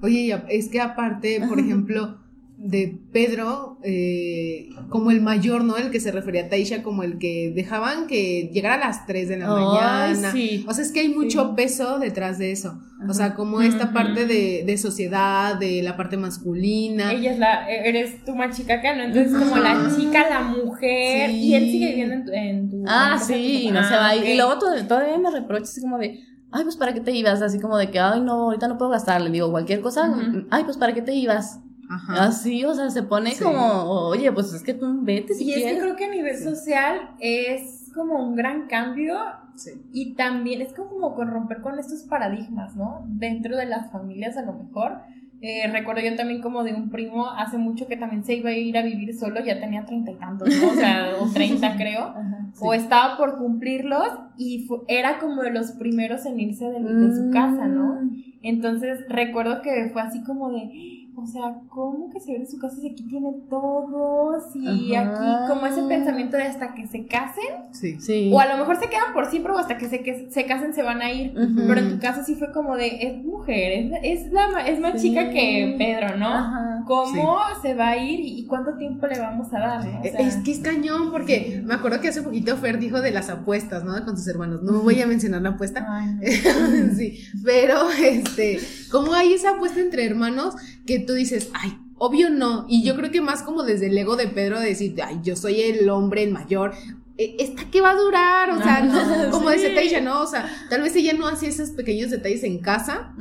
Oye, 0.00 0.40
es 0.48 0.68
que 0.68 0.80
aparte, 0.80 1.44
por 1.48 1.58
ejemplo, 1.58 2.20
de 2.64 2.96
Pedro 3.12 3.78
eh, 3.82 4.68
como 4.88 5.10
el 5.10 5.20
mayor, 5.20 5.64
¿no? 5.64 5.76
El 5.76 5.90
que 5.90 5.98
se 5.98 6.12
refería 6.12 6.44
a 6.44 6.48
Taisha 6.48 6.84
como 6.84 7.02
el 7.02 7.18
que 7.18 7.52
dejaban 7.52 8.06
que 8.06 8.50
llegara 8.52 8.74
a 8.76 8.78
las 8.78 9.04
3 9.04 9.28
de 9.28 9.36
la 9.38 9.48
mañana. 9.48 10.32
O 10.68 10.72
sea, 10.72 10.84
es 10.84 10.92
que 10.92 11.00
hay 11.00 11.08
mucho 11.08 11.56
peso 11.56 11.98
detrás 11.98 12.38
de 12.38 12.52
eso. 12.52 12.78
O 13.08 13.14
sea, 13.14 13.34
como 13.34 13.62
esta 13.62 13.92
parte 13.92 14.26
de, 14.26 14.62
de, 14.64 14.78
sociedad, 14.78 15.56
de 15.56 15.82
la 15.82 15.96
parte 15.96 16.16
masculina. 16.16 17.12
Ella 17.12 17.32
es 17.32 17.38
la, 17.40 17.68
eres 17.68 18.24
tu 18.24 18.36
más 18.36 18.56
chica 18.56 18.74
acá, 18.74 18.94
¿no? 18.94 19.02
Entonces, 19.02 19.32
como 19.36 19.56
la 19.56 19.90
chica, 19.96 20.30
la 20.30 20.42
mujer, 20.42 21.30
y 21.30 21.54
él 21.54 21.64
sigue 21.64 21.88
viviendo 21.88 22.32
en 22.32 22.70
tu. 22.70 22.84
ah, 22.86 23.18
sí, 23.20 23.70
no 23.72 23.82
se 23.82 23.94
va. 23.94 24.10
Ah, 24.10 24.16
y 24.16 24.36
luego 24.36 24.56
todavía 24.58 25.18
me 25.18 25.32
reprocha 25.32 25.64
así 25.64 25.80
como 25.80 25.98
de 25.98 26.20
ay, 26.52 26.64
pues 26.64 26.76
para 26.76 26.92
qué 26.92 27.00
te 27.00 27.12
ibas, 27.12 27.42
así 27.42 27.58
como 27.58 27.76
de 27.78 27.90
que, 27.90 27.98
ay, 27.98 28.20
no, 28.20 28.44
ahorita 28.44 28.68
no 28.68 28.78
puedo 28.78 28.90
gastar, 28.90 29.20
le 29.22 29.30
digo 29.30 29.50
cualquier 29.50 29.80
cosa, 29.80 30.14
ay, 30.50 30.64
pues 30.64 30.76
para 30.76 30.92
qué 30.92 31.00
te 31.00 31.14
ibas, 31.14 31.60
Así, 32.08 32.64
o 32.64 32.74
sea, 32.74 32.90
se 32.90 33.02
pone 33.02 33.34
como, 33.40 34.06
oye, 34.08 34.32
pues 34.32 34.52
es 34.52 34.62
que 34.62 34.74
tú 34.74 35.02
vete 35.02 35.34
si 35.34 35.44
Y 35.44 35.52
es 35.52 35.72
que 35.72 35.78
creo 35.78 35.96
que 35.96 36.04
a 36.04 36.10
nivel 36.10 36.38
social 36.38 37.10
es 37.20 37.90
como 37.94 38.24
un 38.24 38.34
gran 38.34 38.66
cambio 38.66 39.18
y 39.92 40.14
también 40.14 40.62
es 40.62 40.72
como 40.72 41.14
con 41.14 41.28
romper 41.28 41.60
con 41.60 41.78
estos 41.78 42.02
paradigmas, 42.04 42.74
¿no? 42.76 43.04
Dentro 43.06 43.56
de 43.56 43.66
las 43.66 43.90
familias 43.90 44.36
a 44.36 44.42
lo 44.42 44.54
mejor. 44.54 45.00
Eh, 45.44 45.68
recuerdo 45.72 46.02
yo 46.02 46.14
también 46.14 46.40
como 46.40 46.62
de 46.62 46.72
un 46.72 46.88
primo 46.88 47.28
hace 47.28 47.58
mucho 47.58 47.88
que 47.88 47.96
también 47.96 48.24
se 48.24 48.34
iba 48.34 48.50
a 48.50 48.54
ir 48.54 48.78
a 48.78 48.82
vivir 48.82 49.12
solo, 49.12 49.44
ya 49.44 49.58
tenía 49.58 49.84
treinta 49.84 50.12
y 50.12 50.14
tantos, 50.14 50.48
¿no? 50.48 50.68
O 50.70 50.74
sea, 50.74 51.16
o 51.20 51.26
treinta 51.32 51.74
creo, 51.76 52.14
o 52.60 52.72
estaba 52.72 53.16
por 53.16 53.38
cumplirlos 53.38 54.08
y 54.38 54.68
era 54.86 55.18
como 55.18 55.42
de 55.42 55.50
los 55.50 55.72
primeros 55.72 56.26
en 56.26 56.38
irse 56.38 56.66
de, 56.66 56.80
de 56.80 57.16
su 57.16 57.30
casa, 57.32 57.66
¿no? 57.66 58.02
Mm. 58.02 58.22
Entonces 58.42 59.00
recuerdo 59.08 59.62
que 59.62 59.90
fue 59.92 60.02
así 60.02 60.22
como 60.22 60.52
de 60.52 60.70
o 61.14 61.26
sea, 61.26 61.60
¿cómo 61.68 62.08
que 62.10 62.20
se 62.20 62.32
ve 62.32 62.38
en 62.38 62.50
su 62.50 62.58
casa 62.58 62.76
si 62.76 62.88
aquí 62.88 63.04
tiene 63.06 63.32
todo? 63.50 64.40
Si 64.52 64.94
aquí, 64.94 65.20
como 65.46 65.66
ese 65.66 65.82
pensamiento 65.82 66.36
de 66.36 66.44
hasta 66.44 66.74
que 66.74 66.86
se 66.86 67.06
casen. 67.06 67.44
Sí. 67.72 68.00
sí. 68.00 68.30
O 68.32 68.40
a 68.40 68.46
lo 68.46 68.56
mejor 68.56 68.78
se 68.78 68.88
quedan 68.88 69.12
por 69.12 69.26
siempre 69.26 69.52
o 69.52 69.58
hasta 69.58 69.76
que 69.76 69.88
se, 69.88 70.02
que 70.02 70.30
se 70.30 70.46
casen 70.46 70.72
se 70.72 70.82
van 70.82 71.02
a 71.02 71.12
ir. 71.12 71.34
Pero 71.34 71.80
en 71.80 71.90
tu 71.90 71.98
caso 72.00 72.22
sí 72.24 72.34
fue 72.34 72.50
como 72.52 72.76
de, 72.76 73.02
es 73.02 73.24
mujer, 73.24 73.92
es, 74.02 74.32
la, 74.32 74.66
es 74.66 74.80
más 74.80 75.00
chica 75.00 75.30
que 75.30 75.74
Pedro, 75.78 76.16
¿no? 76.16 76.28
Ajá. 76.28 76.71
¿Cómo 76.86 77.38
se 77.60 77.74
va 77.74 77.90
a 77.90 77.96
ir 77.96 78.20
y, 78.20 78.46
cuánto 78.46 78.76
tiempo 78.76 79.06
le 79.06 79.18
vamos 79.18 79.52
a 79.52 79.58
dar? 79.58 80.00
es 80.04 80.36
que 80.36 80.52
es 80.52 80.58
cañón, 80.58 81.10
porque 81.10 81.62
me 81.64 81.74
acuerdo 81.74 82.00
que 82.00 82.08
hace 82.08 82.22
poquito 82.22 82.56
Fer 82.56 82.78
dijo 82.78 83.00
de 83.00 83.10
las 83.10 83.28
apuestas, 83.30 83.84
¿no? 83.84 84.04
Con 84.04 84.16
sus 84.16 84.26
hermanos. 84.28 84.62
No 84.62 84.80
voy 84.80 85.00
a 85.00 85.06
mencionar 85.06 85.42
la 85.42 85.50
apuesta. 85.50 85.86
sí, 86.96 87.24
pero 87.44 87.90
este, 87.90 88.60
¿cómo 88.90 89.14
hay 89.14 89.32
esa 89.32 89.50
apuesta 89.50 89.80
entre 89.80 90.04
hermanos 90.04 90.54
que 90.86 90.98
tú 90.98 91.14
dices, 91.14 91.50
ay, 91.54 91.78
obvio 91.98 92.30
no. 92.30 92.66
Y 92.68 92.82
yo 92.82 92.96
creo 92.96 93.12
que 93.12 93.20
más 93.20 93.42
como 93.42 93.62
desde 93.62 93.86
el 93.86 93.96
ego 93.96 94.16
de 94.16 94.26
Pedro 94.26 94.58
de 94.58 94.66
decir, 94.66 94.94
ay, 95.04 95.20
yo 95.22 95.36
soy 95.36 95.60
el 95.60 95.88
hombre, 95.88 96.24
el 96.24 96.32
mayor, 96.32 96.72
¿esta 97.16 97.64
qué 97.70 97.80
va 97.80 97.90
a 97.90 97.94
durar? 97.94 98.50
O 98.50 98.62
sea, 98.62 98.80
no, 98.80 99.30
como 99.30 99.50
sí. 99.50 99.56
dice 99.56 99.70
Taisha, 99.70 100.00
¿no? 100.00 100.22
O 100.22 100.26
sea, 100.26 100.48
tal 100.68 100.82
vez 100.82 100.94
ella 100.96 101.12
no 101.12 101.26
hacía 101.28 101.48
esos 101.48 101.70
pequeños 101.70 102.10
detalles 102.10 102.42
en 102.44 102.58
casa. 102.60 103.12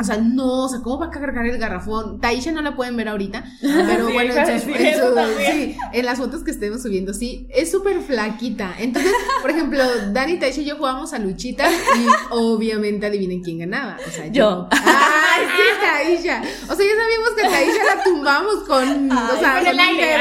O 0.00 0.04
sea, 0.04 0.16
no, 0.18 0.64
o 0.64 0.68
sea, 0.68 0.80
¿cómo 0.80 0.98
va 0.98 1.06
a 1.06 1.10
cargar 1.10 1.46
el 1.46 1.58
garrafón? 1.58 2.20
Taisha 2.20 2.52
no 2.52 2.62
la 2.62 2.76
pueden 2.76 2.96
ver 2.96 3.08
ahorita, 3.08 3.44
pero 3.60 4.10
bueno, 4.12 4.34
en, 4.34 4.60
sí, 4.60 5.76
en 5.92 6.06
las 6.06 6.18
fotos 6.18 6.42
que 6.42 6.50
estemos 6.50 6.82
subiendo, 6.82 7.12
sí, 7.14 7.46
es 7.50 7.70
súper 7.70 8.00
flaquita. 8.00 8.74
Entonces, 8.78 9.12
por 9.40 9.50
ejemplo, 9.50 9.82
Dani, 10.12 10.38
Taisha 10.38 10.60
y 10.60 10.64
yo 10.64 10.76
jugábamos 10.76 11.12
a 11.12 11.18
luchitas 11.18 11.72
y 11.72 12.06
obviamente 12.30 13.06
adivinen 13.06 13.42
quién 13.42 13.58
ganaba. 13.58 13.96
O 14.06 14.10
sea, 14.10 14.26
yo. 14.26 14.68
¡Ay, 14.70 15.46
sí, 15.56 15.62
Taisha! 15.80 16.42
O 16.70 16.74
sea, 16.74 16.86
ya 16.86 16.92
sabíamos 16.96 17.30
que 17.36 17.42
Taisha 17.42 17.96
la 17.96 18.02
tumbamos 18.02 18.54
con, 18.66 19.12
o 19.12 19.38
sea, 19.38 19.58
con 19.58 19.66
el 19.66 19.78
aire, 19.78 20.16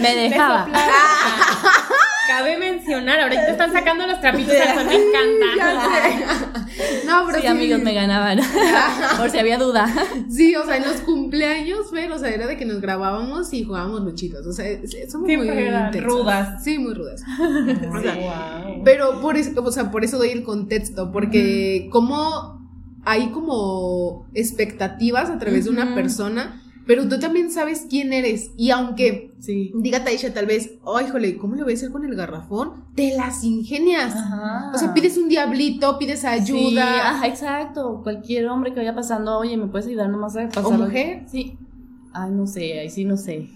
Me 0.00 0.14
dejaba. 0.14 0.66
Cabe 2.26 2.58
mencionar, 2.58 3.20
ahorita 3.20 3.48
están 3.48 3.72
sacando 3.72 4.06
los 4.06 4.20
trapitos 4.20 4.54
al 4.54 4.74
sol, 4.74 4.86
me 4.86 4.94
encanta. 4.94 6.46
no, 7.06 7.26
pero 7.26 7.40
sí, 7.40 7.46
amigos 7.46 7.80
me 7.82 7.94
ganaban. 7.94 8.40
Por 9.16 9.30
si 9.30 9.38
había 9.38 9.58
duda. 9.58 9.86
Sí, 10.28 10.54
o 10.56 10.64
sea, 10.64 10.76
en 10.76 10.84
los 10.84 11.00
cumpleaños, 11.02 11.86
pero, 11.92 12.16
o 12.16 12.18
sea, 12.18 12.30
era 12.30 12.46
de 12.46 12.56
que 12.56 12.64
nos 12.64 12.80
grabábamos 12.80 13.52
y 13.52 13.64
jugábamos 13.64 14.02
luchitos. 14.02 14.46
O 14.46 14.52
sea, 14.52 14.66
somos 15.08 15.28
muy 15.28 16.00
rudas. 16.00 16.64
Sí, 16.64 16.78
muy 16.78 16.94
rudas. 16.94 17.22
Pero 18.84 19.20
por 19.20 19.36
eso, 19.36 19.62
o 19.62 19.72
sea, 19.72 19.90
por 19.90 20.04
eso 20.04 20.18
doy 20.18 20.30
el 20.30 20.42
contexto, 20.42 21.12
porque 21.12 21.88
como 21.90 22.56
hay 23.04 23.28
como 23.28 24.26
expectativas 24.34 25.30
a 25.30 25.38
través 25.38 25.64
de 25.64 25.70
una 25.70 25.94
persona, 25.94 26.60
pero 26.86 27.08
tú 27.08 27.18
también 27.18 27.50
sabes 27.50 27.86
quién 27.90 28.12
eres. 28.12 28.50
Y 28.56 28.70
aunque 28.70 29.34
Sí. 29.40 29.72
diga 29.74 30.04
Taisha 30.04 30.32
tal 30.32 30.46
vez, 30.46 30.72
ay, 30.86 31.06
híjole, 31.06 31.36
¿cómo 31.36 31.54
le 31.56 31.62
voy 31.64 31.72
a 31.72 31.76
hacer 31.76 31.90
con 31.90 32.04
el 32.04 32.14
garrafón? 32.14 32.84
Te 32.94 33.14
las 33.16 33.44
ingenias. 33.44 34.14
Ajá. 34.14 34.70
O 34.74 34.78
sea, 34.78 34.94
pides 34.94 35.16
un 35.18 35.28
diablito, 35.28 35.98
pides 35.98 36.20
Sí, 36.20 36.26
ayuda. 36.26 37.10
ajá, 37.10 37.26
exacto. 37.26 38.00
Cualquier 38.02 38.46
hombre 38.48 38.72
que 38.72 38.80
vaya 38.80 38.94
pasando, 38.94 39.36
oye, 39.38 39.56
¿me 39.56 39.66
puedes 39.66 39.86
ayudar 39.88 40.08
nomás 40.08 40.36
a 40.36 40.48
pasar? 40.48 40.64
¿O 40.64 40.70
mujer? 40.72 41.24
Sí. 41.28 41.58
Ay, 42.12 42.30
no 42.30 42.46
sé, 42.46 42.78
ahí 42.78 42.88
sí 42.88 43.04
no 43.04 43.16
sé. 43.16 43.48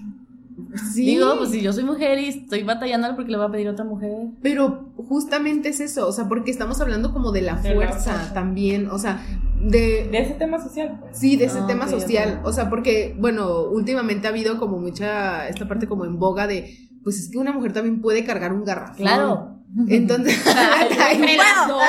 Sí. 0.92 1.04
Digo, 1.06 1.34
pues 1.38 1.50
si 1.50 1.60
yo 1.60 1.72
soy 1.72 1.84
mujer 1.84 2.18
y 2.18 2.28
estoy 2.28 2.62
batallando 2.62 3.14
porque 3.16 3.30
le 3.30 3.36
voy 3.36 3.46
a 3.46 3.50
pedir 3.50 3.68
a 3.68 3.72
otra 3.72 3.84
mujer. 3.84 4.12
Pero 4.42 4.92
justamente 4.96 5.68
es 5.70 5.80
eso, 5.80 6.06
o 6.08 6.12
sea, 6.12 6.28
porque 6.28 6.50
estamos 6.50 6.80
hablando 6.80 7.12
como 7.12 7.32
de 7.32 7.42
la 7.42 7.56
De 7.56 7.68
la 7.70 7.74
fuerza 7.74 8.30
también, 8.34 8.88
o 8.90 8.98
sea, 8.98 9.22
de, 9.60 10.08
De 10.10 10.18
ese 10.18 10.34
tema 10.34 10.60
social, 10.62 10.98
pues. 11.00 11.18
Sí, 11.18 11.36
de 11.36 11.44
ese 11.46 11.58
Ah, 11.60 11.66
tema 11.66 11.86
social. 11.88 12.40
O 12.44 12.52
sea, 12.52 12.70
porque, 12.70 13.14
bueno, 13.18 13.62
últimamente 13.64 14.26
ha 14.26 14.30
habido 14.30 14.58
como 14.58 14.78
mucha, 14.78 15.48
esta 15.48 15.66
parte 15.68 15.86
como 15.86 16.04
en 16.04 16.18
boga 16.18 16.46
de, 16.46 16.76
pues 17.04 17.18
es 17.18 17.30
que 17.30 17.38
una 17.38 17.52
mujer 17.52 17.72
también 17.72 18.00
puede 18.00 18.24
cargar 18.24 18.52
un 18.52 18.64
garrafón. 18.64 18.96
Claro. 18.96 19.56
Entonces, 19.88 20.36
Entre 21.12 21.36
las 21.36 21.68
dos. 21.68 21.82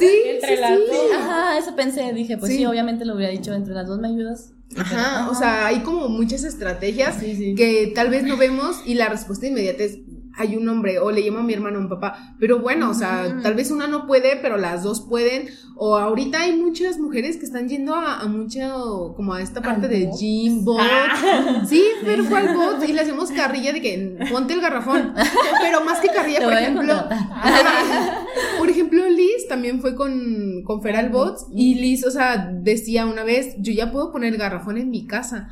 Sí, 0.00 0.10
entre 0.34 0.56
sí, 0.56 0.60
las 0.60 0.70
sí. 0.78 0.84
dos. 0.88 1.16
Ajá, 1.20 1.58
eso 1.58 1.76
pensé, 1.76 2.12
dije, 2.12 2.36
pues 2.38 2.50
sí, 2.50 2.58
Sí. 2.58 2.66
obviamente 2.66 3.04
lo 3.04 3.14
hubiera 3.14 3.30
dicho, 3.30 3.52
entre 3.54 3.72
las 3.74 3.86
dos 3.86 3.98
me 4.00 4.08
ayudas. 4.08 4.52
Ajá, 4.76 5.28
o 5.30 5.34
sea, 5.34 5.66
hay 5.66 5.80
como 5.80 6.08
muchas 6.08 6.44
estrategias 6.44 7.16
Sí, 7.20 7.36
sí. 7.36 7.54
que 7.54 7.92
tal 7.94 8.08
vez 8.10 8.24
no 8.24 8.36
vemos 8.36 8.82
y 8.86 8.94
la 8.94 9.08
respuesta 9.08 9.46
inmediata 9.46 9.84
es, 9.84 9.98
hay 10.36 10.56
un 10.56 10.68
hombre, 10.68 10.98
o 10.98 11.10
le 11.10 11.20
llamo 11.22 11.40
a 11.40 11.42
mi 11.42 11.52
hermano 11.52 11.78
a 11.78 11.82
un 11.82 11.88
papá, 11.88 12.34
pero 12.38 12.58
bueno, 12.60 12.90
o 12.90 12.94
sea, 12.94 13.38
tal 13.42 13.54
vez 13.54 13.70
una 13.70 13.86
no 13.86 14.06
puede, 14.06 14.36
pero 14.36 14.56
las 14.56 14.82
dos 14.82 15.00
pueden, 15.02 15.48
o 15.76 15.96
ahorita 15.96 16.40
hay 16.40 16.56
muchas 16.56 16.98
mujeres 16.98 17.36
que 17.36 17.44
están 17.44 17.68
yendo 17.68 17.94
a, 17.94 18.20
a 18.20 18.26
mucho, 18.26 19.12
como 19.16 19.34
a 19.34 19.42
esta 19.42 19.60
parte 19.60 19.88
de 19.88 20.06
box. 20.06 20.20
gym, 20.20 20.64
bot, 20.64 20.80
Ah. 20.80 21.62
sí, 21.68 21.84
pero 22.04 22.24
fue 22.24 22.38
al 22.38 22.54
bot, 22.56 22.82
y 22.88 22.92
le 22.92 23.00
hacemos 23.02 23.30
carrilla 23.30 23.72
de 23.72 23.80
que 23.80 24.18
ponte 24.30 24.54
el 24.54 24.60
garrafón, 24.60 25.12
pero 25.60 25.84
más 25.84 26.00
que 26.00 26.08
carrilla, 26.08 26.38
Te 26.40 26.44
por 26.44 26.54
ejemplo. 26.54 26.92
Ajá. 26.94 28.18
Por 28.58 28.70
ejemplo, 28.70 29.06
Liz 29.08 29.48
también 29.48 29.80
fue 29.80 29.94
con, 29.96 30.62
con 30.64 30.82
Feral 30.82 31.08
Bots 31.10 31.46
y 31.52 31.74
Liz, 31.74 32.06
o 32.06 32.10
sea, 32.10 32.48
decía 32.52 33.06
una 33.06 33.24
vez, 33.24 33.54
yo 33.58 33.72
ya 33.72 33.90
puedo 33.90 34.12
poner 34.12 34.32
el 34.32 34.38
garrafón 34.38 34.78
en 34.78 34.88
mi 34.88 35.06
casa. 35.06 35.48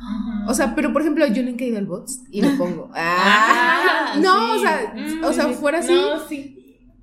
O 0.47 0.53
sea, 0.53 0.73
pero 0.75 0.93
por 0.93 1.01
ejemplo, 1.01 1.27
yo 1.27 1.43
no 1.43 1.49
he 1.49 1.55
caído 1.57 1.77
al 1.77 1.85
bots 1.85 2.21
y 2.31 2.41
lo 2.41 2.57
pongo. 2.57 2.89
Ah, 2.95 4.13
Ah, 4.13 4.15
no, 4.19 4.53
sí. 4.53 4.57
o 4.57 4.61
sea, 4.61 4.70
Mm, 4.95 5.23
o 5.23 5.33
sea, 5.33 5.47
fuera 5.49 5.79
así. 5.79 5.93
No, 5.93 6.19
sí. 6.27 6.57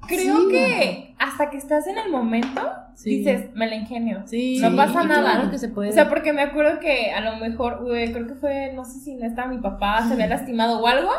Creo 0.07 0.43
Sí. 0.43 0.49
que 0.51 1.14
hasta 1.19 1.51
que 1.51 1.57
estás 1.59 1.87
en 1.87 1.99
el 1.99 2.11
momento, 2.11 2.62
Sí. 2.95 3.19
dices, 3.19 3.51
me 3.55 3.66
la 3.66 3.75
ingenio. 3.77 4.23
Sí, 4.27 4.59
No 4.61 4.75
pasa 4.77 5.05
nada. 5.05 5.33
Claro 5.35 5.51
que 5.51 5.59
se 5.59 5.69
puede. 5.69 5.91
O 5.91 5.93
sea, 5.93 6.09
porque 6.09 6.33
me 6.33 6.43
acuerdo 6.43 6.81
que 6.81 7.11
a 7.12 7.21
lo 7.21 7.37
mejor, 7.37 7.83
güey, 7.85 8.11
creo 8.12 8.27
que 8.27 8.35
fue, 8.35 8.73
no 8.75 8.85
sé 8.85 9.01
si 9.01 9.14
no 9.16 9.27
estaba 9.27 9.49
mi 9.49 9.59
papá, 9.59 10.07
se 10.07 10.14
había 10.14 10.27
lastimado 10.29 10.81
o 10.81 10.87
algo. 10.87 11.11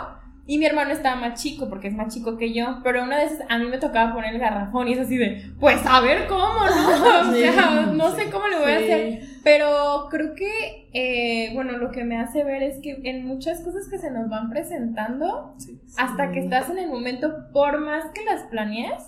Y 0.52 0.58
mi 0.58 0.66
hermano 0.66 0.90
estaba 0.92 1.16
más 1.16 1.40
chico, 1.40 1.70
porque 1.70 1.90
es 1.90 1.94
más 1.94 2.12
chico 2.12 2.36
que 2.36 2.52
yo. 2.54 2.80
Pero 2.84 3.04
una 3.04 3.18
vez 3.18 3.38
a 3.48 3.60
mí 3.60 3.68
me 3.68 3.78
tocaba 3.78 4.16
poner 4.16 4.34
el 4.34 4.40
garrafón 4.40 4.88
y 4.88 4.94
es 4.94 5.00
así 5.00 5.16
de, 5.16 5.44
pues 5.60 5.80
a 5.86 6.02
ver 6.02 6.26
cómo, 6.28 6.42
¿no? 6.44 7.30
O 7.30 7.34
Sí. 7.34 7.42
sea, 7.44 7.86
no 7.94 8.10
sé 8.16 8.32
cómo 8.32 8.48
le 8.48 8.58
voy 8.60 8.72
a 8.72 8.80
Sí. 8.80 8.84
hacer. 8.86 9.20
Pero 9.44 10.08
creo 10.10 10.34
que, 10.34 10.90
eh, 10.92 11.52
bueno, 11.54 11.78
lo 11.78 11.92
que 11.92 12.04
me 12.04 12.18
hace 12.18 12.44
ver 12.44 12.64
es 12.64 12.80
que 12.82 13.00
en 13.04 13.28
muchas 13.28 13.62
cosas 13.62 13.88
que 13.90 14.00
se 14.00 14.10
nos 14.10 14.28
van 14.28 14.50
presentando, 14.50 15.54
hasta 15.98 16.32
que 16.32 16.40
estás 16.40 16.68
en 16.72 16.80
el 16.80 16.90
momento, 16.90 17.32
por 17.54 17.80
más 17.80 18.06
que 18.16 18.26
las 18.26 18.42
planees, 18.50 19.04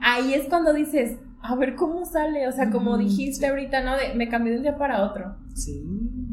ahí 0.00 0.32
es 0.32 0.44
cuando 0.48 0.72
dices, 0.72 1.18
a 1.42 1.56
ver 1.56 1.74
cómo 1.74 2.06
sale. 2.06 2.48
O 2.48 2.52
sea, 2.52 2.70
como 2.70 2.96
dijiste 2.96 3.46
ahorita, 3.48 3.82
¿no? 3.82 3.98
De, 3.98 4.14
me 4.14 4.30
cambié 4.30 4.52
de 4.52 4.56
un 4.58 4.62
día 4.62 4.78
para 4.78 5.04
otro. 5.04 5.36
Sí. 5.54 5.82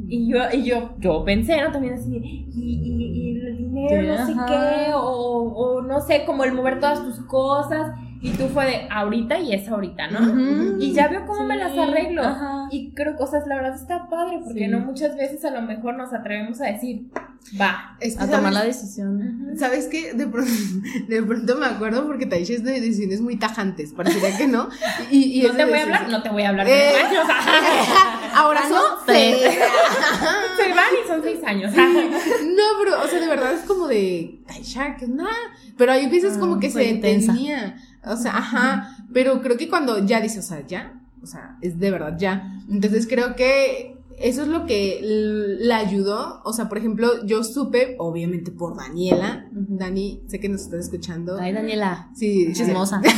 Y 0.07 0.29
yo, 0.29 0.39
y 0.53 0.63
yo, 0.63 0.95
yo 0.99 1.23
pensé, 1.25 1.61
¿no? 1.61 1.71
También 1.71 1.93
así, 1.95 2.15
y, 2.15 2.81
y, 2.83 3.29
y 3.29 3.70
no 3.89 4.25
sé 4.25 4.35
qué, 4.47 4.93
o, 4.93 5.01
o 5.01 5.81
no 5.81 6.01
sé, 6.01 6.25
como 6.25 6.43
el 6.43 6.53
mover 6.53 6.79
todas 6.79 7.01
tus 7.01 7.19
cosas. 7.25 7.91
Y 8.23 8.31
tú 8.33 8.47
fue 8.49 8.65
de 8.67 8.87
ahorita 8.91 9.39
y 9.39 9.53
es 9.53 9.67
ahorita, 9.67 10.07
¿no? 10.11 10.77
Y 10.79 10.93
ya 10.93 11.07
veo 11.07 11.25
cómo 11.25 11.43
me 11.43 11.55
las 11.57 11.75
arreglo. 11.77 12.21
ajá. 12.23 12.67
Y 12.69 12.91
creo 12.93 13.17
que, 13.17 13.23
o 13.23 13.27
sea, 13.27 13.39
la 13.47 13.55
verdad 13.55 13.75
está 13.75 14.07
padre, 14.09 14.39
porque 14.43 14.65
Sí. 14.65 14.67
no 14.67 14.79
muchas 14.79 15.15
veces 15.17 15.43
a 15.43 15.49
lo 15.51 15.61
mejor 15.63 15.95
nos 15.97 16.13
atrevemos 16.13 16.61
a 16.61 16.65
decir, 16.67 17.07
va. 17.59 17.97
Es 17.99 18.15
que 18.15 18.23
A 18.23 18.27
tomar 18.29 18.53
la 18.53 18.63
decisión. 18.63 19.53
¿sabes 19.57 19.87
qué? 19.87 20.13
De 20.13 20.27
pronto, 20.27 20.51
de 21.09 21.23
pronto 21.23 21.55
me 21.57 21.65
acuerdo 21.65 22.05
porque 22.05 22.27
Taisha 22.27 22.53
es 22.53 22.63
de 22.63 22.79
decisiones 22.79 23.21
muy 23.21 23.37
tajantes, 23.37 23.91
parecería 23.93 24.37
que 24.37 24.47
no. 24.47 24.69
Y, 25.09 25.41
y 25.41 25.47
No 25.47 25.55
te 25.55 25.65
voy 25.65 25.79
a 25.79 25.83
hablar, 25.83 26.09
no 26.09 26.21
te 26.21 26.29
voy 26.29 26.43
a 26.43 26.49
hablar 26.49 26.67
de 26.67 26.73
Eh. 26.73 26.93
años. 27.01 27.25
Ahora 28.35 28.61
son 28.69 28.81
tres. 29.05 29.37
seis. 29.41 29.55
Se 30.57 30.69
van 30.69 30.85
y 31.03 31.07
son 31.07 31.21
seis 31.23 31.39
años. 31.45 31.73
No, 31.75 32.63
pero, 32.83 33.01
o 33.03 33.07
sea, 33.07 33.19
de 33.19 33.27
verdad 33.27 33.53
es 33.53 33.61
como 33.61 33.87
de, 33.87 34.41
Taisha, 34.47 34.95
¿qué 34.95 35.05
onda? 35.05 35.25
Pero 35.77 35.91
hay 35.91 36.07
veces 36.09 36.35
Ah, 36.37 36.39
como 36.39 36.59
que 36.59 36.69
soy 36.69 36.83
se 36.85 36.89
intensa. 36.91 37.31
entendía. 37.31 37.75
O 38.03 38.15
sea, 38.15 38.37
ajá. 38.37 38.97
Pero 39.13 39.41
creo 39.41 39.57
que 39.57 39.69
cuando 39.69 40.03
ya 40.05 40.21
dice, 40.21 40.39
o 40.39 40.43
sea, 40.43 40.65
ya, 40.65 41.01
o 41.21 41.25
sea, 41.25 41.57
es 41.61 41.79
de 41.79 41.91
verdad 41.91 42.17
ya. 42.17 42.61
Entonces 42.69 43.07
creo 43.07 43.35
que 43.35 43.97
eso 44.17 44.43
es 44.43 44.47
lo 44.47 44.65
que 44.65 44.99
la 45.59 45.77
ayudó. 45.77 46.41
O 46.43 46.53
sea, 46.53 46.69
por 46.69 46.77
ejemplo, 46.77 47.25
yo 47.25 47.43
supe, 47.43 47.95
obviamente 47.99 48.51
por 48.51 48.77
Daniela. 48.77 49.47
Dani, 49.51 50.21
sé 50.27 50.39
que 50.39 50.49
nos 50.49 50.61
estás 50.61 50.81
escuchando. 50.81 51.37
Ay, 51.39 51.53
Daniela. 51.53 52.09
Sí, 52.15 52.51
Chismosa. 52.53 53.01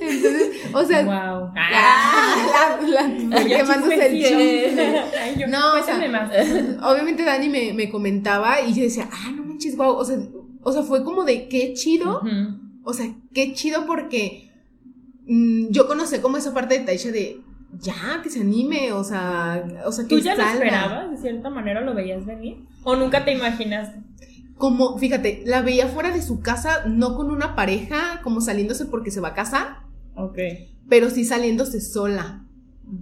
Entonces, 0.00 0.50
o 0.72 0.84
sea, 0.84 1.04
wow. 1.04 1.52
ah, 1.56 2.78
la, 2.82 3.08
la, 3.08 3.42
Yo 3.42 3.56
quemándose 3.56 4.06
el 4.06 4.22
chisme. 4.22 5.00
Ay, 5.20 5.36
yo, 5.38 5.46
No, 5.46 5.74
o 5.80 5.82
sea, 5.84 6.08
más. 6.10 6.30
Obviamente 6.82 7.24
Dani 7.24 7.48
me, 7.48 7.72
me 7.72 7.90
comentaba 7.90 8.60
y 8.60 8.74
yo 8.74 8.82
decía, 8.82 9.08
ah, 9.12 9.30
no 9.34 9.44
manches, 9.44 9.76
wow. 9.76 9.94
O 9.96 10.04
sea, 10.04 10.18
o 10.62 10.72
sea, 10.72 10.82
fue 10.82 11.04
como 11.04 11.24
de 11.24 11.48
qué 11.48 11.74
chido. 11.74 12.20
Ujú. 12.20 12.67
O 12.84 12.92
sea, 12.92 13.12
qué 13.34 13.52
chido 13.52 13.86
porque 13.86 14.50
mm, 15.26 15.68
yo 15.70 15.86
conocí 15.86 16.18
como 16.20 16.36
esa 16.36 16.54
parte 16.54 16.78
de 16.78 16.84
Taisha 16.84 17.10
de 17.12 17.40
ya, 17.80 18.20
que 18.22 18.30
se 18.30 18.40
anime, 18.40 18.92
o 18.92 19.04
sea, 19.04 19.62
o 19.84 19.92
sea, 19.92 20.04
que 20.06 20.16
¿Tú 20.16 20.20
ya 20.22 20.34
lo 20.34 20.42
salga. 20.42 20.52
esperabas? 20.54 21.10
¿De 21.10 21.16
cierta 21.18 21.50
manera 21.50 21.82
lo 21.82 21.94
veías 21.94 22.24
venir? 22.24 22.64
¿O 22.82 22.96
nunca 22.96 23.24
te 23.24 23.32
imaginaste? 23.32 24.00
Como, 24.56 24.98
fíjate, 24.98 25.42
la 25.44 25.60
veía 25.60 25.86
fuera 25.86 26.10
de 26.10 26.22
su 26.22 26.40
casa, 26.40 26.84
no 26.86 27.14
con 27.14 27.30
una 27.30 27.54
pareja, 27.54 28.20
como 28.24 28.40
saliéndose 28.40 28.86
porque 28.86 29.10
se 29.10 29.20
va 29.20 29.28
a 29.28 29.34
casar, 29.34 29.80
Ok. 30.16 30.38
pero 30.88 31.10
sí 31.10 31.24
saliéndose 31.24 31.80
sola. 31.80 32.44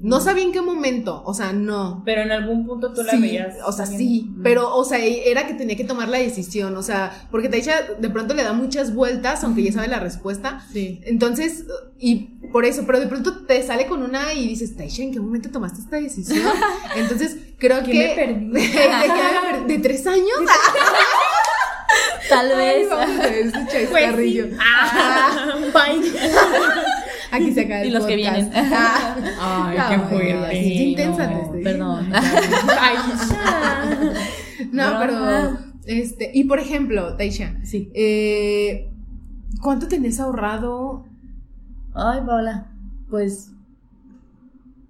No 0.02 0.20
sabía 0.20 0.42
en 0.44 0.52
qué 0.52 0.60
momento, 0.60 1.22
o 1.24 1.32
sea, 1.34 1.52
no. 1.52 2.02
Pero 2.04 2.22
en 2.22 2.32
algún 2.32 2.66
punto 2.66 2.92
tú 2.92 3.02
la 3.02 3.12
Sí, 3.12 3.20
veías. 3.20 3.54
o 3.64 3.72
sea, 3.72 3.86
sí, 3.86 4.30
pero, 4.42 4.74
o 4.74 4.84
sea, 4.84 4.98
era 4.98 5.46
que 5.46 5.54
tenía 5.54 5.76
que 5.76 5.84
tomar 5.84 6.08
la 6.08 6.18
decisión, 6.18 6.76
o 6.76 6.82
sea, 6.82 7.26
porque 7.30 7.48
Taisha 7.48 7.82
de 7.98 8.10
pronto 8.10 8.34
le 8.34 8.42
da 8.42 8.52
muchas 8.52 8.94
vueltas, 8.94 9.44
aunque 9.44 9.62
ya 9.62 9.72
sabe 9.72 9.88
la 9.88 10.00
respuesta, 10.00 10.64
Sí. 10.72 11.00
Entonces, 11.04 11.64
y 11.98 12.30
por 12.52 12.64
eso, 12.64 12.82
pero 12.86 12.98
de 13.00 13.06
pronto 13.06 13.44
te 13.46 13.62
sale 13.62 13.86
con 13.86 14.02
una 14.02 14.32
y 14.32 14.48
dices, 14.48 14.76
Taisha, 14.76 15.02
¿en 15.02 15.12
qué 15.12 15.20
momento 15.20 15.50
tomaste 15.50 15.80
esta 15.80 15.96
decisión? 15.96 16.40
Entonces, 16.96 17.36
creo 17.58 17.82
¿Qué 17.84 17.92
que... 17.92 17.98
me 17.98 18.14
perdí? 18.14 18.68
¿De, 19.66 19.78
tres 19.78 20.06
años? 20.06 20.26
Tal 22.28 22.50
Ay, 22.52 22.80
vez. 22.80 22.90
vamos 22.90 23.20
a 23.20 23.22
ver 23.22 23.34
ese 23.46 23.86
Pues 23.88 24.16
sí. 24.16 24.40
Ah, 24.58 25.54
bye. 25.72 26.82
Aquí 27.30 27.52
se 27.52 27.62
acaba 27.62 27.80
el 27.82 27.88
Y 27.88 27.90
los 27.92 28.04
que 28.06 28.16
vienen. 28.16 28.50
Ah. 28.54 29.16
Ay, 29.40 29.78
No, 29.78 29.88
qué 29.88 29.98
fuerte. 30.16 30.62
sí, 30.62 30.90
intensa 30.90 31.26
no, 31.26 31.36
te 31.38 31.42
estoy 31.44 31.62
perdón. 31.64 32.12
Ay. 32.80 32.96
No, 34.72 34.84
pero, 35.00 35.12
Broma. 35.14 35.72
este, 35.86 36.30
y 36.34 36.44
por 36.44 36.58
ejemplo, 36.58 37.16
Taisha, 37.16 37.56
Sí. 37.64 37.90
eh, 37.94 38.90
¿cuánto 39.62 39.88
tenés 39.88 40.20
ahorrado? 40.20 41.04
Ay, 41.94 42.20
Paula, 42.26 42.70
pues 43.10 43.50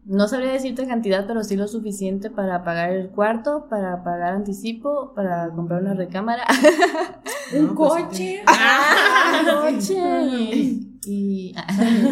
no 0.06 0.28
sabría 0.28 0.52
decirte 0.52 0.86
cantidad, 0.86 1.26
pero 1.26 1.42
sí 1.44 1.56
lo 1.56 1.66
suficiente 1.68 2.30
para 2.30 2.62
pagar 2.64 2.90
el 2.92 3.10
cuarto, 3.10 3.66
para 3.68 4.02
pagar 4.04 4.34
anticipo, 4.34 5.12
para 5.14 5.50
comprar 5.50 5.82
una 5.82 5.94
recámara, 5.94 6.44
Un 7.58 7.74
pues, 7.74 7.92
sí 7.92 8.02
coche. 8.04 8.42
Ah, 8.46 9.68
un 9.72 9.80
sí. 9.82 9.94
coche 9.94 10.80
y 11.06 11.54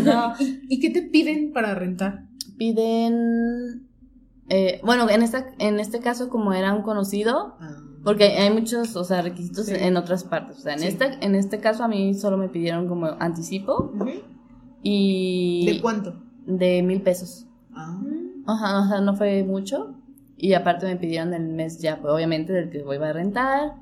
no, 0.05 0.32
¿Y, 0.40 0.61
y 0.68 0.80
qué 0.80 0.90
te 0.90 1.03
piden 1.03 1.53
para 1.53 1.74
rentar? 1.74 2.26
piden 2.57 3.88
eh, 4.49 4.80
bueno, 4.84 5.09
en 5.09 5.22
esta 5.22 5.47
en 5.59 5.80
este 5.80 6.01
caso 6.01 6.28
como 6.28 6.53
era 6.53 6.72
un 6.74 6.82
conocido, 6.82 7.57
Ah. 7.61 7.76
porque 8.05 8.24
hay 8.36 8.51
muchos, 8.53 8.95
o 8.97 9.03
sea, 9.05 9.22
requisitos 9.22 9.66
Sí. 9.66 9.74
en 9.76 9.97
otras 9.97 10.22
partes, 10.24 10.59
o 10.59 10.61
sea, 10.61 10.74
en 10.74 10.80
Sí. 10.80 10.86
este 10.88 11.07
en 11.20 11.34
este 11.34 11.59
caso 11.61 11.82
a 11.84 11.88
mí 11.88 12.14
solo 12.14 12.36
me 12.36 12.49
pidieron 12.49 12.86
como 12.88 13.07
anticipo 13.18 13.92
y 14.82 15.66
¿De 15.66 15.80
cuánto? 15.80 16.22
de 16.47 16.82
mil 16.82 17.01
pesos. 17.03 17.47
Ah. 17.75 17.99
Ajá, 18.47 18.81
o 18.81 18.89
sea, 18.89 19.01
no 19.01 19.14
fue 19.14 19.43
mucho. 19.45 19.95
Y 20.37 20.53
aparte 20.55 20.87
me 20.87 20.97
pidieron 20.97 21.33
el 21.35 21.49
mes 21.49 21.79
ya, 21.81 21.99
pues 22.01 22.12
obviamente, 22.12 22.53
del 22.53 22.70
que 22.70 22.83
voy 22.83 22.97
a 22.97 23.12
rentar. 23.12 23.75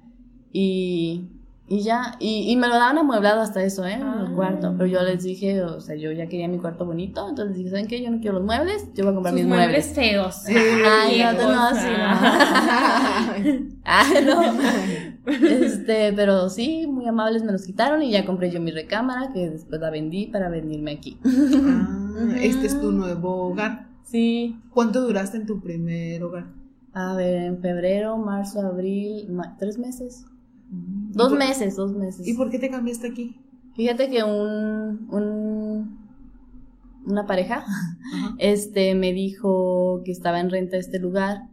Y 0.53 1.29
Y 1.69 1.81
ya, 1.83 2.17
y, 2.21 2.51
y 2.53 2.57
me 2.57 2.69
lo 2.69 2.75
daban 2.75 2.99
amueblado 2.99 3.41
hasta 3.41 3.63
eso, 3.65 3.87
¿eh? 3.87 3.99
Ah. 4.03 4.25
El 4.29 4.35
cuarto. 4.35 4.75
Pero 4.77 4.87
yo 4.87 5.03
les 5.03 5.23
dije, 5.23 5.63
o 5.63 5.81
sea, 5.81 5.97
yo 5.97 6.13
ya 6.13 6.27
quería 6.27 6.47
mi 6.49 6.59
cuarto 6.59 6.85
bonito. 6.85 7.27
Entonces 7.29 7.57
dije, 7.57 7.71
¿saben 7.71 7.87
qué? 7.87 8.03
Yo 8.03 8.11
no 8.11 8.21
quiero 8.21 8.35
los 8.37 8.45
muebles, 8.45 8.89
yo 8.95 9.05
voy 9.05 9.13
a 9.13 9.15
comprar 9.15 9.33
Sus 9.33 9.41
mis 9.41 9.49
muebles 9.49 9.87
muebles. 9.87 9.95
feos. 9.95 10.45
Ay, 10.47 11.23
no, 11.39 11.55
no, 11.55 11.71
sí, 11.75 11.89
ah. 13.85 14.03
Ah, 14.05 14.21
no. 14.25 15.33
Este, 15.33 16.13
pero 16.15 16.49
sí, 16.51 16.87
muy 16.87 17.07
amables 17.07 17.45
me 17.45 17.53
los 17.53 17.65
quitaron 17.65 18.03
y 18.03 18.11
ya 18.13 18.25
compré 18.25 18.51
yo 18.51 18.61
mi 18.61 18.71
recámara, 18.71 19.33
que 19.33 19.51
después 19.51 19.81
la 19.81 19.91
vendí 19.91 20.27
para 20.27 20.49
venirme 20.49 20.93
aquí. 20.93 21.19
Ah, 21.25 22.35
este 22.41 22.67
es 22.67 22.81
tu 22.81 22.93
nuevo 22.93 23.49
hogar. 23.49 23.89
Sí. 24.05 24.57
¿Cuánto 24.71 25.01
duraste 25.03 25.37
en 25.39 25.47
tu 25.47 25.61
primer 25.61 26.23
hogar? 26.23 26.47
A 26.93 27.15
ver, 27.17 27.37
en 27.43 27.59
febrero, 27.61 28.19
marzo, 28.19 28.61
abril, 28.61 29.29
ma- 29.31 29.57
tres 29.59 29.79
meses. 29.79 30.25
¿Y 30.71 31.13
Dos 31.13 31.31
por- 31.31 31.39
meses, 31.39 31.77
dos 31.77 31.93
meses. 31.95 32.27
¿Y 32.27 32.35
por 32.35 32.51
qué 32.51 32.59
te 32.59 32.69
cambiaste 32.71 33.09
aquí? 33.09 33.37
Fíjate 33.75 34.11
que 34.11 34.23
un, 34.23 35.07
un 35.11 36.03
una 37.05 37.27
pareja 37.27 37.65
Ajá. 37.67 38.37
este 38.39 38.95
me 38.95 39.13
dijo 39.13 40.03
que 40.05 40.13
estaba 40.13 40.39
en 40.41 40.51
renta 40.51 40.77
este 40.77 40.99
lugar 41.01 41.49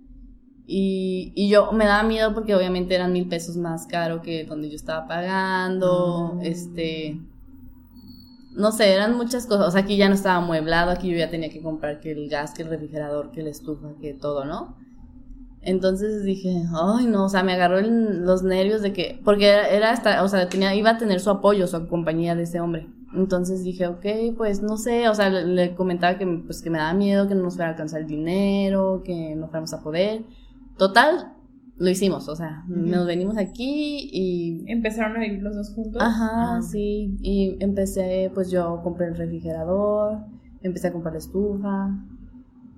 y, 0.71 1.31
y 1.35 1.49
yo 1.49 1.71
me 1.71 1.85
daba 1.85 2.03
miedo 2.03 2.33
porque 2.33 2.53
obviamente 2.55 2.93
eran 2.95 3.11
mil 3.11 3.27
pesos 3.27 3.57
más 3.57 3.87
caro 3.87 4.21
que 4.21 4.45
donde 4.45 4.69
yo 4.69 4.75
estaba 4.75 5.07
pagando, 5.07 6.33
Ah. 6.35 6.39
este 6.43 7.19
no 8.55 8.71
sé, 8.71 8.93
eran 8.93 9.15
muchas 9.15 9.45
cosas, 9.45 9.67
o 9.67 9.71
sea, 9.71 9.81
aquí 9.81 9.95
ya 9.95 10.09
no 10.09 10.15
estaba 10.15 10.35
amueblado, 10.37 10.91
aquí 10.91 11.09
yo 11.09 11.17
ya 11.17 11.29
tenía 11.29 11.49
que 11.49 11.61
comprar 11.61 11.99
que 12.01 12.11
el 12.11 12.29
gas, 12.29 12.53
que 12.53 12.63
el 12.63 12.69
refrigerador, 12.69 13.31
que 13.31 13.41
la 13.43 13.49
estufa, 13.49 13.89
que 14.01 14.13
todo, 14.13 14.43
¿no? 14.43 14.75
Entonces 15.61 16.23
dije, 16.23 16.63
ay 16.73 17.05
no, 17.07 17.25
o 17.25 17.29
sea, 17.29 17.43
me 17.43 17.53
agarró 17.53 17.79
el- 17.79 18.25
los 18.25 18.43
nervios 18.43 18.81
de 18.81 18.91
que, 18.93 19.19
porque 19.23 19.47
era, 19.47 19.67
era 19.69 19.91
hasta, 19.91 20.23
o 20.23 20.27
sea, 20.27 20.49
tenía, 20.49 20.73
iba 20.75 20.91
a 20.91 20.97
tener 20.97 21.19
su 21.19 21.29
apoyo, 21.29 21.67
su 21.67 21.87
compañía 21.87 22.35
de 22.35 22.43
ese 22.43 22.59
hombre. 22.59 22.87
Entonces 23.13 23.63
dije, 23.63 23.87
ok, 23.87 24.05
pues 24.37 24.61
no 24.61 24.77
sé, 24.77 25.09
o 25.09 25.15
sea, 25.15 25.29
le, 25.29 25.45
le 25.45 25.75
comentaba 25.75 26.17
que, 26.17 26.25
pues, 26.27 26.61
que 26.61 26.69
me 26.69 26.77
daba 26.77 26.93
miedo, 26.93 27.27
que 27.27 27.35
no 27.35 27.43
nos 27.43 27.55
fuera 27.55 27.69
a 27.69 27.71
alcanzar 27.71 28.01
el 28.01 28.07
dinero, 28.07 29.01
que 29.03 29.35
no 29.35 29.47
fuéramos 29.47 29.73
a 29.73 29.81
poder. 29.81 30.21
Total, 30.79 31.33
lo 31.77 31.89
hicimos, 31.89 32.27
o 32.29 32.35
sea, 32.35 32.63
Ujú. 32.67 32.79
nos 32.79 33.05
venimos 33.05 33.37
aquí 33.37 34.09
y... 34.11 34.63
Empezaron 34.67 35.15
a 35.17 35.19
vivir 35.19 35.43
los 35.43 35.55
dos 35.55 35.73
juntos. 35.75 36.01
Ajá, 36.01 36.55
Ah. 36.57 36.61
sí, 36.61 37.15
y 37.21 37.55
empecé, 37.59 38.31
pues 38.33 38.49
yo 38.49 38.81
compré 38.83 39.07
el 39.09 39.15
refrigerador, 39.15 40.17
empecé 40.63 40.87
a 40.87 40.91
comprar 40.93 41.13
la 41.13 41.19
estufa. 41.19 41.89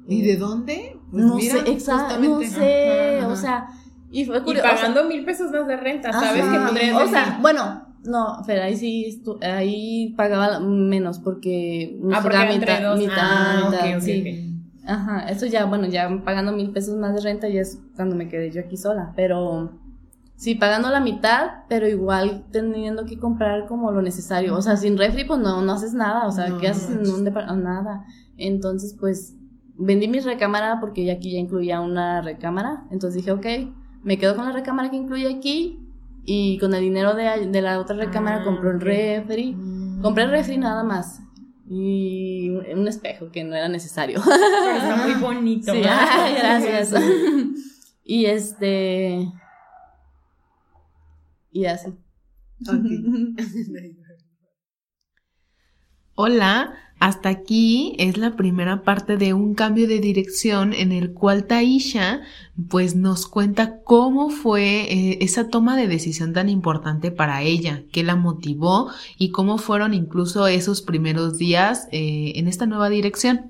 ¿Y 0.08 0.24
de 0.24 0.36
dónde? 0.36 0.98
Pues 1.12 1.24
no 1.26 1.36
mira, 1.36 1.64
sé, 1.64 1.72
exacto, 1.72 2.20
no 2.20 2.42
sé, 2.42 3.20
Ajá, 3.20 3.28
o 3.28 3.36
sea, 3.36 3.68
y 4.12 4.26
fue 4.26 4.40
Y 4.40 4.42
curioso. 4.42 4.68
o 4.68 4.72
sea, 4.72 4.76
pagando 4.78 5.04
mil 5.08 5.24
pesos 5.24 5.52
más 5.52 5.68
de 5.68 5.78
renta, 5.78 6.12
¿sabes? 6.12 6.44
Ajá. 6.44 6.52
Que 6.52 6.68
podrías 6.74 6.96
O 6.96 7.00
decir, 7.00 7.14
sea, 7.16 7.40
bueno, 7.42 7.88
no, 8.04 8.42
pero 8.48 8.64
ahí 8.64 8.76
sí, 8.76 9.06
estu- 9.24 9.42
ahí 9.44 10.14
pagaba 10.18 10.60
menos 10.60 11.20
porque 11.20 12.00
Ah, 12.12 12.20
porque 12.22 12.38
mitad, 12.58 12.82
dos. 12.82 13.00
mitad, 13.00 13.16
Ah, 13.20 13.64
ok, 13.68 13.72
mitad, 13.74 13.96
ok, 13.98 14.02
sí. 14.04 14.51
Ajá, 14.86 15.30
eso 15.30 15.46
ya, 15.46 15.66
bueno, 15.66 15.88
ya 15.88 16.10
pagando 16.26 16.52
mil 16.52 16.72
pesos 16.72 16.96
más 16.98 17.14
de 17.16 17.22
renta 17.22 17.48
ya 17.48 17.62
es 17.62 17.80
cuando 17.96 18.16
me 18.16 18.28
quedé 18.28 18.52
yo 18.52 18.62
aquí 18.62 18.78
sola, 18.78 19.14
pero 19.16 19.72
sí, 20.36 20.56
pagando 20.56 20.90
la 20.90 21.00
mitad, 21.00 21.64
pero 21.70 21.88
igual 21.88 22.46
teniendo 22.52 23.06
que 23.06 23.20
comprar 23.20 23.68
como 23.68 23.92
lo 23.92 24.02
necesario, 24.02 24.56
o 24.56 24.62
sea, 24.62 24.78
sin 24.78 24.98
refri 24.98 25.24
pues 25.24 25.40
no, 25.40 25.62
no 25.62 25.74
haces 25.74 25.94
nada, 25.94 26.28
o 26.28 26.32
sea, 26.32 26.50
No, 26.50 26.58
¿qué 26.58 26.68
haces 26.70 26.90
en 26.90 27.14
un 27.14 27.24
departamento? 27.24 27.70
Nada, 27.70 28.06
entonces 28.38 28.96
pues 29.00 29.36
vendí 29.78 30.08
mi 30.08 30.20
recámara 30.20 30.80
porque 30.80 31.06
ya 31.06 31.14
aquí 31.14 31.32
ya 31.34 31.40
incluía 31.40 31.80
una 31.80 32.22
recámara, 32.22 32.84
entonces 32.92 33.24
dije, 33.24 33.32
ok, 33.32 33.46
me 34.04 34.18
quedo 34.18 34.36
con 34.36 34.46
la 34.46 34.52
recámara 34.52 34.90
que 34.90 34.98
incluye 34.98 35.28
aquí 35.32 35.80
y 36.26 36.58
con 36.60 36.74
el 36.74 36.82
dinero 36.82 37.14
de, 37.14 37.48
de 37.48 37.62
la 37.62 37.80
otra 37.80 37.96
recámara 37.96 38.42
Ah, 38.42 38.44
compró 38.44 38.72
el 38.72 38.80
refri. 38.82 39.54
Mm. 39.54 40.02
Compré 40.02 40.24
el 40.24 40.32
refri 40.32 40.58
nada 40.58 40.84
más. 40.84 41.22
Y 41.74 42.50
un 42.50 42.86
espejo 42.86 43.32
que 43.32 43.46
no 43.46 43.56
era 43.56 43.70
necesario. 43.70 44.22
Pero 44.26 44.76
está 44.76 45.08
muy 45.08 45.14
bonito. 45.14 45.72
Sí, 45.72 45.78
¿verdad? 45.78 46.08
ay, 46.10 46.36
gracias. 46.36 46.94
y 48.04 48.26
este. 48.26 49.32
Y 51.54 51.66
así. 51.66 51.88
Ok. 52.68 52.76
Hola, 56.16 56.74
hasta 57.02 57.30
aquí 57.30 57.96
es 57.98 58.20
la 58.20 58.36
primera 58.36 58.84
parte 58.84 59.18
de 59.18 59.34
un 59.34 59.56
cambio 59.56 59.88
de 59.88 60.00
dirección 60.00 60.72
en 60.72 60.92
el 60.92 61.14
cual 61.14 61.46
Taisha 61.46 62.22
pues 62.70 62.96
nos 62.96 63.26
cuenta 63.26 63.80
cómo 63.84 64.30
fue 64.30 64.82
eh, 64.82 65.18
esa 65.22 65.50
toma 65.50 65.76
de 65.76 65.88
decisión 65.88 66.32
tan 66.32 66.48
importante 66.48 67.10
para 67.10 67.42
ella, 67.42 67.82
qué 67.92 68.04
la 68.04 68.16
motivó 68.16 68.92
y 69.18 69.32
cómo 69.32 69.58
fueron 69.58 69.96
incluso 69.96 70.46
esos 70.46 70.84
primeros 70.84 71.40
días 71.40 71.88
eh, 71.92 72.34
en 72.36 72.48
esta 72.48 72.68
nueva 72.68 72.88
dirección. 72.92 73.50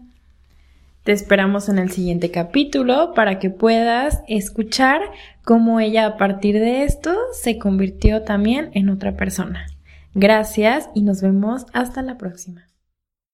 Te 1.04 1.12
esperamos 1.12 1.68
en 1.68 1.78
el 1.78 1.91
siguiente 1.91 2.32
capítulo 2.32 3.14
para 3.14 3.38
que 3.38 3.49
puedas 3.49 4.22
escuchar 4.30 5.02
cómo 5.43 5.82
ella 5.82 6.06
a 6.06 6.16
partir 6.16 6.56
de 6.56 6.86
esto 6.86 7.14
se 7.34 7.58
convirtió 7.58 8.22
también 8.22 8.70
en 8.76 8.88
otra 8.88 9.18
persona. 9.18 9.66
Gracias 10.14 10.89
y 10.95 11.02
nos 11.02 11.22
vemos 11.22 11.66
hasta 11.74 12.02
la 12.02 12.18
próxima. 12.18 12.70